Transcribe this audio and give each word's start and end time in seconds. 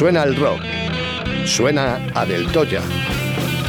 Suena 0.00 0.22
el 0.22 0.34
rock, 0.34 0.62
suena 1.44 2.00
a 2.14 2.24
Del 2.24 2.50
Toya, 2.52 2.80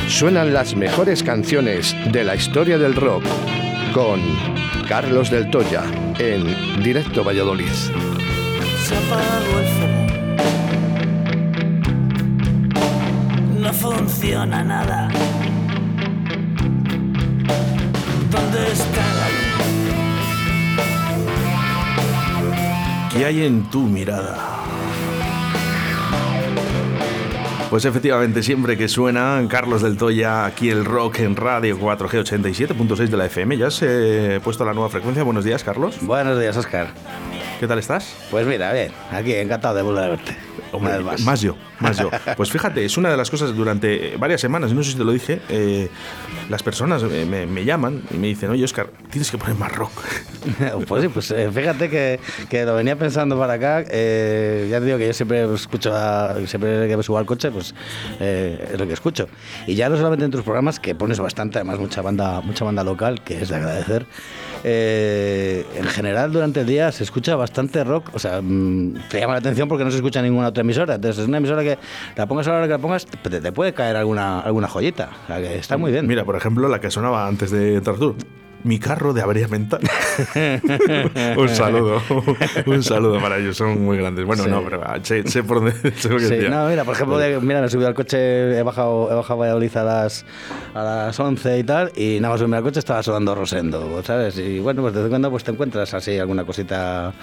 suenan 0.08 0.54
las 0.54 0.78
mejores 0.78 1.24
canciones 1.24 1.94
de 2.10 2.24
la 2.24 2.36
historia 2.36 2.78
del 2.78 2.96
rock 2.96 3.26
con 3.94 4.22
Carlos 4.88 5.30
Del 5.30 5.52
Toya 5.52 5.84
en 6.20 6.82
Directo 6.82 7.26
Valladolid. 7.26 7.68
Se 7.68 8.96
apagó 8.96 9.60
el 9.60 9.68
fuego. 9.76 10.08
No 13.60 13.74
funciona 13.74 14.64
nada. 14.64 15.10
¿Dónde 18.32 18.72
está 18.72 19.04
la 19.20 19.28
luz? 19.28 19.66
¿Qué 23.14 23.26
hay 23.26 23.44
en 23.44 23.70
tu 23.70 23.82
mirada? 23.82 24.51
Pues 27.72 27.86
efectivamente, 27.86 28.44
siempre 28.44 28.78
que 28.78 28.90
suena 28.90 29.42
Carlos 29.48 29.82
del 29.82 29.96
Toya, 29.96 30.44
aquí 30.46 30.70
el 30.70 30.84
rock 30.84 31.20
en 31.20 31.38
radio 31.38 31.80
4G 31.80 32.26
87.6 32.26 33.08
de 33.08 33.16
la 33.16 33.28
FM, 33.28 33.58
ya 33.58 33.72
se 33.72 34.36
ha 34.36 34.40
puesto 34.42 34.66
la 34.66 34.74
nueva 34.74 34.90
frecuencia. 34.90 35.24
Buenos 35.24 35.46
días, 35.46 35.64
Carlos. 35.64 35.96
Buenos 36.02 36.38
días, 36.38 36.58
Oscar. 36.58 36.90
¿Qué 37.62 37.68
tal 37.70 37.80
estás? 37.80 38.14
Pues 38.30 38.46
mira, 38.46 38.74
bien, 38.74 38.92
aquí 39.10 39.34
encantado 39.36 39.76
de 39.76 39.84
volver 39.84 40.04
a 40.04 40.08
verte. 40.10 40.36
Hombre, 40.72 41.00
más. 41.00 41.22
más 41.22 41.42
yo, 41.42 41.56
más 41.80 41.98
yo. 41.98 42.10
Pues 42.38 42.50
fíjate, 42.52 42.86
es 42.86 42.98
una 42.98 43.10
de 43.10 43.18
las 43.18 43.30
cosas 43.30 43.54
durante 43.56 44.16
varias 44.18 44.40
semanas, 44.42 44.74
no 44.74 44.84
sé 44.84 44.92
si 44.92 44.98
te 44.98 45.04
lo 45.04 45.12
dije, 45.12 45.42
eh, 45.50 45.90
las 46.50 46.64
personas 46.64 47.04
me, 47.04 47.26
me- 47.26 47.46
me 47.46 47.66
llaman 47.66 48.02
y 48.12 48.18
me 48.18 48.28
dicen, 48.28 48.50
oye, 48.50 48.64
Oscar, 48.64 48.88
tienes 49.10 49.30
que 49.32 49.38
poner 49.38 49.56
más 49.56 49.72
rock. 49.76 49.92
Pues 50.88 51.04
sí, 51.04 51.08
pues 51.10 51.30
eh, 51.32 51.50
fíjate 51.54 51.88
que, 51.90 52.20
que 52.50 52.66
lo 52.66 52.74
venía 52.76 52.96
pensando 52.96 53.38
para 53.38 53.54
acá. 53.54 53.84
eh, 53.92 54.68
ya 54.72 54.80
te 54.80 54.86
digo 54.86 54.98
que 54.98 55.06
yo 55.08 55.14
siempre 55.14 55.44
escucho, 55.54 55.94
a- 55.96 56.36
siempre 56.48 56.88
que 56.88 56.98
me 56.98 57.04
subo 57.04 57.18
al 57.20 57.26
coche, 57.28 57.52
pues 57.52 57.76
eh, 58.20 58.70
es 58.74 58.80
lo 58.80 58.88
que 58.88 58.94
escucho. 58.94 59.28
Y 59.68 59.76
ya 59.76 59.88
no 59.90 59.98
solamente 59.98 60.26
en 60.26 60.32
tus 60.32 60.42
programas, 60.42 60.80
que 60.80 60.96
pones 60.96 61.20
bastante, 61.20 61.60
además 61.60 61.78
mucha 61.80 62.02
banda, 62.02 62.42
mucha 62.42 62.66
banda 62.66 62.84
local, 62.84 63.22
que 63.24 63.42
es 63.42 63.50
de 63.50 63.56
agradecer. 63.56 64.06
eh, 64.64 65.66
en 65.76 65.86
general 65.86 66.32
durante 66.32 66.62
el 66.62 66.66
día 66.68 66.92
se 66.92 67.04
escucha 67.04 67.36
bastante 67.36 67.84
rock, 67.84 68.10
o 68.14 68.20
sea, 68.20 68.42
mm, 68.42 68.96
te 69.10 69.20
llama 69.20 69.34
la 69.34 69.40
atención 69.40 69.68
porque 69.68 69.84
no 69.84 69.92
se 69.92 69.98
escucha 69.98 70.22
ninguna 70.22 70.48
otra 70.48 70.61
emisora. 70.62 71.00
Es 71.02 71.18
una 71.20 71.38
emisora 71.38 71.64
que 71.64 71.78
la 72.16 72.26
pongas 72.28 72.48
a 72.48 72.52
la 72.52 72.58
hora 72.58 72.68
que 72.68 72.74
la 72.74 72.80
pongas, 72.80 73.06
te, 73.06 73.52
puede 73.52 73.74
caer 73.74 73.96
alguna, 73.96 74.40
alguna 74.40 74.68
joyita. 74.68 75.10
Está 75.40 75.78
muy 75.78 75.92
bien. 75.92 76.08
Mira, 76.08 76.26
por 76.26 76.36
ejemplo, 76.36 76.68
la 76.68 76.80
que 76.80 76.90
sonaba 76.90 77.28
antes 77.28 77.52
de 77.52 77.76
entrar 77.76 77.98
tú. 77.98 78.16
Mi 78.64 78.80
carro 78.80 79.14
de 79.14 79.22
avería 79.22 79.48
mental. 79.48 79.82
un 81.38 81.50
saludo. 81.50 82.02
un 82.66 82.84
saludo 82.84 83.20
para 83.20 83.38
ellos, 83.38 83.58
son 83.58 83.84
muy 83.84 83.98
grandes. 83.98 84.26
Bueno, 84.26 84.44
Sí. 84.44 84.50
no, 84.50 84.64
pero 84.64 84.82
ah, 84.86 84.98
sé, 85.02 85.28
sé 85.28 85.44
por 85.44 85.58
dónde 85.58 85.74
sé 85.98 86.10
lo 86.10 86.18
que 86.18 86.26
Sí, 86.26 86.36
decía. 86.36 86.50
no, 86.50 86.68
mira, 86.68 86.84
por 86.84 86.96
ejemplo, 86.96 87.18
mira, 87.42 87.60
me 87.62 87.68
he 87.68 87.70
subido 87.70 87.88
al 87.88 87.94
coche, 87.94 88.58
he 88.58 88.64
bajado, 88.64 89.12
he 89.12 89.16
bajado 89.16 89.34
a 89.34 89.46
Valladolid 89.46 89.76
a 89.78 89.84
las, 89.84 90.26
a 90.74 90.84
las 90.84 91.20
11 91.20 91.60
y 91.60 91.64
tal, 91.64 91.92
y 91.96 92.20
nada 92.20 92.34
más 92.34 92.40
subirme 92.40 92.58
al 92.58 92.64
coche 92.64 92.80
estaba 92.80 93.02
sonando 93.04 93.36
Rosendo, 93.36 94.02
¿sabes? 94.04 94.38
Y 94.38 94.60
bueno, 94.60 94.82
pues 94.82 94.94
de 94.94 95.00
vez 95.00 95.06
en 95.06 95.12
cuando 95.12 95.30
pues 95.32 95.44
te 95.44 95.52
encuentras 95.52 95.94
así 95.94 96.18
alguna 96.18 96.44
cosita, 96.44 97.14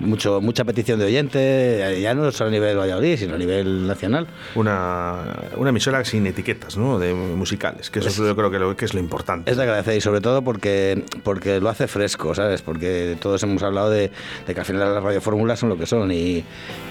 mucho, 0.00 0.40
mucha 0.40 0.64
petición 0.64 0.98
de 0.98 1.06
oyente, 1.06 1.98
ya 2.00 2.14
no 2.14 2.30
solo 2.32 2.48
a 2.48 2.52
nivel 2.52 2.78
Valladolid, 2.78 3.16
sino 3.18 3.34
a 3.34 3.38
nivel 3.38 3.86
nacional. 3.86 4.26
Una, 4.54 5.34
una 5.56 5.70
emisora 5.70 6.04
sin 6.04 6.26
etiquetas, 6.26 6.76
¿no? 6.76 6.98
De 6.98 7.12
musicales, 7.14 7.90
que 7.90 7.98
eso 8.00 8.08
Es- 8.08 8.16
yo 8.16 8.36
creo 8.36 8.50
que, 8.50 8.58
lo, 8.58 8.76
que 8.76 8.84
es 8.84 8.94
lo 8.94 9.00
importante. 9.00 9.50
Es 9.50 9.56
de 9.56 9.62
agradecer 9.62 9.96
y 9.96 10.00
sobre 10.00 10.20
todo 10.20 10.42
porque, 10.42 10.85
porque 11.22 11.60
lo 11.60 11.68
hace 11.68 11.86
fresco, 11.88 12.34
¿sabes? 12.34 12.62
Porque 12.62 13.16
todos 13.20 13.42
hemos 13.42 13.62
hablado 13.62 13.90
de, 13.90 14.10
de 14.46 14.54
que 14.54 14.60
al 14.60 14.66
final 14.66 14.94
las 14.94 15.02
radiofórmulas 15.02 15.58
son 15.58 15.68
lo 15.68 15.76
que 15.76 15.86
son 15.86 16.12
y, 16.12 16.44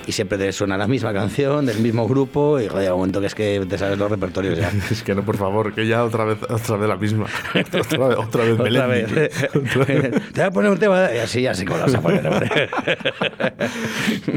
y 0.07 0.11
siempre 0.11 0.37
te 0.37 0.51
suena 0.51 0.77
la 0.77 0.87
misma 0.87 1.13
canción 1.13 1.65
del 1.65 1.79
mismo 1.79 2.07
grupo 2.07 2.59
y 2.59 2.67
joder, 2.67 2.91
un 2.91 2.99
momento 2.99 3.21
que 3.21 3.27
es 3.27 3.35
que 3.35 3.65
te 3.67 3.77
sabes 3.77 3.97
los 3.97 4.09
repertorios 4.09 4.57
ya. 4.57 4.71
Es 4.91 5.03
que 5.03 5.15
no, 5.15 5.23
por 5.23 5.37
favor, 5.37 5.73
que 5.73 5.87
ya 5.87 6.03
otra 6.03 6.25
vez, 6.25 6.37
otra 6.43 6.77
vez 6.77 6.89
la 6.89 6.95
misma. 6.95 7.25
otra 7.55 8.07
vez, 8.07 8.17
otra 8.17 8.43
vez 8.43 8.59
Otra 8.59 8.87
vez. 8.87 10.11
Te 10.33 10.41
voy 10.41 10.43
a 10.43 10.51
poner 10.51 10.71
un 10.71 10.77
tema 10.77 11.09
y 11.13 11.17
así, 11.17 11.47
así 11.47 11.65
con 11.65 11.79
las 11.79 11.93
a 11.93 12.01
poner. 12.01 12.69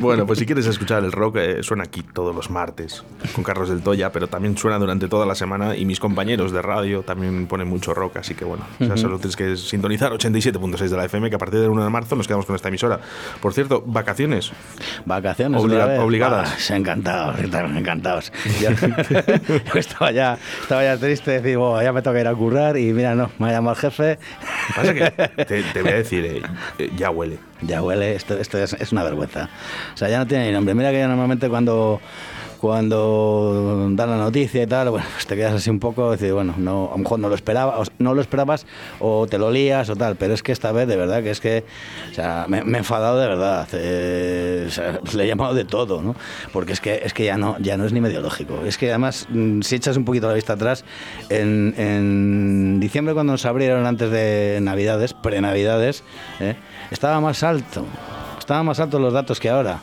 Bueno, 0.00 0.26
pues 0.26 0.38
si 0.38 0.46
quieres 0.46 0.66
escuchar 0.66 1.04
el 1.04 1.12
rock, 1.12 1.36
eh, 1.36 1.62
suena 1.62 1.84
aquí 1.84 2.02
todos 2.02 2.34
los 2.34 2.50
martes 2.50 3.04
con 3.34 3.44
Carlos 3.44 3.69
del 3.69 3.82
Toya, 3.82 4.10
pero 4.12 4.28
también 4.28 4.56
suena 4.56 4.78
durante 4.78 5.08
toda 5.08 5.26
la 5.26 5.34
semana 5.34 5.76
y 5.76 5.84
mis 5.84 6.00
compañeros 6.00 6.52
de 6.52 6.62
radio 6.62 7.02
también 7.02 7.46
ponen 7.46 7.69
mucho 7.69 7.94
rock, 7.94 8.19
así 8.19 8.34
que 8.34 8.44
bueno, 8.44 8.64
o 8.80 8.84
sea, 8.84 8.96
solo 8.96 9.19
tienes 9.19 9.36
que 9.36 9.44
sintonizar 9.56 10.12
87.6 10.12 10.88
de 10.88 10.97
la 10.97 11.04
FM, 11.04 11.31
que 11.31 11.36
a 11.36 11.38
partir 11.38 11.60
del 11.60 11.70
1 11.70 11.84
de 11.84 11.91
marzo 11.91 12.16
nos 12.16 12.26
quedamos 12.26 12.47
con 12.47 12.54
esta 12.56 12.69
emisora. 12.69 13.00
Por 13.41 13.53
cierto, 13.53 13.82
vacaciones. 13.86 14.53
Vacaciones. 15.04 15.60
Obliga- 15.62 16.00
obligadas. 16.03 16.70
Ah, 16.70 16.76
encantados, 16.76 17.38
encantados. 17.41 18.32
Yo, 18.60 18.70
yo 19.75 19.81
estaba, 19.81 20.10
ya, 20.12 20.38
estaba 20.62 20.82
ya 20.84 20.97
triste, 20.97 21.31
decir, 21.32 21.56
"Buah, 21.58 21.82
ya 21.82 21.92
me 21.92 22.03
toca 22.03 22.20
ir 22.20 22.26
a 22.28 22.34
currar 22.34 22.76
y 22.76 22.92
mira, 22.92 23.14
no, 23.14 23.31
me 23.38 23.48
ha 23.48 23.53
llamado 23.53 23.76
el 23.76 23.81
jefe. 23.81 24.19
Pasa 24.75 24.94
que 24.94 25.10
te, 25.44 25.62
te 25.62 25.82
voy 25.82 25.92
a 25.92 25.94
decir, 25.97 26.25
eh, 26.26 26.42
eh, 26.78 26.91
ya 26.97 27.10
huele. 27.10 27.38
Ya 27.62 27.82
huele, 27.82 28.14
esto, 28.14 28.38
esto 28.38 28.58
es, 28.58 28.72
es 28.75 28.92
una 28.92 29.03
vergüenza. 29.03 29.48
O 29.94 29.97
sea, 29.97 30.08
ya 30.08 30.19
no 30.19 30.26
tiene 30.26 30.47
ni 30.47 30.53
nombre. 30.53 30.75
Mira 30.75 30.91
que 30.91 31.00
yo 31.00 31.08
normalmente 31.08 31.48
cuando, 31.48 32.00
cuando 32.58 33.88
dan 33.92 34.10
la 34.10 34.16
noticia 34.16 34.62
y 34.62 34.66
tal, 34.66 34.91
bueno, 34.91 35.06
pues 35.14 35.26
te 35.26 35.36
quedas 35.36 35.54
así 35.54 35.70
un 35.70 35.78
poco, 35.80 36.10
decir, 36.10 36.32
bueno, 36.32 36.54
no, 36.58 36.88
a 36.88 36.91
lo 36.92 36.98
mejor 36.98 37.19
no 37.19 37.28
lo, 37.28 37.34
esperaba, 37.34 37.78
o- 37.80 37.84
no 37.98 38.14
lo 38.14 38.20
esperabas 38.20 38.66
o 39.00 39.26
te 39.26 39.38
lo 39.38 39.50
lías 39.50 39.88
o 39.91 39.96
tal, 39.96 40.16
pero 40.16 40.34
es 40.34 40.42
que 40.42 40.52
esta 40.52 40.72
vez 40.72 40.86
de 40.88 40.96
verdad 40.96 41.22
que 41.22 41.30
es 41.30 41.41
que, 41.41 41.64
o 42.10 42.14
sea, 42.14 42.46
me, 42.48 42.58
he 42.58 42.78
enfadado 42.78 43.19
de 43.19 43.26
verdad. 43.28 43.69
eh, 43.72 44.69
le 45.14 45.24
he 45.24 45.26
llamado 45.26 45.54
de 45.54 45.64
todo, 45.64 46.02
¿no? 46.02 46.14
Porque 46.52 46.72
es 46.72 46.80
que, 46.80 47.00
es 47.04 47.14
que 47.14 47.24
ya, 47.24 47.36
no, 47.36 47.56
ya 47.60 47.76
no 47.76 47.84
es 47.84 47.92
ni 47.92 48.00
medio 48.00 48.20
lógico. 48.20 48.60
Es 48.66 48.76
que 48.78 48.88
además, 48.90 49.26
mm, 49.30 49.62
si 49.62 49.76
echas 49.76 49.96
un 49.96 50.04
poquito 50.04 50.28
la 50.28 50.34
vista 50.34 50.54
atrás, 50.54 50.84
en, 51.30 51.75
en 51.78 52.80
diciembre 52.80 53.14
cuando 53.14 53.32
nos 53.32 53.46
abrieron 53.46 53.86
antes 53.86 54.10
de 54.10 54.58
Navidades, 54.62 55.14
pre-Navidades, 55.14 56.02
¿eh? 56.40 56.56
estaba 56.90 57.20
más 57.20 57.42
alto, 57.42 57.84
estaban 58.38 58.66
más 58.66 58.80
altos 58.80 59.00
los 59.00 59.12
datos 59.12 59.40
que 59.40 59.48
ahora. 59.48 59.80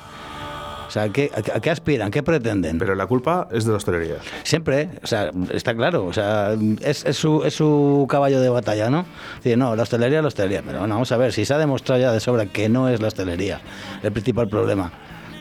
O 0.88 0.91
sea, 0.91 1.03
¿a 1.03 1.09
qué, 1.09 1.31
a 1.34 1.59
qué 1.59 1.69
aspiran? 1.69 2.12
¿Qué 2.12 2.23
pretenden? 2.23 2.78
Pero 2.78 2.96
la 2.96 3.07
culpa 3.07 3.47
es 3.51 3.66
de 3.66 3.72
la 3.72 3.78
hostelería. 3.78 4.16
Siempre, 4.44 4.90
o 5.03 5.07
sea, 5.07 5.31
está 5.51 5.75
claro, 5.75 6.06
o 6.06 6.13
sea, 6.13 6.56
es, 6.81 7.06
es 7.06 7.18
su, 7.18 7.44
es 7.44 7.53
su 7.53 8.06
caballo 8.09 8.40
de 8.40 8.50
batalla, 8.50 8.90
¿no? 8.90 9.06
Dice, 9.44 9.57
no, 9.57 9.75
la 9.75 9.84
hostelería, 9.84 10.22
la 10.22 10.28
hostelería. 10.28 10.62
Pero 10.66 10.79
bueno, 10.79 10.95
vamos 10.95 11.12
a 11.12 11.18
ver, 11.18 11.34
si 11.34 11.45
se 11.45 11.53
ha 11.53 11.57
demostrado 11.57 12.01
ya 12.01 12.12
de 12.12 12.19
sobra 12.19 12.45
que 12.45 12.69
no 12.69 12.90
es 12.90 13.01
la 13.01 13.07
hostelería 13.07 13.62
el 14.03 14.12
principal 14.12 14.47
problema, 14.47 14.91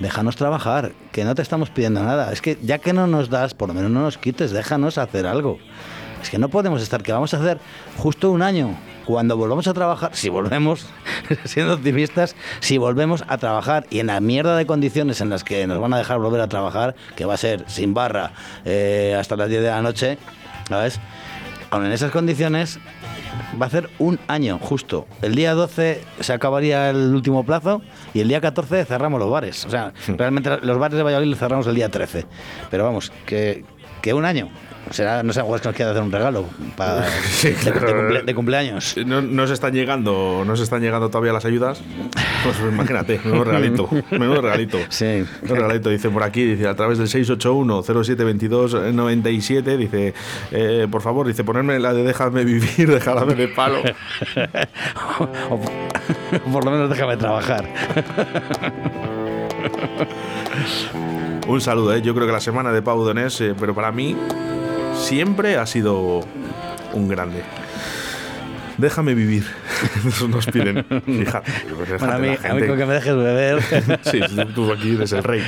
déjanos 0.01 0.37
trabajar, 0.37 0.93
que 1.13 1.25
no 1.25 1.35
te 1.35 1.43
estamos 1.43 1.71
pidiendo 1.71 2.03
nada. 2.03 2.33
Es 2.33 2.41
que 2.41 2.59
ya 2.63 2.79
que 2.79 2.93
no 2.93 3.07
nos 3.07 3.31
das, 3.31 3.55
por 3.55 3.69
lo 3.69 3.75
menos 3.75 3.91
no 3.91 4.03
nos 4.03 4.19
quites, 4.19 4.51
déjanos 4.53 4.99
hacer 4.99 5.27
algo. 5.27 5.59
Es 6.25 6.31
que 6.31 6.39
no 6.39 6.49
podemos 6.49 6.81
estar, 6.81 7.03
que 7.03 7.13
vamos 7.13 7.35
a 7.35 7.37
hacer 7.37 7.59
justo 7.99 8.31
un 8.31 8.41
año. 8.41 8.75
Cuando 9.05 9.37
volvamos 9.37 9.69
a 9.69 9.75
trabajar, 9.75 10.13
si 10.15 10.31
volvemos, 10.31 10.87
siendo 11.45 11.75
optimistas, 11.75 12.35
si 12.61 12.79
volvemos 12.79 13.23
a 13.29 13.37
trabajar 13.37 13.87
y 13.91 13.99
en 13.99 14.07
la 14.07 14.21
mierda 14.21 14.57
de 14.57 14.65
condiciones 14.65 15.21
en 15.21 15.29
las 15.29 15.45
que 15.45 15.67
nos 15.67 15.79
van 15.79 15.93
a 15.93 15.99
dejar 15.99 16.19
volver 16.19 16.41
a 16.41 16.49
trabajar, 16.49 16.95
que 17.15 17.27
va 17.27 17.35
a 17.35 17.37
ser 17.37 17.65
sin 17.67 17.93
barra 17.93 18.33
eh, 18.65 19.15
hasta 19.21 19.37
las 19.37 19.51
10 19.51 19.65
de 19.65 19.69
la 19.69 19.83
noche, 19.83 20.17
¿sabes? 20.67 20.99
Aún 21.69 21.85
en 21.85 21.93
esas 21.93 22.11
condiciones, 22.11 22.79
va 23.61 23.67
a 23.67 23.71
ser 23.71 23.91
un 23.99 24.19
año 24.27 24.59
justo. 24.59 25.07
El 25.21 25.35
día 25.35 25.53
12 25.53 26.01
se 26.21 26.33
acabaría 26.33 26.89
el 26.89 27.15
último 27.15 27.45
plazo 27.45 27.83
y 28.15 28.21
el 28.21 28.29
día 28.29 28.41
14 28.41 28.87
cerramos 28.87 29.21
los 29.21 29.31
bares. 29.31 29.67
O 29.67 29.71
sea, 29.71 29.93
realmente 30.09 30.49
los 30.63 30.79
bares 30.79 30.97
de 30.97 31.03
Valladolid 31.03 31.29
los 31.29 31.39
cerramos 31.39 31.67
el 31.67 31.75
día 31.75 31.91
13. 31.91 32.25
Pero 32.71 32.85
vamos, 32.85 33.13
que, 33.27 33.67
que 34.01 34.15
un 34.15 34.25
año. 34.25 34.49
Será, 34.91 35.23
no 35.23 35.33
sé, 35.33 35.41
es 35.41 35.61
que 35.77 35.83
nos 35.83 35.93
hacer 35.93 36.03
un 36.03 36.13
regalo 36.13 36.45
para, 36.77 37.09
Sí, 37.31 37.49
de- 37.51 37.55
de, 37.55 37.73
claro. 37.73 38.03
cumple- 38.09 38.25
de 38.25 38.35
cumpleaños. 38.35 38.95
No, 39.07 39.23
no 39.23 39.47
se 39.47 39.55
están 39.55 39.73
llegando, 39.73 40.43
no 40.47 40.57
se 40.57 40.63
están 40.65 40.83
llegando 40.83 41.09
todavía 41.09 41.33
las 41.33 41.45
ayudas. 41.45 41.81
Pues 42.45 42.57
imagínate, 42.61 43.21
menudo 43.25 43.45
regalito, 43.45 43.89
menudo 44.11 44.43
regalito. 44.43 44.79
Sí. 44.91 45.25
Un 45.43 45.49
regalito, 45.49 45.89
dice 45.91 46.11
por 46.11 46.23
aquí, 46.23 46.45
dice 46.45 46.69
a 46.69 46.77
través 46.77 46.99
del 46.99 47.09
681-0722-97, 47.09 49.77
dice, 49.77 50.15
eh, 50.51 50.87
por 50.91 51.01
favor, 51.03 51.27
dice, 51.27 51.45
ponerme 51.45 51.79
la 51.79 51.93
de 51.95 52.03
déjame 52.05 52.45
vivir, 52.45 52.91
déjame 52.91 53.35
de 53.35 53.49
palo. 53.49 53.79
O 55.51 55.61
por 56.53 56.65
lo 56.65 56.71
menos 56.71 56.91
déjame 56.91 57.17
trabajar. 57.17 57.65
Un 61.47 61.61
saludo, 61.61 61.95
¿eh? 61.95 62.03
yo 62.03 62.15
creo 62.15 62.27
que 62.27 62.33
la 62.33 62.41
semana 62.41 62.73
de 62.73 62.83
Pau 62.83 63.05
Donés, 63.05 63.41
eh, 63.41 63.55
pero 63.59 63.75
para 63.75 63.93
mí 63.93 64.17
siempre 65.05 65.57
ha 65.57 65.67
sido 65.67 66.21
un 66.93 67.09
grande. 67.09 67.43
Déjame 68.77 69.15
vivir. 69.15 69.47
Eso 70.09 70.27
nos 70.27 70.47
piden. 70.47 70.85
Fíjate. 71.07 71.53
pues 71.77 71.97
Bueno, 72.01 72.15
a 72.15 72.19
mí, 72.19 72.29
a 72.43 72.55
mí 72.55 72.67
con 72.67 72.77
que 72.77 72.85
me 72.87 72.95
dejes 72.95 73.15
beber, 73.15 73.63
Sí, 74.03 74.19
tú- 74.21 74.45
tú 74.53 74.73
aquí 74.73 74.97
eres 74.97 75.13
el 75.13 75.23
rey, 75.23 75.43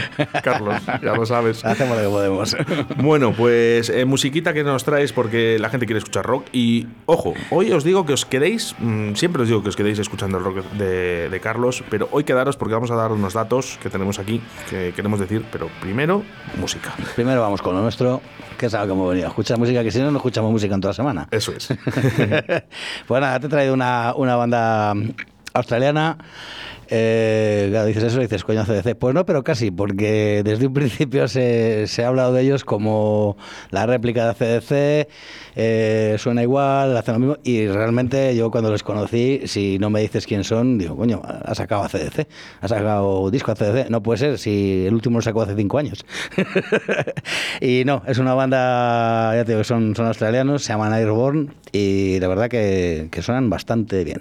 Carlos, 0.45 0.81
ya 1.03 1.13
lo 1.15 1.27
sabes. 1.27 1.65
hacemos 1.65 1.97
lo 1.97 2.05
que 2.05 2.09
podemos. 2.09 2.57
Bueno, 2.99 3.33
pues 3.33 3.89
eh, 3.89 4.05
musiquita 4.05 4.53
que 4.53 4.63
nos 4.63 4.85
traes 4.85 5.13
porque 5.13 5.59
la 5.59 5.71
gente 5.71 5.87
quiere 5.87 5.99
escuchar 5.99 6.25
rock. 6.25 6.47
Y 6.53 6.87
ojo, 7.07 7.35
hoy 7.51 7.73
os 7.73 7.83
digo 7.83 8.07
que 8.07 8.13
os 8.13 8.25
quedéis, 8.27 8.77
mm, 8.79 9.15
siempre 9.15 9.43
os 9.43 9.49
digo 9.49 9.61
que 9.61 9.71
os 9.71 9.77
quedéis 9.77 9.99
escuchando 9.99 10.39
el 10.39 10.45
rock 10.45 10.59
de, 10.75 11.29
de 11.29 11.41
Carlos, 11.41 11.83
pero 11.91 12.09
hoy 12.13 12.23
quedaros 12.23 12.57
porque 12.57 12.75
vamos 12.75 12.93
a 12.93 12.95
dar 12.95 13.11
unos 13.11 13.35
datos 13.35 13.77
que 13.83 13.91
tenemos 13.91 14.21
aquí 14.21 14.41
que 14.71 14.93
queremos 14.95 15.19
decir. 15.19 15.45
Pero 15.51 15.69
primero, 15.81 16.23
música. 16.61 16.95
Primero 17.17 17.41
vamos 17.41 17.61
con 17.61 17.75
lo 17.75 17.83
nuestro, 17.83 18.23
que 18.57 18.67
es 18.67 18.75
algo 18.75 18.87
que 18.87 18.93
hemos 18.93 19.09
venido 19.11 19.27
a 19.27 19.31
escuchar 19.31 19.59
música, 19.59 19.83
que 19.83 19.91
si 19.91 19.99
no, 19.99 20.11
no 20.11 20.19
escuchamos 20.19 20.51
música 20.51 20.75
en 20.75 20.81
toda 20.81 20.91
la 20.91 20.97
semana. 20.97 21.29
Eso 21.31 21.53
es. 21.53 21.69
pues 23.07 23.21
nada, 23.21 23.41
te 23.41 23.47
he 23.47 23.51
traído 23.51 23.75
una, 23.75 24.15
una 24.15 24.37
banda 24.37 24.95
australiana. 25.55 26.19
Eh, 26.89 27.69
claro, 27.71 27.87
dices 27.87 28.05
eso, 28.05 28.21
dices, 28.21 28.45
coño, 28.45 28.65
CDC. 28.65 28.97
Pues 28.97 29.15
no, 29.15 29.27
pero 29.27 29.43
casi, 29.43 29.71
porque 29.71 30.43
desde 30.45 30.67
un 30.67 30.73
principio 30.75 31.29
se, 31.29 31.87
ha 31.99 32.09
hablado 32.09 32.33
de 32.33 32.43
ellos 32.43 32.65
como 32.65 33.37
la 33.71 33.87
réplica 33.87 34.33
de 34.33 34.35
CDC, 34.35 35.09
eh, 35.57 36.17
suena 36.19 36.43
igual, 36.43 36.97
hacen 36.97 37.15
lo 37.15 37.19
mismo, 37.21 37.37
y 37.43 37.67
realmente 37.67 38.37
yo 38.37 38.51
cuando 38.51 38.71
les 38.71 38.83
conocí, 38.83 39.43
si 39.47 39.79
no 39.79 39.91
me 39.91 40.01
dices 40.01 40.27
quién 40.27 40.45
son, 40.45 40.79
digo, 40.79 40.97
coño, 40.97 41.23
ha 41.25 41.55
sacado 41.55 41.83
a 41.83 41.89
CDC, 41.89 42.27
ha 42.61 42.69
sacado 42.69 43.31
disco 43.31 43.53
a 43.53 43.55
CDC. 43.55 43.91
No 43.91 44.03
puede 44.03 44.19
ser, 44.19 44.39
si 44.39 44.87
el 44.87 44.95
último 44.95 45.19
lo 45.19 45.23
sacó 45.23 45.43
hace 45.43 45.57
cinco 45.57 45.79
años. 45.79 46.05
y 47.61 47.85
no, 47.85 48.03
es 48.07 48.19
una 48.19 48.35
banda, 48.35 49.35
ya 49.35 49.45
te 49.45 49.53
digo, 49.53 49.65
son, 49.65 49.95
son 49.97 50.07
australianos, 50.07 50.63
se 50.63 50.73
llaman 50.73 50.93
Airborne, 50.93 51.49
y 51.73 52.19
la 52.21 52.29
verdad 52.29 52.49
que 52.49 53.09
suenan 53.23 53.51
bastante 53.51 54.05
bien. 54.05 54.21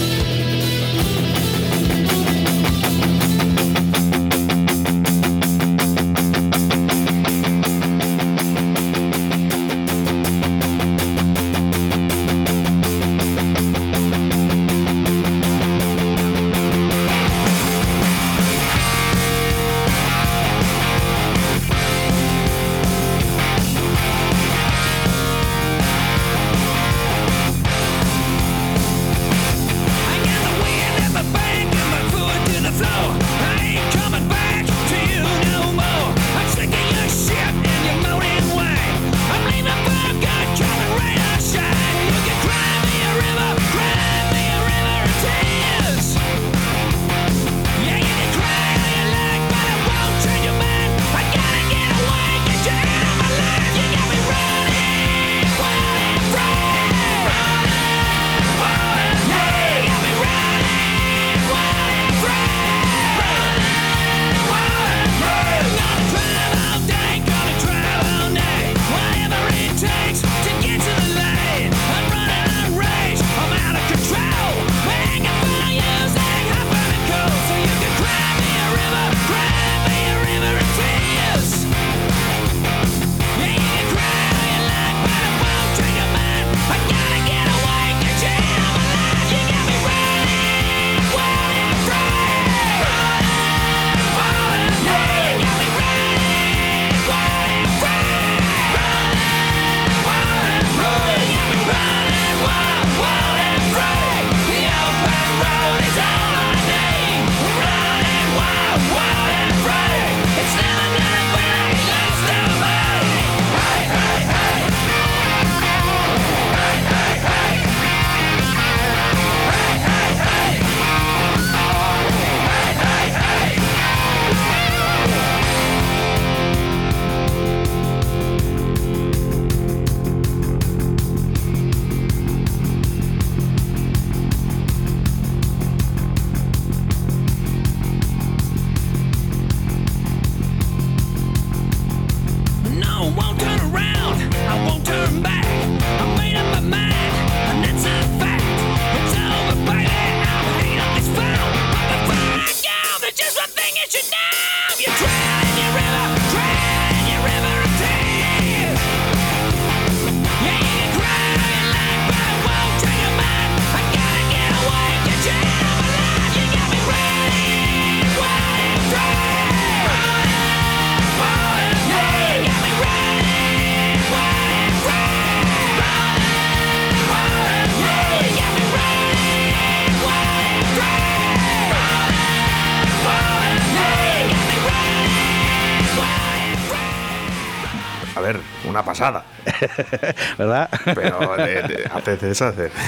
¿Verdad? 190.37 190.69
Pero 190.95 191.35
de, 191.37 191.45
de, 191.63 191.83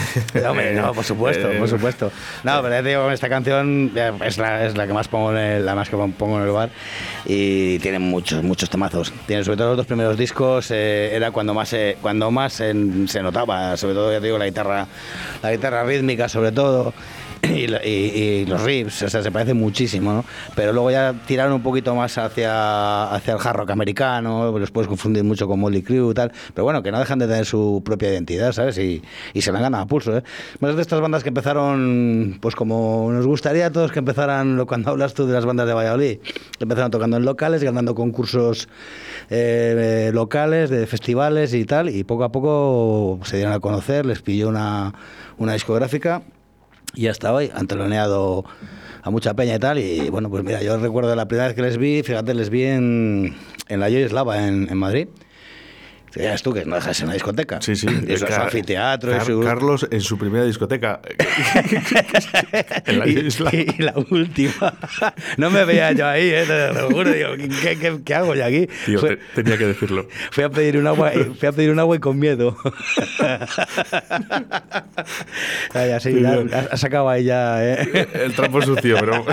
no, 0.81 0.93
por 0.93 1.03
supuesto, 1.03 1.47
por 1.59 1.67
supuesto. 1.69 2.11
No, 2.43 2.61
pero 2.61 2.73
ya 2.75 2.83
te 2.83 2.89
digo, 2.89 3.11
esta 3.11 3.29
canción 3.29 3.91
eh, 3.95 4.11
es 4.25 4.37
la, 4.37 4.65
es 4.65 4.75
la 4.77 4.87
que 4.87 4.93
más 4.93 5.07
pongo 5.07 5.31
en 5.31 5.37
el, 5.37 5.65
la 5.65 5.75
más 5.75 5.89
que 5.89 5.95
pongo 5.97 6.37
en 6.39 6.43
el 6.45 6.51
bar 6.51 6.69
y 7.25 7.79
tiene 7.79 7.99
muchos, 7.99 8.43
muchos 8.43 8.69
temazos. 8.69 9.13
Tiene 9.25 9.43
sobre 9.43 9.57
todo 9.57 9.69
los 9.69 9.77
dos 9.77 9.85
primeros 9.87 10.17
discos, 10.17 10.69
eh, 10.71 11.11
era 11.15 11.31
cuando 11.31 11.53
más, 11.53 11.71
eh, 11.73 11.97
cuando 12.01 12.31
más 12.31 12.59
en- 12.59 13.07
se 13.07 13.21
notaba, 13.21 13.77
sobre 13.77 13.93
todo 13.93 14.11
ya 14.11 14.19
te 14.19 14.25
digo 14.25 14.37
la 14.37 14.45
guitarra, 14.45 14.87
la 15.41 15.51
guitarra 15.51 15.83
rítmica 15.83 16.27
sobre 16.29 16.51
todo. 16.51 16.93
Y, 17.53 17.65
y- 17.87 18.41
y 18.41 18.45
los 18.45 18.61
riffs, 18.63 19.03
o 19.03 19.09
sea, 19.09 19.21
se 19.21 19.31
parece 19.31 19.53
muchísimo, 19.53 20.13
¿no? 20.13 20.25
Pero 20.55 20.71
luego 20.71 20.89
ya 20.91 21.13
tiraron 21.27 21.53
un 21.53 21.61
poquito 21.61 21.93
más 21.93 22.17
hacia, 22.17 23.11
hacia 23.13 23.33
el 23.33 23.39
hard 23.43 23.57
rock 23.57 23.71
americano, 23.71 24.57
los 24.57 24.71
puedes 24.71 24.87
confundir 24.87 25.23
mucho 25.23 25.45
con 25.47 25.59
Molly 25.59 25.81
Crew 25.83 26.11
y 26.11 26.13
tal, 26.13 26.31
pero 26.53 26.63
bueno, 26.63 26.81
que 26.81 26.91
no 26.91 26.99
dejan 26.99 27.19
de 27.19 27.27
tener 27.27 27.45
su 27.45 27.81
propia 27.83 28.09
identidad, 28.11 28.53
¿sabes? 28.53 28.77
Y, 28.77 29.01
y 29.33 29.41
se 29.41 29.51
la 29.51 29.57
han 29.59 29.63
ganado 29.63 29.83
a 29.83 29.87
pulso, 29.87 30.17
¿eh? 30.17 30.23
Más 30.61 30.75
de 30.75 30.81
estas 30.81 31.01
bandas 31.01 31.21
que 31.23 31.29
empezaron, 31.29 32.37
pues 32.41 32.55
como 32.55 33.09
nos 33.11 33.27
gustaría 33.27 33.67
a 33.67 33.71
todos 33.71 33.91
que 33.91 33.99
empezaran, 33.99 34.65
cuando 34.65 34.91
hablas 34.91 35.13
tú 35.13 35.27
de 35.27 35.33
las 35.33 35.45
bandas 35.45 35.67
de 35.67 35.73
Valladolid, 35.73 36.19
que 36.19 36.63
empezaron 36.63 36.91
tocando 36.91 37.17
en 37.17 37.25
locales, 37.25 37.61
ganando 37.63 37.93
concursos 37.93 38.69
eh, 39.29 40.11
locales, 40.13 40.69
de 40.69 40.87
festivales 40.87 41.53
y 41.53 41.65
tal, 41.65 41.89
y 41.89 42.03
poco 42.05 42.23
a 42.23 42.31
poco 42.31 43.19
se 43.23 43.35
dieron 43.37 43.53
a 43.53 43.59
conocer, 43.59 44.05
les 44.05 44.21
pilló 44.21 44.47
una, 44.49 44.93
una 45.37 45.53
discográfica 45.53 46.21
y 46.93 47.07
hasta 47.07 47.33
hoy 47.33 47.51
han 47.53 47.67
teloneado 47.67 48.45
a 49.01 49.09
mucha 49.09 49.33
peña 49.33 49.55
y 49.55 49.59
tal. 49.59 49.79
Y 49.79 50.09
bueno, 50.09 50.29
pues 50.29 50.43
mira, 50.43 50.61
yo 50.61 50.77
recuerdo 50.77 51.15
la 51.15 51.27
primera 51.27 51.47
vez 51.47 51.55
que 51.55 51.61
les 51.61 51.77
vi, 51.77 52.03
fíjate, 52.03 52.33
les 52.33 52.49
vi 52.49 52.63
en, 52.63 53.35
en 53.67 53.79
la 53.79 53.89
Yoyeslava 53.89 54.47
en, 54.47 54.69
en 54.69 54.77
Madrid. 54.77 55.07
Ya 56.15 56.35
tú 56.37 56.53
que 56.53 56.63
no 56.65 56.75
dejas 56.75 56.99
en 56.99 57.05
una 57.05 57.13
discoteca. 57.13 57.61
Sí, 57.61 57.75
sí. 57.75 57.87
Y 58.07 58.15
Car- 58.19 58.41
anfiteatro 58.43 59.11
Car-. 59.11 59.25
Carlos 59.43 59.87
en 59.89 60.01
su 60.01 60.17
primera 60.17 60.45
discoteca. 60.45 60.99
en 62.85 62.99
la 62.99 63.07
y, 63.07 63.19
isla. 63.19 63.49
y 63.53 63.81
la 63.81 63.93
última. 64.09 64.73
No 65.37 65.49
me 65.49 65.65
veía 65.65 65.91
yo 65.93 66.07
ahí, 66.07 66.29
¿eh? 66.29 66.43
te 66.45 66.73
lo 66.73 66.89
juro. 66.91 67.11
Digo, 67.11 67.29
¿qué, 67.61 67.77
qué, 67.77 67.99
qué 68.05 68.13
hago 68.15 68.35
yo 68.35 68.45
aquí? 68.45 68.67
Tío, 68.85 68.99
Fue- 68.99 69.15
te- 69.17 69.43
tenía 69.43 69.57
que 69.57 69.65
decirlo. 69.67 70.07
Fui 70.31 70.43
a 70.43 70.49
pedir 70.49 70.77
un 70.77 70.87
agua, 70.87 71.13
y- 71.15 71.23
fui 71.35 71.47
a 71.47 71.51
pedir 71.51 71.71
un 71.71 71.79
agua 71.79 71.95
y 71.95 71.99
con 71.99 72.19
miedo. 72.19 72.55
ya, 75.73 75.99
sí, 75.99 76.21
ya, 76.21 76.43
has- 76.71 76.83
acabado 76.83 77.09
ahí 77.09 77.23
ya, 77.25 77.63
¿eh? 77.63 78.07
El 78.13 78.33
trapo 78.33 78.61
sucio, 78.61 78.97
pero. 78.99 79.25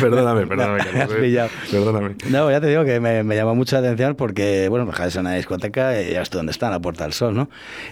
perdóname, 0.00 0.46
perdóname, 0.46 0.78
Me 0.92 0.98
Carlos. 0.98 1.18
eh. 1.22 1.48
Perdóname. 1.70 2.14
No, 2.30 2.50
ya 2.50 2.60
te 2.60 2.66
digo 2.68 2.84
que 2.84 3.00
me, 3.00 3.22
me 3.22 3.36
llama 3.36 3.54
mucho 3.54 3.76
la 3.76 3.80
atención 3.86 4.14
porque, 4.16 4.68
bueno, 4.68 4.86
pues 4.86 4.98
es 5.00 5.16
una 5.16 5.34
discoteca 5.34 5.83
y 5.92 6.12
ya 6.12 6.22
estoy 6.22 6.38
donde 6.38 6.52
está, 6.52 6.66
en 6.66 6.72
la 6.72 6.80
Puerta 6.80 7.04
del 7.04 7.12
Sol, 7.12 7.34
¿no? 7.34 7.48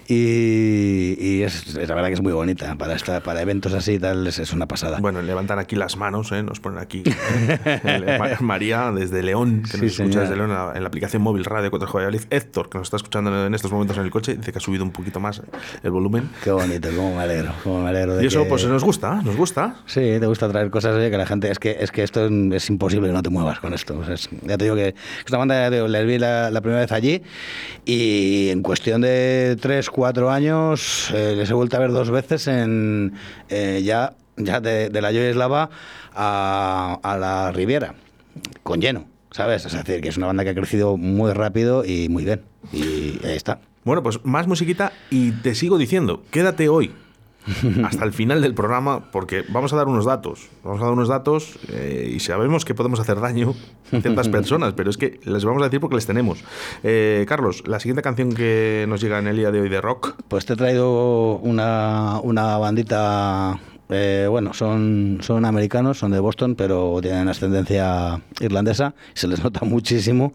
Y, 0.08 1.16
y 1.18 1.42
es, 1.42 1.76
es 1.76 1.88
la 1.88 1.94
verdad 1.94 2.08
que 2.08 2.14
es 2.14 2.20
muy 2.22 2.32
bonita. 2.32 2.74
Para, 2.76 2.94
esta, 2.94 3.20
para 3.20 3.42
eventos 3.42 3.72
así 3.74 3.92
y 3.92 3.98
tal 3.98 4.26
es, 4.26 4.38
es 4.38 4.52
una 4.52 4.66
pasada. 4.66 4.98
Bueno, 5.00 5.20
levantan 5.22 5.58
aquí 5.58 5.76
las 5.76 5.96
manos, 5.96 6.32
¿eh? 6.32 6.42
nos 6.42 6.60
ponen 6.60 6.78
aquí. 6.78 7.02
¿eh? 7.66 8.16
Ma- 8.18 8.28
María, 8.40 8.90
desde 8.92 9.22
León, 9.22 9.62
que 9.62 9.76
Sí, 9.78 9.82
nos 9.82 9.86
escucha 9.92 10.06
señor. 10.08 10.22
desde 10.22 10.36
León 10.36 10.50
en 10.74 10.82
la, 10.82 10.88
aplicación 10.88 11.22
móvil 11.22 11.44
Radio 11.44 11.70
4 11.70 11.88
Valladolid. 11.92 12.20
Héctor, 12.30 12.68
que 12.68 12.78
nos 12.78 12.86
está 12.86 12.96
escuchando 12.96 13.46
en 13.46 13.54
estos 13.54 13.72
momentos 13.72 13.96
en 13.96 14.04
el 14.04 14.10
coche, 14.10 14.36
dice 14.36 14.52
que 14.52 14.58
ha 14.58 14.60
subido 14.60 14.84
un 14.84 14.90
poquito 14.92 15.20
más 15.20 15.42
el 15.82 15.90
volumen. 15.90 16.28
Qué 16.44 16.50
bonito, 16.50 16.88
cómo 16.94 17.16
me 17.16 17.22
alegro, 17.22 17.52
cómo 17.64 17.82
me 17.82 17.88
alegro. 17.90 18.16
de 18.16 18.24
Y 18.24 18.26
eso, 18.26 18.42
que- 18.44 18.48
pues 18.48 18.64
nos 18.66 18.84
gusta, 18.84 19.22
nos 19.22 19.36
gusta. 19.36 19.76
Sí, 19.86 20.00
te 20.00 20.26
gusta 20.26 20.48
traer 20.48 20.70
cosas 20.70 20.94
oye, 20.96 21.10
que 21.10 21.16
la 21.16 21.26
gente. 21.26 21.50
Es 21.50 21.58
que, 21.58 21.76
es 21.80 21.90
que 21.90 22.02
esto 22.02 22.26
es, 22.26 22.70
imposible 22.70 23.08
que 23.08 23.12
no 23.14 23.22
te 23.22 23.30
muevas 23.30 23.58
con 23.60 23.74
esto. 23.74 23.98
O 23.98 24.04
sea, 24.04 24.14
es- 24.14 24.28
ya 24.42 24.56
te 24.58 24.64
digo 24.64 24.76
que 24.76 24.94
esta 25.24 25.36
banda 25.36 25.70
les 25.70 26.06
vi 26.06 26.18
la, 26.18 26.50
la 26.50 26.60
primera 26.60 26.80
vez 26.80 26.92
allí 26.92 27.22
y 27.84 28.50
en 28.50 28.62
cuestión 28.62 29.00
de 29.00 29.56
3, 29.60 29.90
4 29.90 30.30
años 30.30 31.10
eh, 31.14 31.34
les 31.36 31.50
he 31.50 31.54
vuelto 31.54 31.76
a 31.76 31.80
ver 31.80 31.92
dos 31.92 32.10
veces 32.10 32.46
en 32.46 33.14
eh, 33.48 33.82
ya, 33.84 34.14
ya 34.36 34.60
de, 34.60 34.90
la 35.00 35.10
Yoyeslava 35.10 35.70
a, 36.14 36.98
a 37.02 37.16
la 37.18 37.52
Riviera, 37.52 37.94
con 38.62 38.80
lleno, 38.80 39.06
¿sabes? 39.30 39.66
Es 39.66 39.72
decir, 39.72 40.00
que 40.00 40.08
es 40.08 40.16
una 40.16 40.26
banda 40.26 40.44
que 40.44 40.50
ha 40.50 40.54
crecido 40.54 40.96
muy 40.96 41.32
rápido 41.32 41.84
y 41.84 42.08
muy 42.08 42.24
bien. 42.24 42.42
Y 42.72 43.24
ahí 43.24 43.36
está. 43.36 43.60
Bueno, 43.84 44.02
pues 44.02 44.24
más 44.24 44.46
musiquita 44.46 44.92
y 45.10 45.32
te 45.32 45.54
sigo 45.54 45.76
diciendo, 45.76 46.22
quédate 46.30 46.68
hoy 46.68 46.92
hasta 47.84 48.04
el 48.04 48.12
final 48.12 48.40
del 48.42 48.54
programa 48.54 49.10
porque 49.10 49.44
vamos 49.48 49.72
a 49.72 49.76
dar 49.76 49.88
unos 49.88 50.04
datos. 50.04 50.48
Vamos 50.62 50.80
a 50.80 50.84
dar 50.84 50.92
unos 50.92 51.08
datos 51.08 51.58
eh, 51.68 52.12
y 52.14 52.20
sabemos 52.20 52.64
que 52.64 52.74
podemos 52.74 53.00
hacer 53.00 53.20
daño 53.20 53.54
a 53.92 54.00
ciertas 54.00 54.28
personas, 54.36 54.74
pero 54.74 54.90
es 54.90 54.96
que 54.96 55.20
les 55.24 55.44
vamos 55.44 55.62
a 55.62 55.66
decir 55.66 55.80
porque 55.80 55.96
les 55.96 56.06
tenemos. 56.06 56.44
Eh, 56.82 57.24
Carlos, 57.28 57.62
la 57.66 57.80
siguiente 57.80 58.02
canción 58.02 58.32
que 58.32 58.86
nos 58.88 59.00
llega 59.00 59.18
en 59.18 59.26
el 59.26 59.36
día 59.36 59.50
de 59.50 59.60
hoy 59.60 59.68
de 59.68 59.80
rock. 59.80 60.14
Pues 60.28 60.46
te 60.46 60.52
he 60.54 60.56
traído 60.56 61.36
una, 61.38 62.20
una 62.22 62.58
bandita. 62.58 63.58
eh, 63.88 64.26
bueno, 64.30 64.54
son, 64.54 65.18
son 65.20 65.44
americanos, 65.44 65.98
son 65.98 66.12
de 66.12 66.20
Boston, 66.20 66.54
pero 66.54 66.98
tienen 67.02 67.28
ascendencia 67.28 68.20
irlandesa, 68.40 68.94
se 69.14 69.28
les 69.28 69.42
nota 69.42 69.60
muchísimo. 69.64 70.32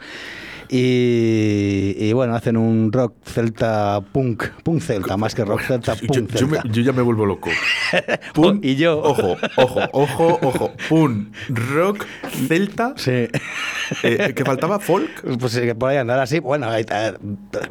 Y, 0.69 1.95
y 1.97 2.13
bueno, 2.13 2.35
hacen 2.35 2.57
un 2.57 2.91
rock 2.91 3.15
celta 3.23 4.01
punk, 4.11 4.43
punk 4.63 4.81
celta, 4.81 5.15
más 5.15 5.33
que 5.33 5.45
rock 5.45 5.61
celta, 5.61 5.95
punk 5.95 6.29
yo 6.31 6.47
celta. 6.47 6.63
yo 6.69 6.81
ya 6.81 6.91
me 6.91 7.01
vuelvo 7.01 7.25
loco. 7.25 7.49
Y 8.61 8.75
yo. 8.75 8.99
Ojo, 8.99 9.37
ojo, 9.55 9.89
ojo, 9.93 10.39
ojo. 10.41 10.73
Pun, 10.89 11.31
rock, 11.49 12.05
celta. 12.47 12.93
Sí. 12.97 13.27
eh, 14.03 14.33
que 14.35 14.45
faltaba 14.45 14.79
folk. 14.79 15.37
Pues 15.39 15.53
sí, 15.53 15.61
que 15.61 15.75
por 15.75 15.89
ahí 15.89 15.97
andar 15.97 16.19
así. 16.19 16.39
Bueno, 16.39 16.67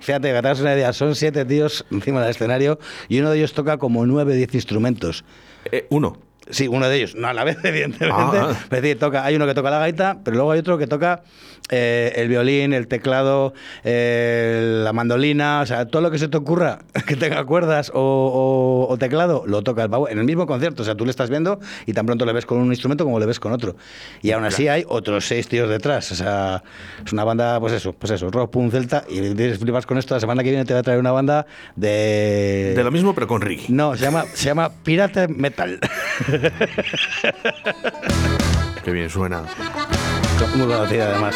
fíjate, 0.01 0.33
que 0.33 0.43
te 0.43 0.63
una 0.63 0.75
idea, 0.75 0.93
son 0.93 1.15
siete 1.15 1.45
tíos 1.45 1.85
encima 1.91 2.21
del 2.21 2.31
escenario 2.31 2.79
y 3.09 3.21
uno 3.21 3.31
de 3.31 3.39
ellos 3.39 3.53
toca 3.53 3.79
como 3.79 4.07
nueve, 4.07 4.35
diez 4.35 4.55
instrumentos. 4.55 5.25
Eh, 5.71 5.87
uno. 5.91 6.19
Sí, 6.49 6.69
uno 6.69 6.89
de 6.89 6.97
ellos, 6.97 7.17
no 7.17 7.27
a 7.27 7.35
la 7.35 7.43
vez, 7.45 7.59
evidentemente. 7.65 8.39
Ah. 8.39 8.57
Es 8.63 8.71
decir, 8.71 8.99
toca, 8.99 9.25
hay 9.25 9.35
uno 9.37 9.47
que 9.47 9.55
toca 9.55 9.71
la 9.71 9.79
gaita, 9.79 10.21
pero 10.25 10.37
luego 10.37 10.53
hay 10.53 10.61
otro 10.61 10.79
que 10.79 10.87
toca 10.87 11.23
eh, 11.71 12.13
el 12.17 12.29
violín, 12.29 12.73
el 12.73 12.87
teclado, 12.89 13.55
eh, 13.85 14.81
la 14.85 14.93
mandolina, 14.93 15.61
o 15.63 15.67
sea, 15.67 15.87
todo 15.87 16.03
lo 16.03 16.11
que 16.11 16.19
se 16.19 16.29
te 16.29 16.37
ocurra 16.37 16.79
que 17.07 17.17
tenga 17.17 17.45
cuerdas 17.45 17.91
o, 17.95 18.01
o- 18.01 18.93
o 18.93 18.99
teclado, 18.99 19.45
lo 19.47 19.63
toca 19.63 19.83
el 19.83 19.91
pavo 19.91 20.09
en 20.09 20.19
el 20.19 20.25
mismo 20.25 20.47
concierto. 20.47 20.83
O 20.83 20.85
sea, 20.85 20.95
tú 20.95 21.05
le 21.05 21.11
estás 21.11 21.31
viendo 21.31 21.59
y 21.87 21.93
tan 21.93 22.07
pronto 22.07 22.25
le 22.27 22.33
ves 22.33 22.47
con 22.47 22.59
un 22.59 22.69
instrumento 22.69 23.05
como 23.05 23.19
le 23.19 23.27
ves 23.27 23.41
con 23.41 23.53
otro. 23.53 23.77
Y 24.23 24.31
aún 24.31 24.45
así 24.45 24.69
hay 24.69 24.85
otros 24.89 25.27
seis 25.27 25.49
tíos 25.49 25.69
detrás. 25.69 26.11
O 26.13 26.15
sea, 26.15 26.63
es 27.05 27.13
una 27.13 27.25
banda, 27.25 27.59
pues 27.61 27.73
eso, 27.73 27.93
pues 27.93 28.13
eso, 28.13 28.31
rock, 28.31 28.51
punk, 28.51 28.71
celta. 28.73 29.05
Y 29.09 29.21
dices, 29.21 29.59
flipas 29.59 29.87
con 29.87 29.99
esto, 29.99 30.15
la 30.15 30.21
semana 30.21 30.43
que 30.43 30.51
viene 30.51 30.65
te 30.65 30.73
voy 30.73 30.81
a 30.81 30.83
traer 30.83 31.01
una 31.01 31.13
banda 31.13 31.47
de... 31.75 32.73
De 32.77 32.85
lo 32.85 32.91
mismo, 32.91 33.15
pero 33.15 33.27
con 33.27 33.41
reggae. 33.41 33.65
No, 33.69 33.97
se 33.97 34.03
llama, 34.05 34.25
se 34.35 34.45
llama 34.47 34.71
Pirate 34.85 35.29
Metal. 35.29 35.79
Qué 38.85 38.91
bien 38.93 39.11
suena. 39.11 39.43
Muy 40.55 40.67
conocida 40.67 41.11
además. 41.11 41.35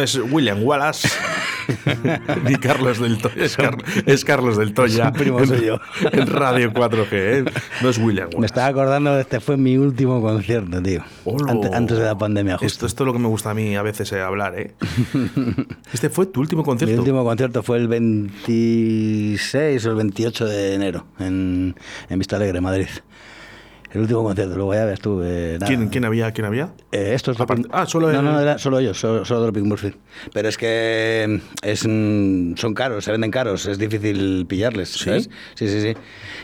No 0.00 0.04
es 0.04 0.16
William 0.32 0.62
Wallace 0.62 1.08
ni 2.44 2.54
Carlos 2.56 2.98
del 3.00 3.18
Toya, 3.18 3.44
es, 3.44 3.54
Car- 3.56 3.76
es 4.06 4.24
Carlos 4.24 4.56
del 4.56 4.72
Toya. 4.72 5.12
Primo 5.12 5.40
en, 5.40 5.46
suyo. 5.46 5.78
en 6.10 6.26
Radio 6.26 6.72
4G, 6.72 7.06
¿eh? 7.12 7.44
no 7.82 7.90
es 7.90 7.98
William 7.98 8.26
Wallace. 8.28 8.40
Me 8.40 8.46
estaba 8.46 8.66
acordando, 8.68 9.18
este 9.20 9.40
fue 9.40 9.58
mi 9.58 9.76
último 9.76 10.22
concierto, 10.22 10.82
tío. 10.82 11.02
Olo. 11.26 11.50
Ante- 11.50 11.74
antes 11.74 11.98
de 11.98 12.04
la 12.04 12.16
pandemia, 12.16 12.54
Esto, 12.54 12.64
justo. 12.64 12.86
esto 12.86 13.04
es 13.04 13.06
lo 13.08 13.12
que 13.12 13.18
me 13.18 13.28
gusta 13.28 13.50
a 13.50 13.54
mí 13.54 13.76
a 13.76 13.82
veces 13.82 14.10
eh, 14.12 14.20
hablar, 14.22 14.58
¿eh? 14.58 14.72
Este 15.92 16.08
fue 16.08 16.24
tu 16.26 16.40
último 16.40 16.62
concierto. 16.64 16.94
Mi 16.94 16.98
último 16.98 17.22
concierto 17.24 17.62
fue 17.62 17.76
el 17.76 17.86
26 17.88 19.84
o 19.86 19.90
el 19.90 19.96
28 19.96 20.46
de 20.46 20.74
enero 20.74 21.04
en, 21.18 21.74
en 22.08 22.18
Vista 22.18 22.36
Alegre, 22.36 22.60
Madrid. 22.62 22.86
El 23.92 24.02
último 24.02 24.22
concierto, 24.22 24.54
luego 24.54 24.72
ya 24.72 24.84
ves 24.84 25.00
tú. 25.00 25.20
eh. 25.24 25.58
¿Quién, 25.66 25.88
quién 25.88 26.04
había? 26.04 26.30
¿Quién 26.30 26.44
había? 26.44 26.72
Eh, 26.92 27.10
esto 27.14 27.32
es 27.32 27.40
Aparte- 27.40 27.62
Dropping- 27.64 27.70
ah, 27.72 27.86
solo 27.86 28.12
no, 28.12 28.18
el- 28.20 28.24
no, 28.24 28.40
era 28.40 28.56
solo 28.58 28.78
ellos, 28.78 29.00
solo, 29.00 29.24
solo 29.24 29.40
Dropping 29.42 29.66
Murphy. 29.66 29.92
Pero 30.32 30.48
es 30.48 30.56
que 30.56 31.26
mm, 31.28 31.66
es, 31.66 31.84
mm, 31.88 32.54
son 32.56 32.74
caros, 32.74 33.04
se 33.04 33.10
venden 33.10 33.32
caros, 33.32 33.66
es 33.66 33.78
difícil 33.78 34.46
pillarles, 34.48 34.90
¿sabes? 34.90 35.28
Sí, 35.56 35.66
sí, 35.68 35.80
sí. 35.80 35.94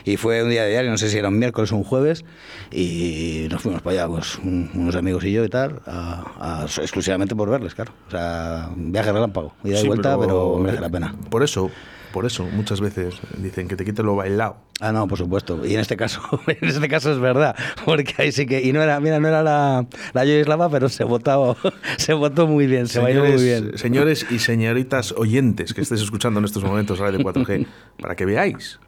Y 0.03 0.17
fue 0.17 0.43
un 0.43 0.49
día 0.49 0.63
de 0.63 0.71
diario, 0.71 0.91
no 0.91 0.97
sé 0.97 1.09
si 1.09 1.17
era 1.17 1.29
un 1.29 1.39
miércoles 1.39 1.71
o 1.71 1.77
un 1.77 1.83
jueves, 1.85 2.25
y 2.71 3.47
nos 3.49 3.61
fuimos 3.61 3.81
para 3.81 4.03
allá, 4.03 4.07
pues 4.13 4.37
un- 4.39 4.69
unos 4.73 4.95
amigos 4.95 5.23
y 5.23 5.31
yo 5.31 5.45
y 5.45 5.49
tal, 5.49 5.81
a- 5.85 6.61
a- 6.61 6.65
exclusivamente 6.65 7.35
por 7.35 7.49
verles, 7.49 7.73
claro. 7.75 7.93
O 8.07 8.11
sea, 8.11 8.69
viaje 8.75 9.11
relámpago, 9.13 9.53
ida 9.63 9.77
y 9.77 9.81
Sí, 9.81 9.87
vuelta, 9.87 10.17
pero, 10.19 10.57
merece 10.57 10.81
la 10.81 10.89
pena. 10.89 11.15
Por 11.29 11.43
eso, 11.43 11.71
por 12.17 12.25
eso, 12.25 12.43
muchas 12.45 12.81
veces 12.81 13.13
dicen 13.37 13.67
que 13.67 13.75
te 13.75 13.85
quite 13.85 14.01
lo 14.01 14.15
bailado. 14.15 14.57
Ah, 14.79 14.91
no, 14.91 15.07
por 15.07 15.19
supuesto. 15.19 15.63
Y 15.63 15.75
en 15.75 15.79
este 15.81 15.95
caso, 15.97 16.19
en 16.47 16.67
este 16.67 16.89
caso 16.89 17.11
es 17.11 17.19
verdad, 17.19 17.55
porque 17.85 18.15
ahí 18.17 18.31
sí 18.31 18.47
que 18.47 18.59
y 18.63 18.73
no 18.73 18.81
era, 18.81 18.99
mira, 18.99 19.19
no 19.19 19.27
era 19.27 19.43
la 19.43 19.85
la 20.13 20.25
Yoyislava, 20.25 20.67
pero 20.71 20.89
se 20.89 21.03
votó, 21.03 21.55
se 21.99 22.13
votó 22.13 22.47
muy 22.47 22.65
bien, 22.65 22.87
se 22.87 22.99
bailó 22.99 23.23
muy 23.23 23.43
bien. 23.43 23.77
señores 23.77 24.25
y 24.31 24.39
señoritas 24.39 25.11
oyentes 25.11 25.75
que 25.75 25.81
estéis 25.81 26.01
escuchando 26.01 26.39
en 26.39 26.45
estos 26.45 26.63
momentos 26.63 26.97
Radio 26.97 27.19
4G, 27.19 27.67
para 28.01 28.15
que 28.15 28.25
veáis 28.25 28.79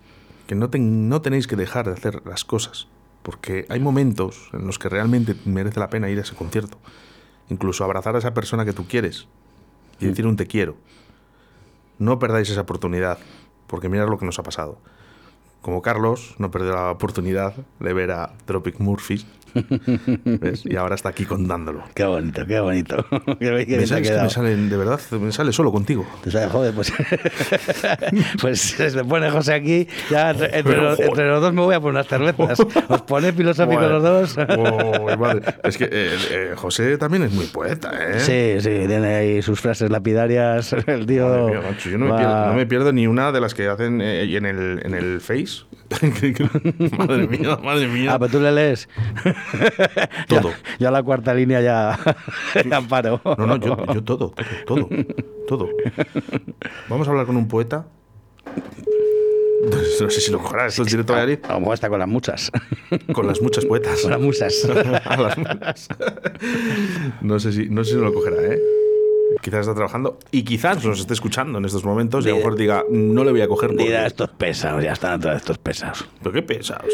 que 0.47 0.55
no, 0.55 0.71
ten- 0.71 1.07
no 1.07 1.21
tenéis 1.21 1.45
que 1.45 1.55
dejar 1.55 1.85
de 1.85 1.93
hacer 1.93 2.23
las 2.25 2.43
cosas, 2.45 2.87
porque 3.21 3.67
hay 3.69 3.79
momentos 3.79 4.49
en 4.53 4.65
los 4.65 4.79
que 4.79 4.89
realmente 4.89 5.35
merece 5.45 5.79
la 5.79 5.91
pena 5.91 6.09
ir 6.09 6.17
a 6.17 6.21
ese 6.21 6.33
concierto, 6.33 6.79
incluso 7.49 7.83
abrazar 7.83 8.15
a 8.15 8.17
esa 8.17 8.33
persona 8.33 8.65
que 8.65 8.73
tú 8.73 8.87
quieres 8.87 9.27
y 9.99 10.07
decir 10.07 10.25
un 10.25 10.35
te 10.35 10.47
quiero. 10.47 10.77
No 11.99 12.17
perdáis 12.17 12.49
esa 12.49 12.61
oportunidad, 12.61 13.19
porque 13.67 13.89
mirad 13.89 14.07
lo 14.07 14.17
que 14.17 14.25
nos 14.25 14.39
ha 14.39 14.43
pasado. 14.43 14.77
Como 15.61 15.81
Carlos 15.81 16.35
no 16.37 16.49
perdió 16.49 16.71
la 16.71 16.91
oportunidad 16.91 17.53
de 17.79 17.93
ver 17.93 18.11
a 18.11 18.31
Tropic 18.45 18.79
Murphys, 18.79 19.27
¿ves? 20.39 20.63
y 20.65 20.75
ahora 20.75 20.95
está 20.95 21.09
aquí 21.09 21.25
contándolo. 21.25 21.83
Qué 21.93 22.05
bonito, 22.05 22.45
qué 22.45 22.59
bonito. 22.59 23.05
Qué 23.39 23.51
bien 23.51 23.65
que 23.65 23.77
Me 23.77 24.01
que 24.01 24.29
salen, 24.29 24.69
de 24.69 24.77
verdad, 24.77 24.99
me 25.19 25.31
sale 25.31 25.51
solo 25.51 25.71
contigo. 25.71 26.05
Tú 26.23 26.31
sabes, 26.31 26.51
joder, 26.51 26.73
pues, 26.73 26.91
pues 28.41 28.61
se 28.77 29.03
pone 29.03 29.29
José 29.29 29.53
aquí, 29.53 29.87
ya 30.09 30.31
entre, 30.31 30.63
Pero, 30.63 30.81
los, 30.83 30.95
joder. 30.95 31.09
entre 31.09 31.27
los 31.27 31.41
dos 31.41 31.53
me 31.53 31.61
voy 31.61 31.75
a 31.75 31.79
poner 31.79 31.93
unas 31.95 32.07
cervezas. 32.07 32.59
Os 32.87 33.01
pone 33.03 33.31
filosóficos 33.33 33.89
los 33.89 34.03
dos. 34.03 34.37
Oh, 34.57 35.17
madre. 35.17 35.41
Es 35.63 35.77
que 35.77 35.85
eh, 35.85 36.17
eh, 36.31 36.53
José 36.55 36.97
también 36.97 37.23
es 37.23 37.31
muy 37.31 37.45
poeta, 37.45 37.91
¿eh? 37.93 38.19
Sí, 38.19 38.61
sí, 38.61 38.87
tiene 38.87 39.15
ahí 39.15 39.41
sus 39.41 39.59
frases 39.59 39.89
lapidarias. 39.89 40.73
El 40.87 41.05
tío. 41.05 41.27
Madre 41.27 41.51
mía, 41.51 41.61
macho, 41.69 41.89
yo 41.89 41.97
no 41.97 42.05
me, 42.07 42.17
pierdo, 42.17 42.45
no 42.47 42.53
me 42.53 42.65
pierdo 42.65 42.91
ni 42.93 43.07
una 43.07 43.31
de 43.31 43.41
las 43.41 43.53
que 43.53 43.67
hacen 43.67 44.01
eh, 44.01 44.35
en, 44.35 44.45
el, 44.45 44.81
en 44.83 44.93
el 44.93 45.21
Face. 45.21 45.63
madre 46.97 47.27
mía, 47.27 47.57
madre 47.63 47.87
mía. 47.87 48.13
Ah, 48.13 48.19
pero 48.19 48.31
tú 48.31 48.39
le 48.39 48.51
lees. 48.51 48.87
Todo. 50.27 50.49
Yo, 50.49 50.55
yo 50.79 50.87
a 50.87 50.91
la 50.91 51.03
cuarta 51.03 51.33
línea 51.33 51.61
ya, 51.61 51.99
ya 52.69 52.81
paro. 52.81 53.21
No, 53.37 53.45
no, 53.45 53.57
yo, 53.57 53.77
yo 53.93 54.03
todo, 54.03 54.33
todo, 54.65 54.89
todo. 55.47 55.69
Vamos 56.89 57.07
a 57.07 57.11
hablar 57.11 57.25
con 57.25 57.37
un 57.37 57.47
poeta. 57.47 57.85
No 60.01 60.09
sé 60.09 60.21
si 60.21 60.31
lo 60.31 60.39
cogerá, 60.39 60.67
esto 60.67 60.83
es 60.83 60.89
directo 60.89 61.13
a 61.13 61.17
Valladolid, 61.17 61.45
A 61.45 61.53
lo 61.53 61.59
mejor 61.59 61.73
está 61.73 61.89
con 61.89 61.99
las 61.99 62.07
muchas. 62.07 62.51
con 63.13 63.27
las 63.27 63.41
muchas 63.41 63.65
poetas. 63.65 64.01
Con 64.01 64.11
las 64.11 64.21
musas. 64.21 64.67
A 65.05 65.17
las 65.17 65.37
muchas. 65.37 65.89
No 67.21 67.39
sé 67.39 67.51
si, 67.51 67.69
no 67.69 67.83
sé 67.83 67.91
si 67.91 67.97
lo 67.97 68.13
cogerá, 68.13 68.41
¿eh? 68.53 68.59
Quizás 69.41 69.61
está 69.61 69.73
trabajando 69.73 70.19
y 70.31 70.43
quizás 70.43 70.83
nos 70.83 70.99
esté 70.99 71.13
escuchando 71.13 71.59
en 71.59 71.65
estos 71.65 71.85
momentos 71.85 72.25
y 72.25 72.29
a 72.29 72.31
lo 72.31 72.37
mejor 72.37 72.55
diga, 72.55 72.83
no 72.89 73.23
le 73.23 73.31
voy 73.31 73.41
a 73.41 73.47
coger 73.47 73.69
por... 73.69 73.77
Mira, 73.77 74.05
estos 74.05 74.29
pesados, 74.31 74.83
ya 74.83 74.93
están 74.93 75.21
todos 75.21 75.35
estos 75.35 75.57
pesados. 75.57 76.07
Pero 76.21 76.33
qué 76.33 76.41
pesados. 76.41 76.91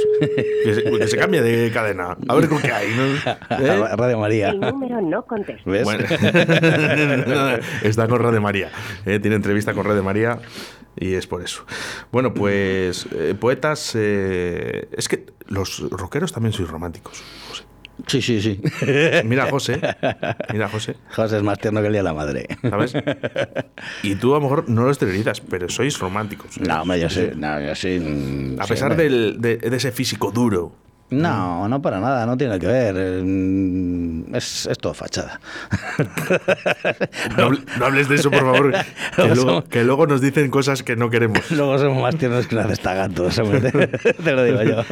Que 0.64 0.76
se, 0.76 0.84
que 0.84 1.08
se 1.08 1.18
cambie 1.18 1.42
de 1.42 1.72
cadena. 1.72 2.18
A 2.28 2.36
ver 2.36 2.48
con 2.48 2.62
qué 2.62 2.72
hay. 2.72 2.90
¿no? 2.96 3.06
¿Eh? 3.58 3.96
Radio 3.96 4.20
María. 4.20 4.50
El 4.50 4.60
número 4.60 5.02
no 5.02 5.24
contesta. 5.24 5.70
¿Ves? 5.70 5.84
Bueno, 5.84 6.04
está 7.82 8.08
con 8.08 8.22
de 8.32 8.40
María. 8.40 8.72
¿eh? 9.06 9.20
Tiene 9.20 9.36
entrevista 9.36 9.74
con 9.74 9.86
Red 9.86 9.96
de 9.96 10.02
María 10.02 10.40
y 10.96 11.14
es 11.14 11.28
por 11.28 11.42
eso. 11.44 11.66
Bueno, 12.12 12.34
pues 12.34 13.08
eh, 13.12 13.36
poetas. 13.40 13.94
eh, 13.96 14.88
es 14.92 15.08
que 15.08 15.26
los 15.48 15.90
rockeros 15.92 16.32
también 16.32 16.54
sois 16.54 16.70
románticos. 16.70 17.24
José. 17.50 17.64
Sí, 18.08 18.22
sí, 18.22 18.42
sí. 18.42 18.62
Mira 19.26 19.46
a 19.46 19.50
José. 19.50 19.80
Mira 20.54 20.66
a 20.66 20.70
José. 20.70 20.96
José 21.16 21.38
es 21.38 21.44
más 21.44 21.58
tierno 21.60 21.82
que 21.82 21.88
el 21.88 21.94
día 21.94 22.02
de 22.02 22.04
la 22.06 22.14
madre. 22.14 22.48
¿Sabes? 22.62 22.94
Y 24.04 24.16
tú 24.16 24.34
a 24.36 24.38
lo 24.38 24.42
mejor 24.44 24.70
no 24.70 24.84
lo 24.84 24.90
exteriorizas, 24.90 25.42
pero 25.42 25.70
sois 25.70 25.98
románticos. 26.00 26.58
¿eh? 26.58 26.62
No, 26.68 26.82
hombre, 26.84 27.00
yo 27.00 27.10
sí. 27.10 27.30
No, 27.36 27.60
yo 27.60 27.74
sí. 27.76 28.00
mm, 28.00 28.60
A 28.60 28.64
sí, 28.64 28.70
pesar 28.70 28.92
hombre. 28.92 29.10
del- 29.10 29.42
de, 29.42 29.58
de 29.58 29.76
ese 29.78 29.92
físico 29.92 30.32
duro. 30.32 30.76
No, 31.12 31.68
no 31.70 31.82
para 31.84 32.00
nada, 32.00 32.26
no 32.26 32.36
tiene 32.36 32.58
que 32.60 32.66
ver. 32.66 32.96
eh, 32.98 34.24
Es, 34.34 34.66
es 34.66 34.78
todo 34.80 34.94
fachada. 34.96 35.40
No, 37.38 37.44
hable- 37.46 37.64
no 37.80 37.86
hables 37.86 38.10
de 38.10 38.16
eso, 38.16 38.32
por 38.32 38.40
favor. 38.42 38.74
Que 39.16 39.36
luego, 39.36 39.64
que 39.64 39.84
luego 39.84 40.08
nos 40.08 40.20
dicen 40.20 40.50
cosas 40.50 40.84
que 40.84 40.96
no 40.96 41.10
queremos. 41.10 41.40
Luego 41.52 41.78
somos 41.78 42.02
más 42.02 42.16
tiernos 42.18 42.48
que 42.48 42.56
una 42.56 42.66
destagatos, 42.66 43.38
hombre. 43.40 43.62
Te, 43.72 44.14
te 44.14 44.32
lo 44.34 44.44
digo 44.44 44.64
yo. 44.64 44.84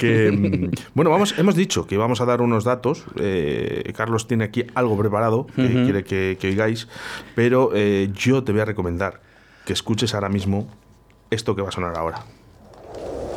que 0.00 0.30
mm, 0.32 0.70
bueno 0.94 1.10
vamos 1.10 1.34
hemos 1.38 1.54
dicho 1.54 1.86
que 1.86 1.96
vamos 1.96 2.20
a 2.20 2.24
dar 2.24 2.40
unos 2.40 2.64
datos 2.64 3.04
eh, 3.20 3.92
Carlos 3.96 4.26
tiene 4.26 4.44
aquí 4.44 4.64
algo 4.74 4.96
preparado 4.96 5.46
que 5.54 5.68
quiere 5.68 6.04
que, 6.04 6.36
que 6.40 6.48
oigáis 6.48 6.88
pero 7.34 7.70
eh, 7.74 8.10
yo 8.14 8.42
te 8.44 8.52
voy 8.52 8.60
a 8.62 8.64
recomendar 8.64 9.20
que 9.64 9.72
escuches 9.72 10.14
ahora 10.14 10.28
mismo 10.28 10.68
esto 11.30 11.54
que 11.56 11.62
va 11.62 11.68
a 11.68 11.72
sonar 11.72 11.96
ahora 11.96 12.20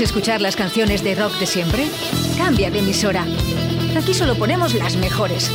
¿Quieres 0.00 0.16
escuchar 0.16 0.40
las 0.40 0.56
canciones 0.56 1.04
de 1.04 1.14
rock 1.14 1.38
de 1.38 1.44
siempre? 1.44 1.86
Cambia 2.38 2.70
de 2.70 2.78
emisora. 2.78 3.26
Aquí 3.94 4.14
solo 4.14 4.34
ponemos 4.34 4.72
las 4.72 4.96
mejores. 4.96 5.50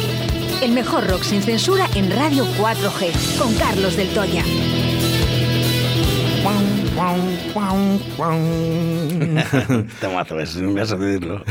El 0.61 0.71
mejor 0.71 1.07
rock 1.07 1.23
sin 1.23 1.41
censura 1.41 1.87
en 1.95 2.11
Radio 2.11 2.45
4G, 2.59 3.39
con 3.39 3.55
Carlos 3.55 3.97
del 3.97 4.07
Toya. 4.09 4.43
Temazo, 9.99 10.39
es 10.39 10.55
un 10.57 10.75
caso 10.75 10.99
de 10.99 11.07
decirlo. 11.07 11.41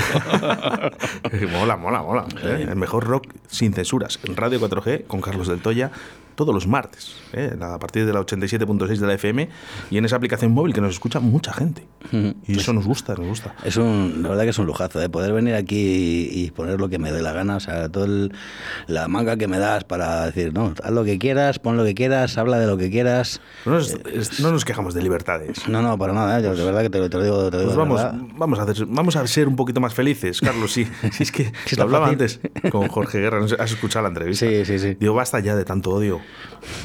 mola 1.51 1.77
mola 1.77 2.01
mola 2.01 2.27
¿eh? 2.45 2.67
el 2.69 2.77
mejor 2.77 3.09
rock 3.09 3.27
sin 3.49 3.75
censuras 3.75 4.21
en 4.23 4.37
Radio 4.37 4.61
4G 4.61 5.09
con 5.09 5.21
Carlos 5.21 5.49
del 5.49 5.61
Toya 5.61 5.91
todos 6.35 6.55
los 6.55 6.67
martes, 6.67 7.15
¿eh? 7.33 7.57
a 7.61 7.79
partir 7.79 8.07
de 8.07 8.13
la 8.13 8.21
87.6 8.21 8.99
de 8.99 9.07
la 9.07 9.15
FM 9.15 9.49
y 9.91 9.99
en 9.99 10.05
esa 10.05 10.17
aplicación 10.17 10.53
móvil 10.53 10.73
que 10.75 10.81
nos 10.81 10.93
escucha 10.93 11.21
mucha 11.21 11.53
gente. 11.53 11.87
Y 12.47 12.59
eso 12.59 12.73
nos 12.73 12.85
gusta, 12.87 13.15
nos 13.15 13.27
gusta. 13.27 13.55
Es 13.65 13.77
un, 13.77 14.21
la 14.23 14.29
verdad 14.29 14.45
que 14.45 14.51
es 14.51 14.59
un 14.59 14.67
lujazo, 14.67 15.01
¿eh? 15.03 15.09
poder 15.09 15.33
venir 15.33 15.55
aquí 15.55 16.29
y, 16.33 16.45
y 16.45 16.51
poner 16.51 16.79
lo 16.81 16.89
que 16.89 16.99
me 16.99 17.11
dé 17.13 17.23
la 17.23 17.33
gana, 17.33 17.57
o 17.57 17.61
sea, 17.61 17.89
toda 17.89 18.07
la 18.87 19.09
manga 19.09 19.37
que 19.37 19.49
me 19.49 19.59
das 19.59 19.85
para 19.85 20.27
decir, 20.27 20.53
no, 20.53 20.75
haz 20.83 20.91
lo 20.91 21.05
que 21.05 21.19
quieras, 21.19 21.59
pon 21.59 21.77
lo 21.77 21.85
que 21.85 21.95
quieras, 21.95 22.37
habla 22.39 22.59
de 22.59 22.67
lo 22.67 22.77
que 22.77 22.91
quieras. 22.91 23.41
No 23.65 23.73
nos, 23.73 23.91
es- 24.13 24.41
no 24.41 24.51
nos 24.51 24.65
quejamos 24.65 24.95
de 24.95 25.03
libertades. 25.03 25.69
No, 25.69 25.83
no, 25.83 25.97
para 25.99 26.13
nada, 26.13 26.39
¿eh? 26.39 26.43
yo 26.43 26.55
de 26.55 26.65
verdad 26.65 26.83
que 26.83 26.91
te, 26.91 26.99
lo- 26.99 27.11
te 27.11 27.17
lo 27.19 27.25
digo, 27.25 27.37
te 27.39 27.45
lo 27.45 27.51
Pues 27.51 27.61
digo 27.63 27.71
de 27.73 27.77
vamos, 27.79 28.03
verdad. 28.03 28.19
vamos, 28.37 28.59
a 28.59 28.63
hacer, 28.63 28.87
vamos 28.87 29.17
a 29.17 29.27
ser 29.27 29.49
un 29.49 29.57
poquito 29.57 29.81
más 29.81 29.95
felices, 29.95 30.41
Carlos. 30.41 30.73
Sí, 30.73 30.87
sí 31.13 31.23
es 31.23 31.33
que 31.33 31.53
lo 31.77 31.83
hablaba 31.85 32.07
fácil. 32.09 32.21
antes 32.23 32.41
con 32.71 32.89
Jorge 32.89 33.19
Guerra. 33.21 33.41
No 33.41 33.49
sé, 33.49 33.57
¿Has 33.59 33.73
escuchado 33.73 34.03
la 34.03 34.09
entrevista? 34.09 34.47
Sí, 34.47 34.65
sí, 34.65 34.79
sí. 34.79 34.97
Digo, 34.99 35.15
basta 35.15 35.41
ya 35.41 35.57
de 35.57 35.65
tanto 35.65 35.91
odio 35.91 36.21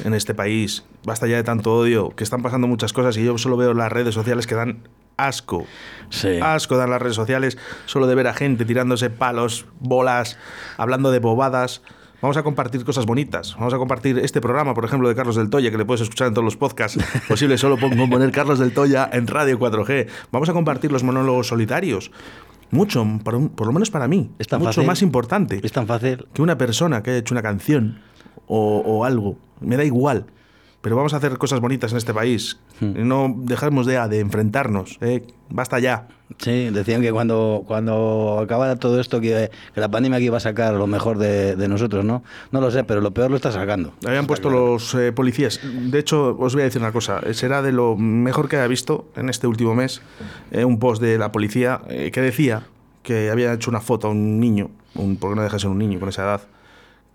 en 0.04 0.14
este 0.14 0.34
país. 0.34 0.84
Basta 1.04 1.26
ya 1.26 1.36
de 1.36 1.44
tanto 1.44 1.74
odio, 1.74 2.10
que 2.10 2.24
están 2.24 2.42
pasando 2.42 2.66
muchas 2.66 2.92
cosas 2.92 3.16
y 3.16 3.24
yo 3.24 3.38
solo 3.38 3.56
veo 3.56 3.74
las 3.74 3.90
redes 3.90 4.14
sociales 4.14 4.46
que 4.46 4.54
dan 4.54 4.88
asco. 5.16 5.66
Sí. 6.10 6.38
Asco 6.40 6.76
dan 6.76 6.90
las 6.90 7.00
redes 7.00 7.16
sociales 7.16 7.58
solo 7.86 8.06
de 8.06 8.14
ver 8.14 8.26
a 8.26 8.34
gente 8.34 8.64
tirándose 8.64 9.10
palos, 9.10 9.66
bolas, 9.78 10.38
hablando 10.76 11.10
de 11.10 11.18
bobadas. 11.18 11.82
Vamos 12.22 12.36
a 12.36 12.42
compartir 12.42 12.84
cosas 12.84 13.06
bonitas. 13.06 13.54
Vamos 13.56 13.72
a 13.72 13.78
compartir 13.78 14.18
este 14.18 14.42
programa, 14.42 14.74
por 14.74 14.84
ejemplo, 14.84 15.08
de 15.08 15.14
Carlos 15.14 15.36
del 15.36 15.48
Toya, 15.48 15.70
que 15.70 15.78
le 15.78 15.86
puedes 15.86 16.02
escuchar 16.02 16.28
en 16.28 16.34
todos 16.34 16.44
los 16.44 16.56
podcasts 16.56 17.02
posibles. 17.28 17.60
Solo 17.60 17.78
pongo 17.78 18.10
poner 18.10 18.30
Carlos 18.30 18.58
del 18.58 18.72
Toya 18.72 19.08
en 19.10 19.26
Radio 19.26 19.58
4G. 19.58 20.06
Vamos 20.30 20.48
a 20.50 20.52
compartir 20.52 20.92
los 20.92 21.02
monólogos 21.02 21.48
solitarios. 21.48 22.10
Mucho, 22.70 23.04
por, 23.24 23.66
lo 23.66 23.72
menos 23.72 23.90
para 23.90 24.06
mí. 24.06 24.30
Es 24.38 24.48
tan 24.48 24.60
mucho 24.60 24.72
fácil. 24.72 24.86
más 24.86 25.02
importante 25.02 25.60
Es 25.62 25.72
tan 25.72 25.86
fácil. 25.86 26.26
que 26.32 26.42
una 26.42 26.56
persona 26.56 27.02
que 27.02 27.10
haya 27.10 27.18
hecho 27.20 27.34
una 27.34 27.42
canción 27.42 28.00
o, 28.46 28.82
o 28.84 29.04
algo. 29.04 29.36
Me 29.60 29.76
da 29.76 29.84
igual. 29.84 30.26
Pero 30.80 30.96
vamos 30.96 31.12
a 31.12 31.18
hacer 31.18 31.36
cosas 31.36 31.60
bonitas 31.60 31.92
en 31.92 31.98
este 31.98 32.14
país. 32.14 32.58
No 32.80 33.34
dejemos 33.36 33.84
de, 33.84 34.00
de 34.08 34.20
enfrentarnos. 34.20 34.96
¿eh? 35.02 35.26
Basta 35.50 35.78
ya. 35.78 36.08
Sí, 36.38 36.70
decían 36.70 37.02
que 37.02 37.12
cuando, 37.12 37.64
cuando 37.66 38.38
acabara 38.42 38.76
todo 38.76 38.98
esto, 38.98 39.20
que, 39.20 39.50
que 39.74 39.80
la 39.80 39.90
pandemia 39.90 40.18
que 40.18 40.24
iba 40.24 40.38
a 40.38 40.40
sacar 40.40 40.72
lo 40.72 40.86
mejor 40.86 41.18
de, 41.18 41.54
de 41.54 41.68
nosotros, 41.68 42.02
¿no? 42.02 42.22
No 42.50 42.62
lo 42.62 42.70
sé, 42.70 42.84
pero 42.84 43.02
lo 43.02 43.10
peor 43.10 43.28
lo 43.30 43.36
está 43.36 43.52
sacando. 43.52 43.92
Habían 44.06 44.26
puesto 44.26 44.48
los 44.48 44.94
eh, 44.94 45.12
policías. 45.12 45.60
De 45.62 45.98
hecho, 45.98 46.34
os 46.38 46.54
voy 46.54 46.62
a 46.62 46.64
decir 46.64 46.80
una 46.80 46.92
cosa. 46.92 47.20
Será 47.34 47.60
de 47.60 47.72
lo 47.72 47.96
mejor 47.98 48.48
que 48.48 48.56
he 48.56 48.68
visto 48.68 49.06
en 49.16 49.28
este 49.28 49.46
último 49.46 49.74
mes 49.74 50.00
eh, 50.50 50.64
un 50.64 50.78
post 50.78 51.02
de 51.02 51.18
la 51.18 51.30
policía 51.30 51.82
eh, 51.88 52.10
que 52.10 52.22
decía 52.22 52.62
que 53.02 53.28
había 53.28 53.52
hecho 53.52 53.68
una 53.68 53.82
foto 53.82 54.06
a 54.06 54.10
un 54.12 54.40
niño, 54.40 54.70
un, 54.94 55.16
porque 55.16 55.36
no 55.36 55.42
deja 55.42 55.56
de 55.56 55.60
ser 55.60 55.70
un 55.70 55.78
niño 55.78 56.00
con 56.00 56.08
esa 56.08 56.22
edad, 56.22 56.40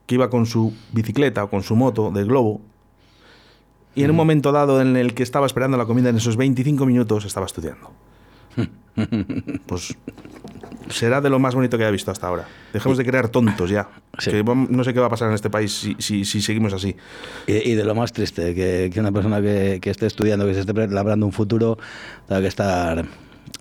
que 0.05 0.15
iba 0.15 0.29
con 0.29 0.45
su 0.45 0.73
bicicleta 0.91 1.43
o 1.43 1.49
con 1.49 1.63
su 1.63 1.75
moto 1.75 2.11
de 2.11 2.23
globo. 2.23 2.61
Y 3.95 4.03
en 4.03 4.09
un 4.11 4.15
momento 4.17 4.51
dado 4.51 4.81
en 4.81 4.97
el 4.97 5.13
que 5.13 5.23
estaba 5.23 5.45
esperando 5.45 5.77
la 5.77 5.85
comida, 5.85 6.09
en 6.09 6.17
esos 6.17 6.35
25 6.37 6.85
minutos 6.85 7.25
estaba 7.25 7.45
estudiando. 7.45 7.91
Pues 9.65 9.93
será 10.89 11.19
de 11.19 11.29
lo 11.29 11.39
más 11.39 11.53
bonito 11.55 11.77
que 11.77 11.83
haya 11.83 11.91
visto 11.91 12.11
hasta 12.11 12.27
ahora. 12.27 12.47
Dejemos 12.71 12.97
de 12.97 13.05
crear 13.05 13.27
tontos 13.29 13.69
ya. 13.69 13.89
Sí. 14.19 14.31
Que 14.31 14.45
vam- 14.45 14.69
no 14.69 14.83
sé 14.85 14.93
qué 14.93 14.99
va 15.01 15.07
a 15.07 15.09
pasar 15.09 15.27
en 15.29 15.33
este 15.35 15.49
país 15.49 15.73
si, 15.73 15.95
si- 15.99 16.23
si 16.23 16.41
seguimos 16.41 16.71
así. 16.71 16.95
Y, 17.47 17.71
y 17.71 17.75
de 17.75 17.83
lo 17.83 17.93
más 17.95 18.13
triste, 18.13 18.55
que, 18.55 18.89
que 18.93 18.99
una 19.01 19.11
persona 19.11 19.41
que, 19.41 19.79
que 19.81 19.89
esté 19.89 20.05
estudiando, 20.05 20.45
que 20.45 20.53
se 20.53 20.61
esté 20.61 20.73
labrando 20.87 21.25
un 21.25 21.33
futuro, 21.33 21.77
tenga 22.27 22.39
que 22.41 22.47
estar 22.47 23.05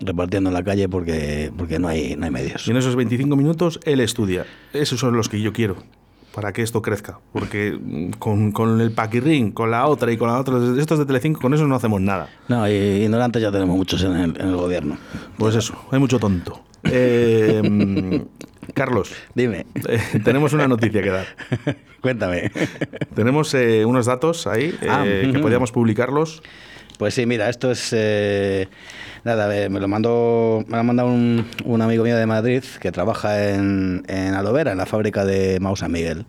repartiendo 0.00 0.50
en 0.50 0.54
la 0.54 0.62
calle 0.62 0.88
porque, 0.88 1.50
porque 1.56 1.78
no, 1.80 1.88
hay, 1.88 2.14
no 2.16 2.26
hay 2.26 2.30
medios. 2.30 2.66
Y 2.68 2.70
en 2.70 2.76
esos 2.76 2.94
25 2.94 3.34
minutos 3.34 3.80
él 3.84 3.98
estudia. 4.00 4.46
Esos 4.72 5.00
son 5.00 5.16
los 5.16 5.28
que 5.28 5.40
yo 5.40 5.52
quiero 5.52 5.76
para 6.34 6.52
que 6.52 6.62
esto 6.62 6.82
crezca. 6.82 7.18
Porque 7.32 7.78
mm, 7.80 8.10
con, 8.18 8.52
con 8.52 8.80
el 8.80 8.92
paquirrín, 8.92 9.52
con 9.52 9.70
la 9.70 9.86
otra 9.86 10.10
y 10.12 10.16
con 10.16 10.28
la 10.28 10.38
otra, 10.40 10.56
estos 10.78 10.98
de 10.98 11.06
Telecinco, 11.06 11.40
con 11.40 11.54
eso 11.54 11.66
no 11.66 11.74
hacemos 11.76 12.00
nada. 12.00 12.28
No, 12.48 12.68
y 12.68 12.72
ignorantes 12.72 13.40
ya 13.42 13.52
tenemos 13.52 13.76
muchos 13.76 14.02
en 14.02 14.12
el, 14.16 14.40
en 14.40 14.48
el 14.48 14.56
gobierno. 14.56 14.96
Pues 15.38 15.54
eso, 15.54 15.74
hay 15.90 15.98
mucho 15.98 16.18
tonto. 16.18 16.60
Eh, 16.84 17.62
mm, 17.64 18.72
Carlos, 18.74 19.12
Dime, 19.34 19.66
eh, 19.88 20.00
tenemos 20.24 20.52
una 20.52 20.66
noticia 20.68 21.02
que 21.02 21.10
dar. 21.10 21.26
cuéntame. 22.02 22.50
Tenemos 23.14 23.54
eh, 23.54 23.84
unos 23.84 24.06
datos 24.06 24.46
ahí 24.46 24.74
eh, 24.82 24.88
Ah, 24.90 25.04
que 25.04 25.30
ujú. 25.30 25.40
podíamos 25.40 25.70
publicarlos. 25.72 26.42
Pues 26.98 27.14
sí, 27.14 27.26
mira, 27.26 27.48
esto 27.48 27.72
es. 27.72 27.88
eh, 27.92 28.68
nada, 29.24 29.48
me 29.68 29.80
lo 29.80 29.88
mandó, 29.88 30.62
me 30.66 30.72
lo 30.74 30.76
ha 30.78 30.82
mandado 30.84 31.08
un, 31.08 31.44
un 31.64 31.82
amigo 31.82 32.04
mío 32.04 32.16
de 32.16 32.24
Madrid 32.26 32.62
que 32.80 32.92
trabaja 32.92 33.50
en, 33.50 34.04
en 34.06 34.34
Alovera, 34.34 34.70
en 34.72 34.78
la 34.78 34.86
fábrica 34.86 35.24
de 35.24 35.58
Mau 35.60 35.74
San 35.74 35.90
Miguel. 35.90 36.24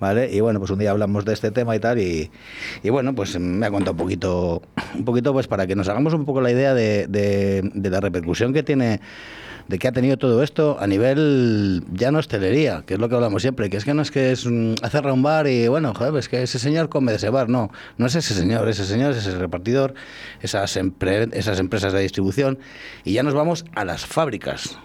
¿Vale? 0.00 0.28
Y 0.32 0.40
bueno, 0.40 0.58
pues 0.58 0.72
un 0.72 0.80
día 0.80 0.90
hablamos 0.90 1.24
de 1.24 1.34
este 1.34 1.52
tema 1.52 1.76
y 1.76 1.78
tal, 1.80 2.00
y, 2.00 2.30
y 2.82 2.90
bueno, 2.90 3.14
pues 3.14 3.38
me 3.38 3.64
ha 3.66 3.70
contado 3.70 3.92
un 3.92 3.98
poquito, 3.98 4.62
un 4.96 5.04
poquito 5.04 5.32
pues 5.32 5.46
para 5.46 5.66
que 5.68 5.76
nos 5.76 5.88
hagamos 5.88 6.12
un 6.14 6.24
poco 6.24 6.40
la 6.40 6.50
idea 6.50 6.74
de, 6.74 7.06
de- 7.06 7.70
de 7.72 7.90
la 7.90 8.00
repercusión 8.00 8.52
que 8.52 8.64
tiene 8.64 9.00
de 9.68 9.78
que 9.78 9.86
ha 9.86 9.92
tenido 9.92 10.16
todo 10.16 10.42
esto 10.42 10.78
a 10.80 10.86
nivel 10.86 11.84
ya 11.92 12.10
no 12.10 12.18
hostelería, 12.18 12.82
que 12.86 12.94
es 12.94 13.00
lo 13.00 13.08
que 13.08 13.14
hablamos 13.14 13.42
siempre, 13.42 13.68
que 13.68 13.76
es 13.76 13.84
que 13.84 13.92
no 13.94 14.02
es 14.02 14.10
que 14.10 14.32
es 14.32 14.46
hacer 14.82 15.06
un 15.06 15.26
y 15.46 15.68
bueno, 15.68 15.92
joder, 15.94 16.16
es 16.16 16.28
que 16.28 16.42
ese 16.42 16.58
señor 16.58 16.88
come 16.88 17.12
de 17.12 17.16
ese 17.18 17.28
bar, 17.28 17.48
no, 17.50 17.70
no 17.98 18.06
es 18.06 18.14
ese 18.14 18.34
señor, 18.34 18.66
ese 18.68 18.84
señor 18.86 19.12
es 19.12 19.18
ese 19.18 19.36
repartidor, 19.38 19.94
esas, 20.40 20.76
empre- 20.78 21.28
esas 21.32 21.60
empresas 21.60 21.92
de 21.92 22.00
distribución 22.00 22.58
y 23.04 23.12
ya 23.12 23.22
nos 23.22 23.34
vamos 23.34 23.66
a 23.74 23.84
las 23.84 24.06
fábricas, 24.06 24.78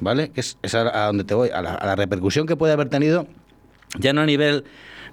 ¿vale? 0.00 0.30
Que 0.30 0.40
es, 0.40 0.56
a, 0.74 1.06
donde 1.06 1.24
te 1.24 1.34
voy, 1.34 1.50
a 1.50 1.60
la, 1.60 1.74
a 1.74 1.86
la 1.86 1.96
repercusión 1.96 2.46
que 2.46 2.56
puede 2.56 2.72
haber 2.72 2.88
tenido 2.88 3.26
ya 3.98 4.12
no 4.14 4.22
a 4.22 4.26
nivel 4.26 4.64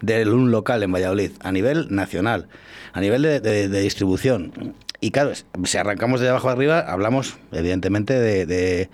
de 0.01 0.29
un 0.29 0.51
local 0.51 0.83
en 0.83 0.91
Valladolid, 0.93 1.31
a 1.41 1.51
nivel 1.51 1.87
nacional, 1.89 2.47
a 2.93 3.01
nivel 3.01 3.23
de, 3.23 3.41
distribución. 3.81 4.73
Y 5.01 5.11
claro, 5.11 5.31
si 5.65 5.77
arrancamos 5.77 6.21
de 6.21 6.29
abajo 6.29 6.49
arriba, 6.49 6.79
hablamos 6.79 7.37
evidentemente 7.51 8.13
de, 8.13 8.45
de- 8.45 8.89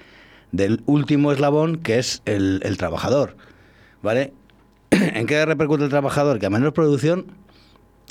del 0.53 0.83
último 0.85 1.33
eslabón 1.33 1.77
que 1.77 1.99
es 1.99 2.21
el, 2.25 2.61
trabajador. 2.77 3.35
¿Vale? 4.01 4.31
¿En 4.91 5.27
qué 5.27 5.45
repercute 5.45 5.83
el 5.83 5.89
trabajador? 5.89 6.39
Que 6.39 6.45
a 6.45 6.49
menor 6.49 6.73
producción, 6.73 7.25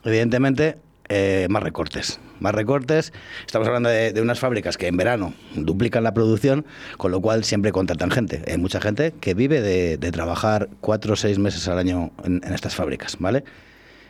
evidentemente, 0.05 0.76
eh, 1.09 1.46
más 1.48 1.62
recortes. 1.62 2.20
Más 2.40 2.55
recortes. 2.55 3.12
Estamos 3.46 3.68
hablando 3.68 3.88
de, 3.88 4.20
unas 4.20 4.40
fábricas 4.40 4.76
que 4.76 4.88
en 4.88 4.96
verano 4.96 5.33
duplican 5.55 6.02
la 6.02 6.12
producción, 6.12 6.66
con 6.98 7.12
lo 7.12 7.20
cual 7.20 7.44
siempre 7.44 7.70
contratan 7.70 8.11
gente. 8.11 8.42
Hay 8.46 8.59
mucha 8.59 8.81
gente 8.81 9.14
que 9.20 9.35
vive 9.35 9.62
de, 9.62 9.96
de 9.96 10.11
trabajar 10.11 10.68
cuatro 10.81 11.14
o 11.14 11.16
seis 11.16 11.38
meses 11.38 11.68
al 11.68 11.78
año 11.78 12.11
en, 12.24 12.42
en 12.44 12.52
estas 12.52 12.74
fábricas, 12.74 13.16
¿vale? 13.20 13.44